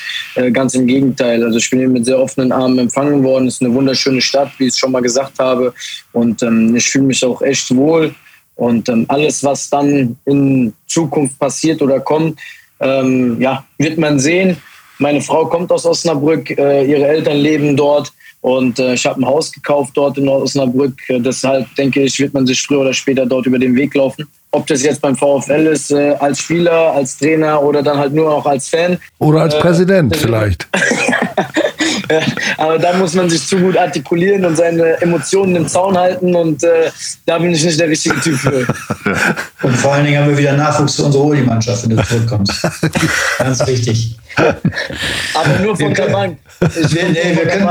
ganz 0.51 0.73
im 0.73 0.87
Gegenteil. 0.87 1.43
Also 1.43 1.57
ich 1.57 1.69
bin 1.69 1.79
hier 1.79 1.89
mit 1.89 2.05
sehr 2.05 2.19
offenen 2.19 2.51
Armen 2.51 2.79
empfangen 2.79 3.23
worden. 3.23 3.47
Es 3.47 3.55
ist 3.55 3.61
eine 3.61 3.73
wunderschöne 3.73 4.21
Stadt, 4.21 4.51
wie 4.57 4.65
ich 4.65 4.73
es 4.73 4.79
schon 4.79 4.91
mal 4.91 5.01
gesagt 5.01 5.37
habe. 5.39 5.73
Und 6.13 6.41
ähm, 6.43 6.75
ich 6.75 6.89
fühle 6.89 7.05
mich 7.05 7.23
auch 7.25 7.41
echt 7.41 7.75
wohl. 7.75 8.15
Und 8.55 8.87
ähm, 8.89 9.05
alles, 9.09 9.43
was 9.43 9.69
dann 9.69 10.17
in 10.25 10.73
Zukunft 10.87 11.37
passiert 11.39 11.81
oder 11.81 11.99
kommt, 11.99 12.39
ja, 12.79 13.63
wird 13.77 13.97
man 13.97 14.19
sehen. 14.19 14.57
Meine 14.99 15.21
Frau 15.21 15.45
kommt 15.45 15.71
aus 15.71 15.85
Osnabrück, 15.85 16.49
äh, 16.51 16.85
ihre 16.85 17.07
Eltern 17.07 17.37
leben 17.37 17.75
dort 17.75 18.11
und 18.41 18.77
äh, 18.79 18.93
ich 18.93 19.05
habe 19.05 19.21
ein 19.21 19.25
Haus 19.25 19.51
gekauft 19.51 19.91
dort 19.95 20.17
in 20.17 20.27
Osnabrück. 20.27 20.93
Äh, 21.07 21.19
deshalb 21.19 21.73
denke 21.75 22.01
ich, 22.01 22.19
wird 22.19 22.33
man 22.33 22.45
sich 22.45 22.61
früher 22.61 22.81
oder 22.81 22.93
später 22.93 23.25
dort 23.25 23.45
über 23.45 23.59
den 23.59 23.75
Weg 23.75 23.95
laufen. 23.95 24.27
Ob 24.51 24.67
das 24.67 24.83
jetzt 24.83 25.01
beim 25.01 25.15
VfL 25.15 25.65
ist, 25.65 25.91
als 25.91 26.39
Spieler, 26.39 26.93
als 26.93 27.17
Trainer 27.17 27.61
oder 27.63 27.81
dann 27.81 27.97
halt 27.97 28.13
nur 28.13 28.31
auch 28.31 28.45
als 28.45 28.67
Fan. 28.67 28.99
Oder 29.17 29.41
als 29.41 29.55
äh, 29.55 29.59
Präsident 29.59 30.15
vielleicht. 30.15 30.67
aber 32.57 32.79
da 32.79 32.93
muss 32.93 33.13
man 33.13 33.29
sich 33.29 33.45
zu 33.47 33.57
gut 33.57 33.77
artikulieren 33.77 34.45
und 34.45 34.55
seine 34.55 35.01
Emotionen 35.01 35.55
im 35.55 35.67
Zaun 35.67 35.97
halten 35.97 36.35
und 36.35 36.63
äh, 36.63 36.91
da 37.25 37.37
bin 37.37 37.51
ich 37.51 37.63
nicht 37.63 37.79
der 37.79 37.89
richtige 37.89 38.19
Typ 38.19 38.37
für. 38.37 38.65
Und 39.63 39.77
vor 39.77 39.93
allen 39.93 40.05
Dingen 40.05 40.21
haben 40.21 40.29
wir 40.29 40.37
wieder 40.37 40.57
Nachwuchs 40.57 40.95
für 40.95 41.03
unsere 41.03 41.23
Holi-Mannschaft, 41.23 41.87
wenn 41.87 41.95
du 41.95 42.03
zurückkommst. 42.03 42.67
Ganz 43.37 43.65
wichtig. 43.65 44.17
Aber 44.35 45.59
nur 45.63 45.77
von 45.77 45.93
der 45.93 46.07
Bank. 46.07 46.37
Ich 46.61 46.93
Nee, 46.93 47.01
nee, 47.11 47.35
wir 47.35 47.45
können, 47.45 47.67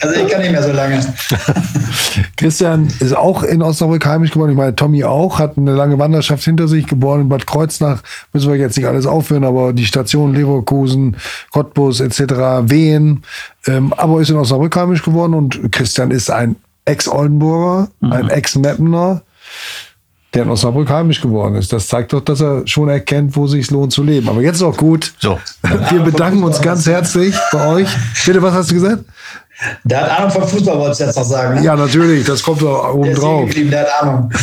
also 0.00 0.14
ich 0.14 0.28
kann 0.28 0.40
nicht 0.40 0.52
mehr 0.52 0.62
so 0.62 0.72
lange. 0.72 1.00
Christian 2.36 2.88
ist 3.00 3.16
auch 3.16 3.42
in 3.42 3.62
Osnabrück 3.62 4.04
heimisch 4.04 4.30
geworden. 4.30 4.52
Ich 4.52 4.56
meine, 4.56 4.74
Tommy 4.74 5.04
auch, 5.04 5.38
hat 5.38 5.56
eine 5.56 5.72
lange 5.72 5.98
Wanderschaft 5.98 6.44
hinter 6.44 6.68
sich, 6.68 6.86
geboren 6.86 7.22
in 7.22 7.28
Bad 7.28 7.46
Kreuznach. 7.46 8.02
Müssen 8.32 8.50
wir 8.50 8.58
jetzt 8.58 8.76
nicht 8.76 8.86
alles 8.86 9.06
aufhören, 9.06 9.44
aber 9.44 9.72
die 9.72 9.86
Station 9.86 10.34
Leverkusen, 10.34 11.16
Cottbus 11.50 12.00
etc., 12.00 12.20
Wehen. 12.64 13.22
Ähm, 13.66 13.92
aber 13.92 14.20
ist 14.20 14.30
in 14.30 14.36
Osnabrück 14.36 14.74
heimisch 14.76 15.02
geworden 15.02 15.34
und 15.34 15.72
Christian 15.72 16.10
ist 16.10 16.30
ein 16.30 16.56
Ex-Oldenburger, 16.84 17.88
ein 18.00 18.28
Ex-Meppener, 18.28 19.22
der 20.34 20.42
in 20.42 20.50
Osnabrück 20.50 20.90
heimisch 20.90 21.20
geworden 21.20 21.54
ist. 21.54 21.72
Das 21.72 21.86
zeigt 21.86 22.12
doch, 22.12 22.20
dass 22.22 22.40
er 22.40 22.66
schon 22.66 22.88
erkennt, 22.88 23.36
wo 23.36 23.46
sich 23.46 23.70
lohnt 23.70 23.92
zu 23.92 24.02
leben. 24.02 24.28
Aber 24.28 24.40
jetzt 24.40 24.56
ist 24.56 24.62
auch 24.62 24.76
gut. 24.76 25.14
So. 25.20 25.38
Wir 25.90 26.00
bedanken 26.00 26.42
uns 26.42 26.60
ganz 26.60 26.86
herzlich 26.86 27.36
bei 27.52 27.66
euch. 27.68 27.88
Bitte, 28.26 28.42
was 28.42 28.54
hast 28.54 28.70
du 28.70 28.74
gesagt? 28.74 29.04
Der 29.84 30.00
hat 30.00 30.18
Ahnung 30.18 30.30
vom 30.32 30.48
Fußball, 30.48 30.78
wolltest 30.78 31.00
du 31.00 31.04
jetzt 31.04 31.16
noch 31.16 31.24
sagen. 31.24 31.54
Ne? 31.54 31.64
Ja, 31.64 31.76
natürlich, 31.76 32.24
das 32.26 32.42
kommt 32.42 32.62
doch 32.62 32.94
oben 32.94 33.04
der 33.04 33.14
drauf. 33.14 33.46
geblieben, 33.46 33.70
der 33.70 33.82
hat 33.82 34.02
Ahnung. 34.02 34.32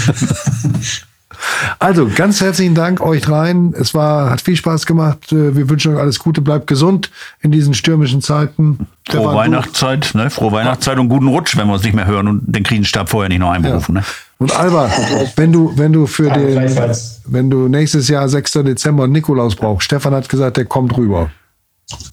Also, 1.80 2.10
ganz 2.14 2.42
herzlichen 2.42 2.76
Dank 2.76 3.02
euch 3.02 3.22
dreien. 3.22 3.74
Es 3.74 3.94
war, 3.94 4.30
hat 4.30 4.42
viel 4.42 4.56
Spaß 4.56 4.86
gemacht. 4.86 5.32
Äh, 5.32 5.56
Wir 5.56 5.70
wünschen 5.70 5.94
euch 5.96 6.00
alles 6.00 6.20
Gute. 6.20 6.42
Bleibt 6.42 6.68
gesund 6.68 7.10
in 7.42 7.52
diesen 7.52 7.74
stürmischen 7.74 8.22
Zeiten. 8.22 8.88
Frohe 9.10 9.34
Weihnachtszeit, 9.34 10.12
ne? 10.14 10.30
Frohe 10.30 10.52
Weihnachtszeit 10.52 11.00
und 11.00 11.10
guten 11.10 11.28
Rutsch, 11.28 11.58
wenn 11.58 11.68
wir 11.68 11.74
uns 11.74 11.84
nicht 11.84 11.96
mehr 11.96 12.06
hören 12.06 12.28
und 12.28 12.44
den 12.46 12.64
Krisenstab 12.64 13.10
vorher 13.10 13.30
nicht 13.30 13.40
noch 13.40 13.52
einberufen. 13.52 13.96
Ne? 13.96 14.04
Und 14.38 14.56
Alba, 14.58 14.90
wenn 15.36 15.52
du, 15.52 15.74
wenn 15.76 15.92
du 15.92 16.08
für 16.08 16.30
Danke, 16.30 16.48
den, 16.56 16.96
wenn 17.26 17.50
du 17.50 17.68
nächstes 17.68 18.08
Jahr 18.08 18.30
6. 18.30 18.52
Dezember 18.64 19.08
Nikolaus 19.08 19.56
brauchst, 19.56 19.86
Stefan 19.86 20.14
hat 20.14 20.30
gesagt, 20.30 20.58
der 20.58 20.66
kommt 20.66 20.96
rüber. 20.96 21.30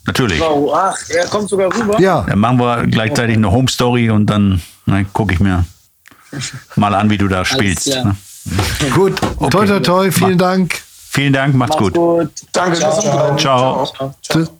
Natürlich. 0.06 0.40
Oh, 0.40 0.72
ach, 0.74 0.96
er 1.08 1.26
kommt 1.26 1.48
sogar 1.48 1.72
rüber. 1.74 2.00
Ja, 2.00 2.22
Dann 2.22 2.38
machen 2.38 2.58
wir 2.58 2.86
gleichzeitig 2.86 3.36
eine 3.36 3.50
Home 3.52 3.68
Story 3.68 4.10
und 4.10 4.26
dann 4.26 4.60
ne, 4.86 5.04
gucke 5.12 5.34
ich 5.34 5.40
mir 5.40 5.64
mal 6.76 6.94
an, 6.94 7.10
wie 7.10 7.18
du 7.18 7.28
da 7.28 7.44
spielst. 7.44 7.88
Ne? 7.88 8.16
gut. 8.94 9.20
Toi, 9.50 9.66
toi, 9.66 9.80
toi. 9.80 10.10
Vielen 10.10 10.38
Dank. 10.38 10.74
Vielen 11.16 11.32
Dank, 11.32 11.54
macht's 11.54 11.76
Mach's 11.76 11.82
gut. 11.82 11.94
gut. 11.94 12.30
Danke, 12.52 12.78
Ciao, 12.78 13.00
ciao. 13.00 13.36
Ciao. 13.36 13.86
Ciao. 13.86 14.14
Tschüss. 14.20 14.50